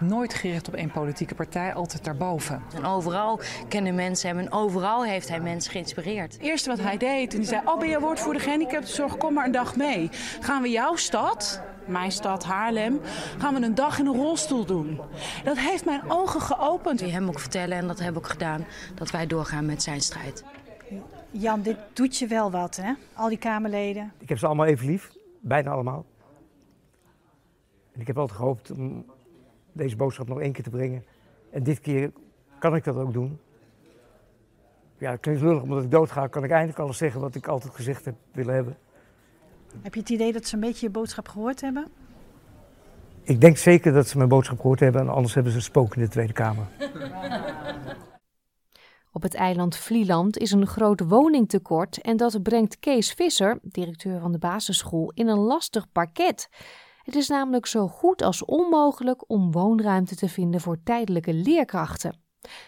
nooit 0.00 0.34
gericht 0.34 0.68
op 0.68 0.74
één 0.74 0.90
politieke 0.90 1.34
partij, 1.34 1.74
altijd 1.74 2.04
daarboven. 2.04 2.62
En 2.74 2.84
overal 2.84 3.40
kennen 3.68 3.94
mensen 3.94 4.28
hem 4.28 4.38
en 4.38 4.52
overal 4.52 5.04
heeft 5.04 5.28
hij 5.28 5.40
mensen 5.40 5.72
geïnspireerd. 5.72 6.32
Het 6.32 6.42
eerste 6.42 6.68
wat 6.68 6.80
hij 6.80 6.96
deed, 6.96 7.30
toen 7.30 7.40
hij 7.40 7.48
zei: 7.48 7.62
Oh, 7.64 7.78
ben 7.78 7.88
je 7.88 8.00
woordvoerder 8.00 8.42
gehandicaptenzorg? 8.42 9.16
Kom 9.16 9.34
maar 9.34 9.44
een 9.44 9.52
dag 9.52 9.76
mee. 9.76 10.08
Gaan 10.40 10.62
we 10.62 10.70
jouw 10.70 10.96
stad, 10.96 11.62
mijn 11.86 12.12
stad 12.12 12.44
Haarlem, 12.44 13.00
gaan 13.38 13.54
we 13.54 13.60
een 13.62 13.74
dag 13.74 13.98
in 13.98 14.06
een 14.06 14.16
rolstoel 14.16 14.64
doen. 14.64 15.00
Dat 15.44 15.58
heeft 15.58 15.84
mijn 15.84 16.02
ogen 16.10 16.40
geopend. 16.40 16.98
Die 16.98 17.12
hem 17.12 17.28
ook 17.28 17.38
vertellen, 17.38 17.76
en 17.76 17.86
dat 17.86 17.98
hebben 17.98 18.22
we 18.22 18.28
ook 18.28 18.32
gedaan, 18.32 18.64
dat 18.94 19.10
wij 19.10 19.26
doorgaan 19.26 19.66
met 19.66 19.82
zijn 19.82 20.00
strijd. 20.00 20.44
Jan, 21.30 21.62
dit 21.62 21.76
doet 21.92 22.18
je 22.18 22.26
wel 22.26 22.50
wat, 22.50 22.76
hè? 22.76 22.92
Al 23.14 23.28
die 23.28 23.38
Kamerleden. 23.38 24.12
Ik 24.18 24.28
heb 24.28 24.38
ze 24.38 24.46
allemaal 24.46 24.66
even 24.66 24.86
lief, 24.86 25.12
bijna 25.40 25.70
allemaal. 25.70 26.04
En 27.92 28.00
ik 28.00 28.06
heb 28.06 28.18
altijd 28.18 28.38
gehoopt 28.38 28.70
om 28.70 29.04
deze 29.72 29.96
boodschap 29.96 30.28
nog 30.28 30.40
één 30.40 30.52
keer 30.52 30.64
te 30.64 30.70
brengen. 30.70 31.04
En 31.50 31.62
dit 31.62 31.80
keer 31.80 32.12
kan 32.58 32.74
ik 32.74 32.84
dat 32.84 32.96
ook 32.96 33.12
doen. 33.12 33.38
Ja, 34.98 35.10
het 35.10 35.20
klinkt 35.20 35.42
lullig, 35.42 35.62
omdat 35.62 35.82
ik 35.82 35.90
doodga, 35.90 36.26
kan 36.26 36.44
ik 36.44 36.50
eindelijk 36.50 36.78
alles 36.78 36.96
zeggen 36.96 37.20
wat 37.20 37.34
ik 37.34 37.48
altijd 37.48 37.74
gezegd 37.74 38.04
heb 38.04 38.14
willen 38.32 38.54
hebben. 38.54 38.76
Heb 39.82 39.94
je 39.94 40.00
het 40.00 40.10
idee 40.10 40.32
dat 40.32 40.46
ze 40.46 40.54
een 40.54 40.60
beetje 40.60 40.86
je 40.86 40.92
boodschap 40.92 41.28
gehoord 41.28 41.60
hebben? 41.60 41.86
Ik 43.22 43.40
denk 43.40 43.56
zeker 43.56 43.92
dat 43.92 44.08
ze 44.08 44.16
mijn 44.16 44.28
boodschap 44.28 44.60
gehoord 44.60 44.80
hebben, 44.80 45.00
en 45.00 45.08
anders 45.08 45.34
hebben 45.34 45.52
ze 45.52 45.60
spook 45.60 45.96
in 45.96 46.02
de 46.02 46.08
Tweede 46.08 46.32
Kamer. 46.32 46.66
Op 49.14 49.22
het 49.22 49.34
eiland 49.34 49.76
Vlieland 49.76 50.38
is 50.38 50.50
een 50.50 50.66
groot 50.66 51.00
woningtekort 51.00 52.00
en 52.00 52.16
dat 52.16 52.42
brengt 52.42 52.78
Kees 52.78 53.12
Visser, 53.12 53.58
directeur 53.62 54.20
van 54.20 54.32
de 54.32 54.38
basisschool, 54.38 55.12
in 55.14 55.28
een 55.28 55.38
lastig 55.38 55.92
parket. 55.92 56.48
Het 57.02 57.14
is 57.14 57.28
namelijk 57.28 57.66
zo 57.66 57.88
goed 57.88 58.22
als 58.22 58.44
onmogelijk 58.44 59.30
om 59.30 59.52
woonruimte 59.52 60.14
te 60.14 60.28
vinden 60.28 60.60
voor 60.60 60.82
tijdelijke 60.84 61.34
leerkrachten. 61.34 62.20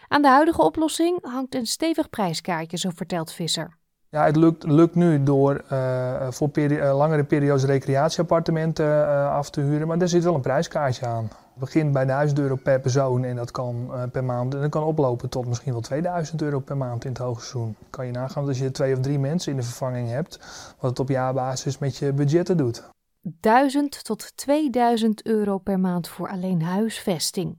Aan 0.09 0.23
de 0.23 0.29
huidige 0.29 0.63
oplossing 0.63 1.19
hangt 1.23 1.55
een 1.55 1.67
stevig 1.67 2.11
prijskaartje, 2.11 2.79
zo 2.79 2.91
vertelt 2.95 3.33
Visser. 3.33 3.79
Ja, 4.15 4.25
het 4.25 4.37
lukt, 4.37 4.65
lukt 4.65 4.95
nu 4.95 5.23
door 5.23 5.65
uh, 5.73 6.31
voor 6.31 6.49
peri 6.49 6.83
langere 6.83 7.25
periodes 7.25 7.65
recreatieappartementen 7.65 8.87
uh, 8.87 9.31
af 9.31 9.51
te 9.51 9.61
huren, 9.61 9.87
maar 9.87 9.99
daar 9.99 10.09
zit 10.09 10.25
wel 10.25 10.35
een 10.35 10.41
prijskaartje 10.41 11.07
aan. 11.07 11.23
Het 11.23 11.55
begint 11.55 11.93
bij 11.93 12.05
1000 12.05 12.39
euro 12.39 12.57
per 12.57 12.81
persoon 12.81 13.25
en 13.25 13.37
dat 13.37 13.51
kan 13.51 13.91
per 14.13 14.25
maand 14.25 14.55
en 14.55 14.61
dat 14.61 14.71
kan 14.71 14.83
oplopen 14.83 15.29
tot 15.29 15.47
misschien 15.47 15.73
wel 15.73 15.81
2000 15.81 16.43
euro 16.43 16.59
per 16.59 16.77
maand 16.77 17.05
in 17.05 17.11
het 17.11 17.19
hoogseizoen. 17.19 17.77
Kan 17.91 18.07
je 18.07 18.13
nagaan 18.13 18.47
als 18.47 18.59
je 18.59 18.71
twee 18.71 18.93
of 18.93 19.01
drie 19.01 19.19
mensen 19.19 19.51
in 19.51 19.59
de 19.59 19.65
vervanging 19.65 20.09
hebt, 20.09 20.39
wat 20.81 20.91
het 20.91 21.01
op 21.01 21.09
jaarbasis 21.09 21.79
met 21.79 21.97
je 21.97 22.13
budgetten 22.13 22.57
doet. 22.57 22.89
1000 23.21 24.05
tot 24.05 24.37
2000 24.37 25.27
euro 25.27 25.59
per 25.59 25.81
maand 25.81 26.09
voor 26.09 26.29
alleen 26.29 26.63
huisvesting. 26.63 27.59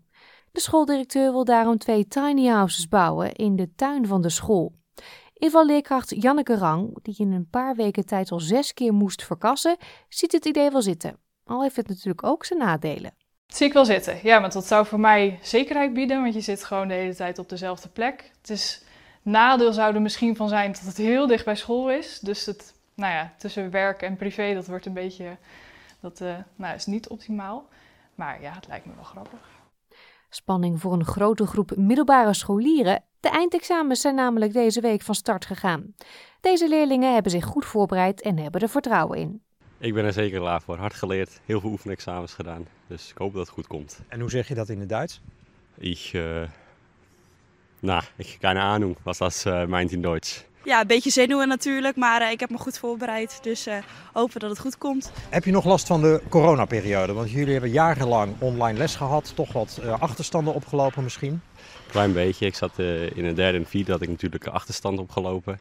De 0.51 0.59
schooldirecteur 0.59 1.31
wil 1.31 1.45
daarom 1.45 1.77
twee 1.77 2.07
tiny 2.07 2.47
houses 2.47 2.87
bouwen 2.87 3.31
in 3.31 3.55
de 3.55 3.69
tuin 3.75 4.07
van 4.07 4.21
de 4.21 4.29
school. 4.29 4.73
Invalleerkracht 5.45 6.21
Janneke 6.21 6.57
Rang, 6.57 6.97
die 7.01 7.15
in 7.17 7.31
een 7.31 7.49
paar 7.49 7.75
weken 7.75 8.05
tijd 8.05 8.31
al 8.31 8.39
zes 8.39 8.73
keer 8.73 8.93
moest 8.93 9.23
verkassen, 9.23 9.77
ziet 10.09 10.31
het 10.31 10.45
idee 10.45 10.71
wel 10.71 10.81
zitten. 10.81 11.17
Al 11.43 11.61
heeft 11.61 11.75
het 11.75 11.87
natuurlijk 11.87 12.23
ook 12.23 12.45
zijn 12.45 12.59
nadelen. 12.59 13.13
Dat 13.45 13.57
zie 13.57 13.67
ik 13.67 13.73
wel 13.73 13.85
zitten. 13.85 14.19
Ja, 14.23 14.41
want 14.41 14.53
dat 14.53 14.65
zou 14.65 14.85
voor 14.85 14.99
mij 14.99 15.39
zekerheid 15.41 15.93
bieden, 15.93 16.21
want 16.21 16.33
je 16.33 16.41
zit 16.41 16.63
gewoon 16.63 16.87
de 16.87 16.93
hele 16.93 17.15
tijd 17.15 17.39
op 17.39 17.49
dezelfde 17.49 17.89
plek. 17.89 18.31
Het 18.41 18.49
is 18.49 18.83
nadeel 19.21 19.73
zou 19.73 19.95
er 19.95 20.01
misschien 20.01 20.35
van 20.35 20.49
zijn 20.49 20.71
dat 20.71 20.81
het 20.81 20.97
heel 20.97 21.27
dicht 21.27 21.45
bij 21.45 21.55
school 21.55 21.91
is. 21.91 22.19
Dus 22.19 22.45
het, 22.45 22.73
nou 22.93 23.13
ja, 23.13 23.33
tussen 23.37 23.71
werk 23.71 24.01
en 24.01 24.15
privé, 24.15 24.53
dat 24.53 24.67
wordt 24.67 24.85
een 24.85 24.93
beetje, 24.93 25.37
dat 25.99 26.19
uh, 26.21 26.35
nou, 26.55 26.75
is 26.75 26.85
niet 26.85 27.07
optimaal. 27.07 27.67
Maar 28.15 28.41
ja, 28.41 28.51
het 28.51 28.67
lijkt 28.67 28.85
me 28.85 28.91
wel 28.95 29.03
grappig. 29.03 29.54
Spanning 30.29 30.81
voor 30.81 30.93
een 30.93 31.05
grote 31.05 31.45
groep 31.45 31.75
middelbare 31.75 32.33
scholieren. 32.33 33.03
De 33.19 33.29
eindexamens 33.29 34.01
zijn 34.01 34.15
namelijk 34.15 34.53
deze 34.53 34.81
week 34.81 35.01
van 35.01 35.15
start 35.15 35.45
gegaan. 35.45 35.93
Deze 36.41 36.69
leerlingen 36.69 37.13
hebben 37.13 37.31
zich 37.31 37.45
goed 37.45 37.65
voorbereid 37.65 38.21
en 38.21 38.37
hebben 38.37 38.61
er 38.61 38.69
vertrouwen 38.69 39.17
in. 39.17 39.41
Ik 39.77 39.93
ben 39.93 40.05
er 40.05 40.13
zeker 40.13 40.39
klaar 40.39 40.61
voor. 40.61 40.77
Hard 40.77 40.93
geleerd, 40.93 41.39
heel 41.45 41.59
veel 41.59 41.69
oefenexamens 41.69 42.33
gedaan. 42.33 42.67
Dus 42.87 43.09
ik 43.09 43.17
hoop 43.17 43.33
dat 43.33 43.41
het 43.41 43.55
goed 43.55 43.67
komt. 43.67 43.99
En 44.07 44.19
hoe 44.19 44.29
zeg 44.29 44.47
je 44.47 44.55
dat 44.55 44.69
in 44.69 44.79
het 44.79 44.89
Duits? 44.89 45.21
Ik, 45.77 46.11
uh, 46.13 46.41
nou, 47.79 48.03
ik 48.15 48.37
keine 48.39 48.59
Ahnung, 48.59 48.97
was 49.03 49.17
dat 49.17 49.43
uh, 49.47 49.65
meint 49.65 49.91
in 49.91 50.01
Duits. 50.01 50.45
Ja, 50.65 50.81
een 50.81 50.87
beetje 50.87 51.09
zenuwen 51.09 51.47
natuurlijk, 51.47 51.95
maar 51.95 52.21
uh, 52.21 52.31
ik 52.31 52.39
heb 52.39 52.49
me 52.49 52.57
goed 52.57 52.77
voorbereid. 52.77 53.39
Dus 53.41 53.67
uh, 53.67 53.75
hopen 54.13 54.39
dat 54.39 54.49
het 54.49 54.59
goed 54.59 54.77
komt. 54.77 55.11
Heb 55.29 55.43
je 55.43 55.51
nog 55.51 55.65
last 55.65 55.87
van 55.87 56.01
de 56.01 56.21
coronaperiode? 56.29 57.13
Want 57.13 57.31
jullie 57.31 57.51
hebben 57.51 57.71
jarenlang 57.71 58.35
online 58.39 58.77
les 58.77 58.95
gehad. 58.95 59.31
Toch 59.35 59.53
wat 59.53 59.79
uh, 59.83 60.01
achterstanden 60.01 60.53
opgelopen 60.53 61.03
misschien? 61.03 61.41
Klein 61.87 62.13
beetje. 62.13 62.45
Ik 62.45 62.55
zat 62.55 62.79
in 63.13 63.25
een 63.25 63.35
derde 63.35 63.57
en 63.57 63.65
vierde 63.65 63.91
had 63.91 64.01
ik 64.01 64.09
natuurlijk 64.09 64.47
achterstand 64.47 64.99
opgelopen. 64.99 65.59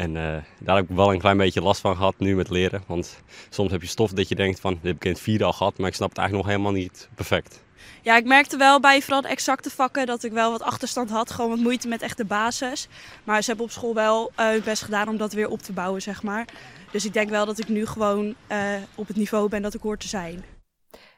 En 0.00 0.12
daar 0.58 0.76
heb 0.76 0.90
ik 0.90 0.96
wel 0.96 1.12
een 1.12 1.18
klein 1.18 1.36
beetje 1.36 1.62
last 1.62 1.80
van 1.80 1.96
gehad 1.96 2.14
nu 2.18 2.36
met 2.36 2.50
leren. 2.50 2.82
Want 2.86 3.22
soms 3.48 3.70
heb 3.70 3.82
je 3.82 3.88
stof 3.88 4.10
dat 4.12 4.28
je 4.28 4.34
denkt 4.34 4.60
van, 4.60 4.72
dit 4.72 4.82
heb 4.82 4.96
ik 4.96 5.04
in 5.04 5.10
het 5.10 5.20
vierde 5.20 5.44
al 5.44 5.52
gehad. 5.52 5.78
Maar 5.78 5.88
ik 5.88 5.94
snap 5.94 6.08
het 6.08 6.18
eigenlijk 6.18 6.46
nog 6.46 6.56
helemaal 6.56 6.80
niet 6.80 7.08
perfect. 7.14 7.62
Ja, 8.02 8.16
ik 8.16 8.24
merkte 8.24 8.56
wel 8.56 8.80
bij 8.80 9.02
vooral 9.02 9.20
de 9.20 9.28
exacte 9.28 9.70
vakken 9.70 10.06
dat 10.06 10.22
ik 10.22 10.32
wel 10.32 10.50
wat 10.50 10.62
achterstand 10.62 11.10
had. 11.10 11.30
Gewoon 11.30 11.50
wat 11.50 11.58
moeite 11.58 11.88
met 11.88 12.02
echt 12.02 12.16
de 12.16 12.24
basis. 12.24 12.88
Maar 13.24 13.42
ze 13.42 13.48
hebben 13.48 13.66
op 13.66 13.72
school 13.72 13.94
wel 13.94 14.32
uh, 14.36 14.48
hun 14.48 14.62
best 14.64 14.82
gedaan 14.82 15.08
om 15.08 15.16
dat 15.16 15.32
weer 15.32 15.48
op 15.48 15.62
te 15.62 15.72
bouwen, 15.72 16.02
zeg 16.02 16.22
maar. 16.22 16.44
Dus 16.92 17.04
ik 17.04 17.12
denk 17.12 17.30
wel 17.30 17.46
dat 17.46 17.58
ik 17.58 17.68
nu 17.68 17.86
gewoon 17.86 18.34
uh, 18.52 18.58
op 18.94 19.06
het 19.06 19.16
niveau 19.16 19.48
ben 19.48 19.62
dat 19.62 19.74
ik 19.74 19.82
hoor 19.82 19.96
te 19.96 20.08
zijn. 20.08 20.44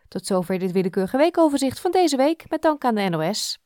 Tot 0.08 0.26
zover 0.26 0.58
dit 0.58 0.72
willekeurige 0.72 1.16
weekoverzicht 1.16 1.80
van 1.80 1.90
deze 1.90 2.16
week. 2.16 2.44
Met 2.48 2.62
dank 2.62 2.84
aan 2.84 2.94
de 2.94 3.08
NOS. 3.08 3.61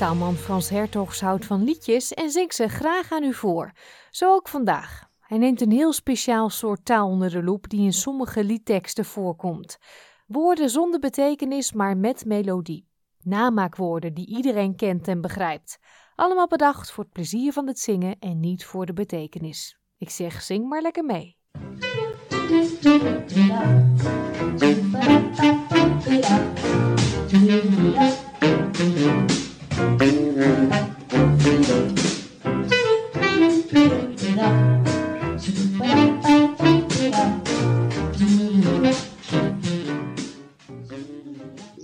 Taalman 0.00 0.34
Frans 0.34 0.68
Hertogs 0.68 1.20
houdt 1.20 1.44
van 1.44 1.64
liedjes 1.64 2.14
en 2.14 2.30
zingt 2.30 2.54
ze 2.54 2.68
graag 2.68 3.12
aan 3.12 3.22
u 3.22 3.34
voor. 3.34 3.72
Zo 4.10 4.34
ook 4.34 4.48
vandaag. 4.48 5.08
Hij 5.20 5.38
neemt 5.38 5.60
een 5.60 5.70
heel 5.70 5.92
speciaal 5.92 6.50
soort 6.50 6.84
taal 6.84 7.08
onder 7.08 7.30
de 7.30 7.42
loep 7.42 7.68
die 7.68 7.80
in 7.80 7.92
sommige 7.92 8.44
liedteksten 8.44 9.04
voorkomt. 9.04 9.78
Woorden 10.26 10.70
zonder 10.70 11.00
betekenis, 11.00 11.72
maar 11.72 11.96
met 11.96 12.24
melodie. 12.24 12.88
Namaakwoorden 13.22 14.14
die 14.14 14.26
iedereen 14.26 14.76
kent 14.76 15.08
en 15.08 15.20
begrijpt. 15.20 15.78
Allemaal 16.14 16.48
bedacht 16.48 16.90
voor 16.90 17.04
het 17.04 17.12
plezier 17.12 17.52
van 17.52 17.66
het 17.66 17.78
zingen 17.78 18.16
en 18.18 18.40
niet 18.40 18.64
voor 18.64 18.86
de 18.86 18.92
betekenis. 18.92 19.78
Ik 19.98 20.10
zeg, 20.10 20.42
zing 20.42 20.68
maar 20.68 20.82
lekker 20.82 21.04
mee. 21.04 21.38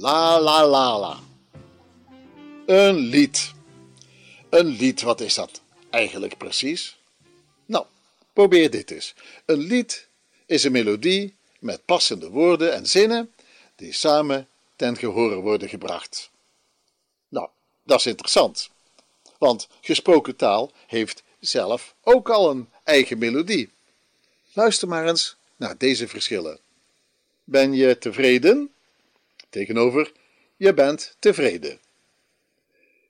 La 0.07 0.39
la 0.39 0.67
la 0.67 0.99
la. 0.99 1.19
Een 2.67 2.97
lied. 2.97 3.53
Een 4.51 4.67
lied, 4.67 5.03
wat 5.03 5.21
is 5.21 5.35
dat 5.35 5.61
eigenlijk 5.91 6.37
precies? 6.37 6.99
Nou, 7.65 7.87
probeer 8.33 8.71
dit 8.71 8.91
eens. 8.91 9.15
Een 9.45 9.59
lied 9.59 10.09
is 10.47 10.65
een 10.65 10.73
melodie 10.73 11.37
met 11.59 11.85
passende 11.85 12.29
woorden 12.29 12.75
en 12.75 12.87
zinnen 12.87 13.33
die 13.77 13.93
samen 13.93 14.49
ten 14.77 14.97
gehore 14.97 15.35
worden 15.35 15.69
gebracht. 15.69 16.31
Nou, 17.29 17.49
dat 17.87 17.99
is 17.99 18.07
interessant, 18.07 18.71
want 19.39 19.69
gesproken 19.81 20.37
taal 20.37 20.73
heeft 20.87 21.23
zelf 21.41 21.95
ook 22.03 22.31
al 22.31 22.51
een 22.51 22.69
eigen 22.85 23.19
melodie. 23.19 23.71
Luister 24.53 24.89
maar 24.89 25.09
eens 25.09 25.37
naar 25.57 25.79
deze 25.79 26.09
verschillen. 26.09 26.59
Ben 27.45 27.73
je 27.73 27.99
tevreden? 27.99 28.73
Tegenover 29.49 30.13
je 30.57 30.75
bent 30.75 31.17
tevreden. 31.19 31.81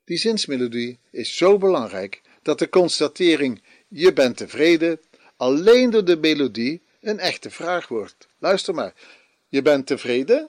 Die 0.04 0.18
zinsmelodie 0.18 0.98
is 1.10 1.36
zo 1.36 1.58
belangrijk 1.58 2.22
dat 2.42 2.58
de 2.58 2.68
constatering 2.68 3.62
je 3.88 4.12
bent 4.12 4.36
tevreden 4.36 5.00
alleen 5.36 5.90
door 5.90 6.04
de 6.04 6.16
melodie 6.16 6.82
een 7.00 7.18
echte 7.18 7.50
vraag 7.50 7.88
wordt. 7.88 8.28
Luister 8.38 8.74
maar. 8.74 8.94
Je 9.48 9.62
bent 9.62 9.86
tevreden? 9.86 10.48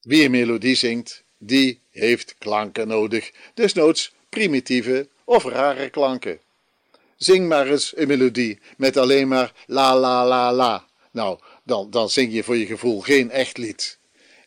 Wie 0.00 0.24
een 0.24 0.30
melodie 0.30 0.74
zingt, 0.74 1.24
die 1.42 1.80
heeft 1.90 2.34
klanken 2.38 2.88
nodig, 2.88 3.30
desnoods 3.54 4.12
primitieve 4.28 5.08
of 5.24 5.44
rare 5.44 5.90
klanken. 5.90 6.40
Zing 7.16 7.48
maar 7.48 7.66
eens 7.66 7.92
een 7.96 8.08
melodie 8.08 8.58
met 8.76 8.96
alleen 8.96 9.28
maar 9.28 9.52
la 9.66 9.98
la 9.98 10.26
la 10.26 10.52
la. 10.52 10.86
Nou, 11.10 11.38
dan, 11.62 11.90
dan 11.90 12.10
zing 12.10 12.32
je 12.32 12.42
voor 12.42 12.56
je 12.56 12.66
gevoel 12.66 13.00
geen 13.00 13.30
echt 13.30 13.56
lied. 13.58 13.98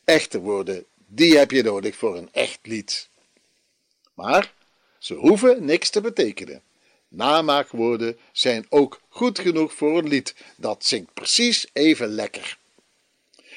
Echte 0.04 0.40
woorden, 0.40 0.86
die 1.08 1.38
heb 1.38 1.52
je 1.52 1.64
nodig 1.64 1.96
voor 1.96 2.18
een 2.18 2.30
echt 2.32 2.60
lied. 2.62 3.10
Maar 4.14 4.54
ze 5.00 5.14
hoeven 5.14 5.66
niks 5.66 5.90
te 5.90 6.02
betekenen. 6.02 6.62
Namaakwoorden 7.08 8.18
zijn 8.32 8.66
ook 8.70 9.02
goed 9.10 9.40
genoeg 9.40 9.74
voor 9.74 9.98
een 9.98 10.08
lied. 10.08 10.36
Dat 10.56 10.86
zingt 10.86 11.14
precies 11.14 11.68
even 11.74 12.08
lekker. 12.08 12.58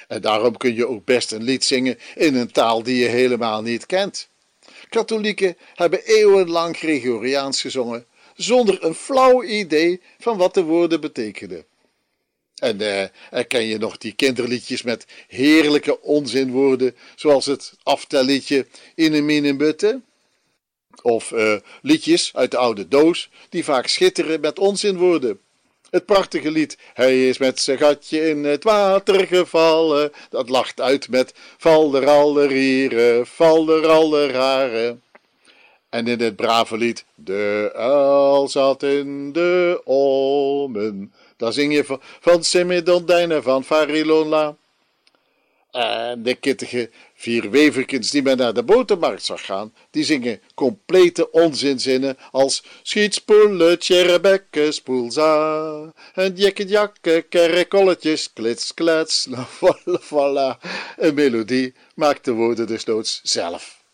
En 0.09 0.21
daarom 0.21 0.57
kun 0.57 0.75
je 0.75 0.89
ook 0.89 1.05
best 1.05 1.33
een 1.33 1.43
lied 1.43 1.65
zingen 1.65 1.99
in 2.15 2.35
een 2.35 2.53
taal 2.53 2.83
die 2.83 2.97
je 2.97 3.09
helemaal 3.09 3.63
niet 3.63 3.87
kent. 3.87 4.29
Katholieken 4.89 5.57
hebben 5.75 6.05
eeuwenlang 6.05 6.77
Gregoriaans 6.77 7.61
gezongen, 7.61 8.07
zonder 8.35 8.85
een 8.85 8.95
flauw 8.95 9.43
idee 9.43 10.01
van 10.19 10.37
wat 10.37 10.55
de 10.55 10.63
woorden 10.63 11.01
betekenen. 11.01 11.65
En 12.57 12.81
uh, 12.81 13.05
ken 13.49 13.65
je 13.65 13.79
nog 13.79 13.99
die 13.99 14.13
kinderliedjes 14.13 14.83
met 14.83 15.07
heerlijke 15.29 16.03
onzinwoorden, 16.03 16.97
zoals 17.15 17.47
het 17.47 17.73
aftelliedje 17.83 18.67
in 18.95 19.13
een 19.15 19.25
minenbutte? 19.25 20.01
Of 21.03 21.31
uh, 21.31 21.57
liedjes 21.83 22.31
uit 22.35 22.51
de 22.51 22.57
oude 22.57 22.89
doos, 22.89 23.31
die 23.49 23.65
vaak 23.65 23.87
schitteren 23.87 24.41
met 24.41 24.59
onzinwoorden. 24.59 25.41
Het 25.91 26.07
prachtige 26.07 26.51
lied, 26.51 26.79
hij 26.95 27.29
is 27.29 27.39
met 27.39 27.61
zijn 27.61 27.79
gatje 27.79 28.29
in 28.29 28.45
het 28.45 28.65
water 28.65 29.27
gevallen, 29.27 30.13
dat 30.31 30.49
lacht 30.49 30.81
uit 30.81 31.09
met 31.09 31.35
falderallerieren, 31.59 33.27
falderalleraren. 33.27 35.03
En 35.89 36.07
in 36.07 36.21
het 36.21 36.37
brave 36.37 36.77
lied, 36.77 37.05
de 37.15 37.71
uil 37.75 38.49
zat 38.49 38.83
in 38.83 39.33
de 39.33 39.81
olmen, 39.85 41.13
daar 41.37 41.53
zing 41.53 41.75
je 41.75 41.85
van, 41.85 42.01
van 42.21 42.45
Semidondijn 42.45 43.43
van 43.43 43.65
Farilola. 43.65 44.57
En 45.71 46.23
de 46.23 46.35
kittige 46.35 46.91
vier 47.17 47.51
weverkens 47.51 48.11
die 48.11 48.23
men 48.23 48.37
naar 48.37 48.55
de 48.55 48.63
botermarkt 48.63 49.25
zag 49.25 49.45
gaan, 49.45 49.75
die 49.91 50.05
zingen 50.05 50.41
complete 50.55 51.31
onzinzinnen 51.31 52.17
als 52.31 52.63
schietspoelen, 52.83 53.79
tjerrebekken, 53.79 54.75
spoelza, 54.75 55.93
en 56.15 56.35
jekke 56.37 57.25
kerrekolletjes, 57.29 58.33
klits, 58.33 58.75
klets, 58.75 59.29
voilà, 59.61 60.01
voilà. 60.01 60.59
Een 60.97 61.15
melodie 61.15 61.75
maakt 61.95 62.25
de 62.25 62.33
woorden 62.33 62.67
dus 62.67 62.85
noods 62.85 63.21
zelf. 63.23 63.85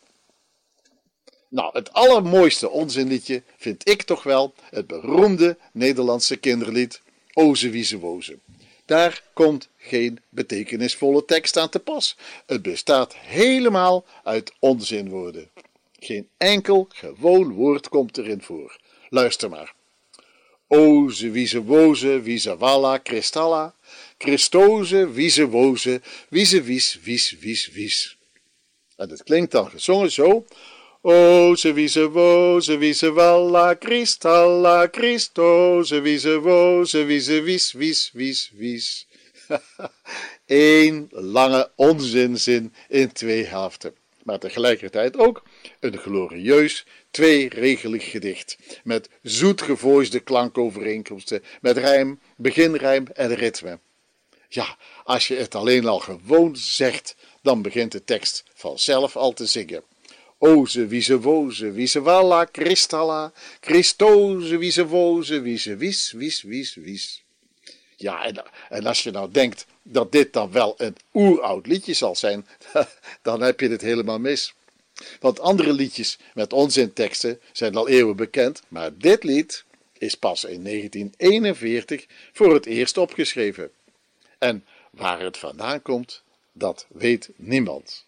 Nou, 1.49 1.71
het 1.73 1.93
allermooiste 1.93 2.71
onzinliedje 2.71 3.43
vind 3.57 3.89
ik 3.89 4.03
toch 4.03 4.23
wel 4.23 4.55
het 4.71 4.87
beroemde 4.87 5.57
Nederlandse 5.73 6.37
kinderlied 6.37 7.01
Oze 7.33 7.71
Wieze 7.71 7.99
Woze. 7.99 8.39
Daar 8.85 9.23
komt 9.33 9.69
geen 9.79 10.21
betekenisvolle 10.29 11.25
tekst 11.25 11.57
aan 11.57 11.69
te 11.69 11.79
pas. 11.79 12.17
Het 12.47 12.63
bestaat 12.63 13.15
helemaal 13.17 14.05
uit 14.25 14.53
onzinwoorden. 14.59 15.51
Geen 15.99 16.29
enkel 16.37 16.89
gewoon 16.91 17.53
woord 17.53 17.89
komt 17.89 18.19
erin 18.19 18.43
voor. 18.43 18.81
Luister 19.09 19.49
maar. 19.49 19.75
Oze, 20.67 21.31
wieze, 21.31 21.63
woze, 21.63 22.21
wieze, 22.21 22.57
walla, 22.57 22.99
kristalla. 22.99 23.75
Christoze, 24.19 25.11
wieze, 25.11 25.49
woze, 25.49 26.01
wieze, 26.29 26.63
wies, 26.63 26.99
wies, 27.03 27.37
wies, 27.41 27.69
wies. 27.69 28.17
En 28.97 29.11
het 29.11 29.23
klinkt 29.23 29.51
dan 29.53 29.71
gezongen 29.71 30.13
zo. 30.13 30.45
O, 31.05 31.57
ze 31.57 31.73
wie 31.73 31.89
ze 31.89 32.11
wo, 32.11 32.61
ze 32.61 32.79
wie 32.79 32.93
ze 32.93 33.13
walla, 33.13 33.75
kristalla, 33.75 34.89
Christo, 34.91 35.83
ze 35.83 36.01
wie 36.01 36.19
ze 36.19 36.41
wo, 36.41 36.85
ze 36.85 37.05
wie 37.05 37.21
ze 37.21 37.43
wies, 37.43 37.73
wies, 37.73 38.11
wies, 38.13 38.51
wies. 38.55 39.07
Eén 40.47 41.09
lange 41.11 41.71
onzinzin 41.77 42.73
in 42.89 43.13
twee 43.13 43.45
helften, 43.45 43.95
maar 44.23 44.39
tegelijkertijd 44.39 45.17
ook 45.17 45.43
een 45.81 45.99
glorieus 45.99 46.87
tweeregelig 47.11 48.11
gedicht, 48.11 48.57
met 48.85 49.09
zoetgevoisde 49.23 50.21
klankovereenkomsten, 50.21 51.43
met 51.61 51.77
rijm, 51.77 52.21
beginrijm 52.37 53.07
en 53.07 53.35
ritme. 53.35 53.79
Ja, 54.49 54.77
als 55.05 55.29
je 55.29 55.35
het 55.35 55.55
alleen 55.55 55.87
al 55.87 55.99
gewoon 55.99 56.57
zegt, 56.57 57.17
dan 57.41 57.63
begint 57.63 57.93
de 57.93 58.05
tekst 58.05 58.45
vanzelf 58.55 59.17
al 59.17 59.33
te 59.33 59.47
zingen. 59.47 59.83
Oze, 60.45 60.87
wie 60.87 61.01
ze 61.01 61.21
woze, 61.21 61.73
wie 61.73 61.87
ze 61.87 62.01
walla, 62.01 62.45
kristalla, 62.45 63.33
Christoze, 63.61 64.59
wie 64.59 64.71
ze 64.71 64.87
woze, 64.87 65.41
wie 65.41 65.59
ze 65.59 65.77
wies, 65.77 66.13
wies, 66.13 66.43
wies, 66.43 66.75
wies. 66.75 67.23
Ja, 67.97 68.25
en, 68.25 68.43
en 68.69 68.87
als 68.87 69.03
je 69.03 69.11
nou 69.11 69.31
denkt 69.31 69.67
dat 69.83 70.13
dit 70.13 70.33
dan 70.33 70.53
wel 70.53 70.75
een 70.77 70.97
oeroud 71.15 71.67
liedje 71.67 71.93
zal 71.93 72.17
zijn, 72.17 72.47
dan 73.23 73.41
heb 73.41 73.61
je 73.61 73.69
het 73.69 73.81
helemaal 73.81 74.19
mis. 74.19 74.55
Want 75.21 75.41
andere 75.41 75.73
liedjes 75.73 76.19
met 76.35 76.53
onzinteksten 76.53 77.41
zijn 77.53 77.77
al 77.77 77.89
eeuwen 77.89 78.17
bekend, 78.17 78.63
maar 78.69 78.97
dit 78.97 79.25
lied 79.25 79.65
is 79.99 80.15
pas 80.15 80.45
in 80.45 80.65
1941 80.65 82.07
voor 82.33 82.55
het 82.55 82.67
eerst 82.67 82.97
opgeschreven. 82.97 83.71
En 84.39 84.65
waar 84.91 85.21
het 85.21 85.39
vandaan 85.39 85.83
komt, 85.83 86.23
dat 86.53 86.87
weet 86.89 87.31
niemand. 87.37 88.05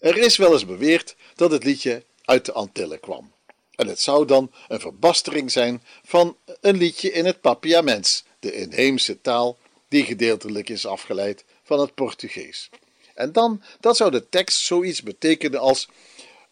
Er 0.00 0.16
is 0.16 0.36
wel 0.36 0.52
eens 0.52 0.66
beweerd 0.66 1.16
dat 1.34 1.50
het 1.50 1.64
liedje 1.64 2.04
uit 2.24 2.44
de 2.44 2.52
Antillen 2.52 3.00
kwam. 3.00 3.32
En 3.74 3.86
het 3.86 4.00
zou 4.00 4.26
dan 4.26 4.52
een 4.68 4.80
verbastering 4.80 5.52
zijn 5.52 5.82
van 6.04 6.36
een 6.60 6.76
liedje 6.76 7.12
in 7.12 7.24
het 7.24 7.40
Papiaments, 7.40 8.24
de 8.38 8.52
inheemse 8.52 9.20
taal 9.20 9.58
die 9.88 10.04
gedeeltelijk 10.04 10.68
is 10.68 10.86
afgeleid 10.86 11.44
van 11.62 11.80
het 11.80 11.94
Portugees. 11.94 12.68
En 13.14 13.32
dan, 13.32 13.62
dat 13.80 13.96
zou 13.96 14.10
de 14.10 14.28
tekst 14.28 14.58
zoiets 14.58 15.02
betekenen 15.02 15.60
als: 15.60 15.88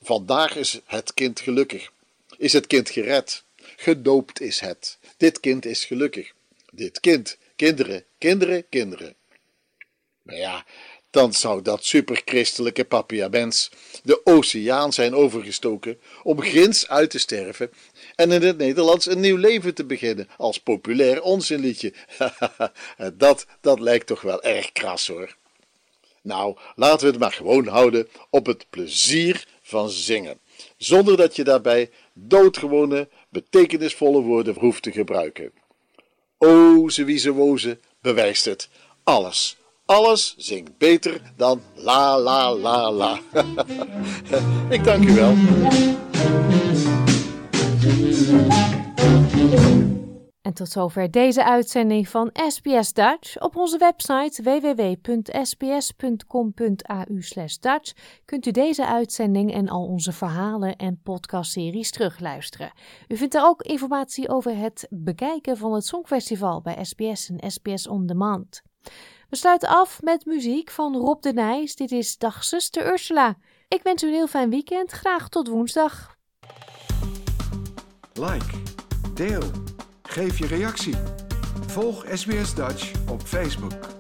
Vandaag 0.03 0.57
is 0.57 0.81
het 0.85 1.15
kind 1.15 1.41
gelukkig. 1.41 1.93
Is 2.37 2.53
het 2.53 2.67
kind 2.67 2.91
gered? 2.91 3.43
Gedoopt 3.77 4.41
is 4.41 4.61
het. 4.61 4.99
Dit 5.17 5.41
kind 5.41 5.65
is 5.65 5.85
gelukkig. 5.85 6.33
Dit 6.71 7.01
kind, 7.01 7.37
kinderen, 7.57 8.05
kinderen, 8.19 8.69
kinderen. 8.69 9.15
Nou 10.23 10.39
ja, 10.39 10.67
dan 11.19 11.33
zou 11.33 11.63
dat 11.63 11.85
superchristelijke 11.85 12.85
papiaments 12.85 13.71
de 14.03 14.21
oceaan 14.25 14.93
zijn 14.93 15.15
overgestoken 15.15 15.99
om 16.23 16.41
grins 16.41 16.89
uit 16.89 17.11
te 17.11 17.19
sterven 17.19 17.71
en 18.15 18.33
in 18.33 18.43
het 18.43 18.59
Nederlands 18.59 19.07
een 19.07 19.21
nieuw 19.21 19.37
leven 19.37 19.75
te 19.75 19.85
beginnen 19.85 20.29
als 20.37 20.61
populair 20.61 21.23
onzinliedje. 21.23 21.93
dat, 23.15 23.47
dat 23.61 23.81
lijkt 23.81 24.07
toch 24.07 24.21
wel 24.21 24.43
erg 24.43 24.73
kras 24.73 25.07
hoor. 25.07 25.37
Nou, 26.23 26.57
laten 26.77 27.07
we 27.07 27.11
het 27.13 27.21
maar 27.21 27.33
gewoon 27.33 27.67
houden 27.67 28.09
op 28.31 28.47
het 28.47 28.67
plezier 28.71 29.47
van 29.63 29.91
zingen, 29.91 30.39
zonder 30.77 31.17
dat 31.17 31.37
je 31.37 31.45
daarbij 31.45 31.91
doodgewone, 32.13 33.09
betekenisvolle 33.29 34.21
woorden 34.21 34.55
hoeft 34.55 34.83
te 34.83 34.93
gebruiken. 34.93 35.53
O, 36.39 36.89
ze 36.89 37.05
wie 37.05 37.19
ze 37.19 37.33
woze 37.33 37.79
bewijst 38.01 38.45
het. 38.45 38.69
Alles, 39.03 39.57
alles 39.89 40.35
zingt 40.37 40.79
beter 40.79 41.21
dan 41.37 41.61
la 41.75 42.19
la 42.19 42.55
la 42.55 42.93
la. 42.93 43.19
Ik 44.77 44.85
dank 44.85 45.05
u 45.05 45.15
wel. 45.15 45.35
En 50.43 50.55
tot 50.55 50.69
zover 50.69 51.11
deze 51.11 51.45
uitzending 51.45 52.09
van 52.09 52.31
SBS 52.49 52.93
Dutch. 52.93 53.41
Op 53.41 53.57
onze 53.57 53.79
website 53.79 54.43
www.sbs.com.au 54.43 55.55
Dutch 57.61 57.93
kunt 58.25 58.47
u 58.47 58.51
deze 58.51 58.87
uitzending 58.87 59.53
en 59.53 59.69
al 59.69 59.87
onze 59.87 60.13
verhalen 60.13 60.77
en 60.77 61.01
podcastseries 61.03 61.91
terugluisteren. 61.91 62.73
U 63.09 63.17
vindt 63.17 63.35
er 63.35 63.45
ook 63.45 63.63
informatie 63.63 64.29
over 64.29 64.57
het 64.57 64.87
bekijken 64.91 65.57
van 65.57 65.75
het 65.75 65.87
Songfestival 65.87 66.61
bij 66.63 66.85
SBS 66.85 67.31
en 67.31 67.51
SBS 67.51 67.87
On 67.87 68.07
Demand. 68.07 68.63
We 69.29 69.37
sluiten 69.37 69.69
af 69.69 70.03
met 70.03 70.25
muziek 70.25 70.71
van 70.71 70.97
Rob 70.97 71.23
de 71.23 71.33
Nijs. 71.33 71.77
Dit 71.77 71.93
is 71.93 72.19
Dag 72.19 72.45
Zuster 72.45 72.93
Ursula. 72.93 73.37
Ik 73.69 73.83
wens 73.83 74.03
u 74.03 74.07
een 74.07 74.13
heel 74.13 74.27
fijn 74.27 74.51
weekend. 74.51 74.91
Graag 74.91 75.29
tot 75.29 75.49
woensdag. 75.49 76.17
Like, 78.13 78.63
deel, 79.15 79.43
geef 80.03 80.39
je 80.39 80.47
reactie. 80.47 80.95
Volg 81.67 82.05
SBS 82.13 82.55
Dutch 82.55 82.93
op 83.11 83.23
Facebook. 83.23 83.98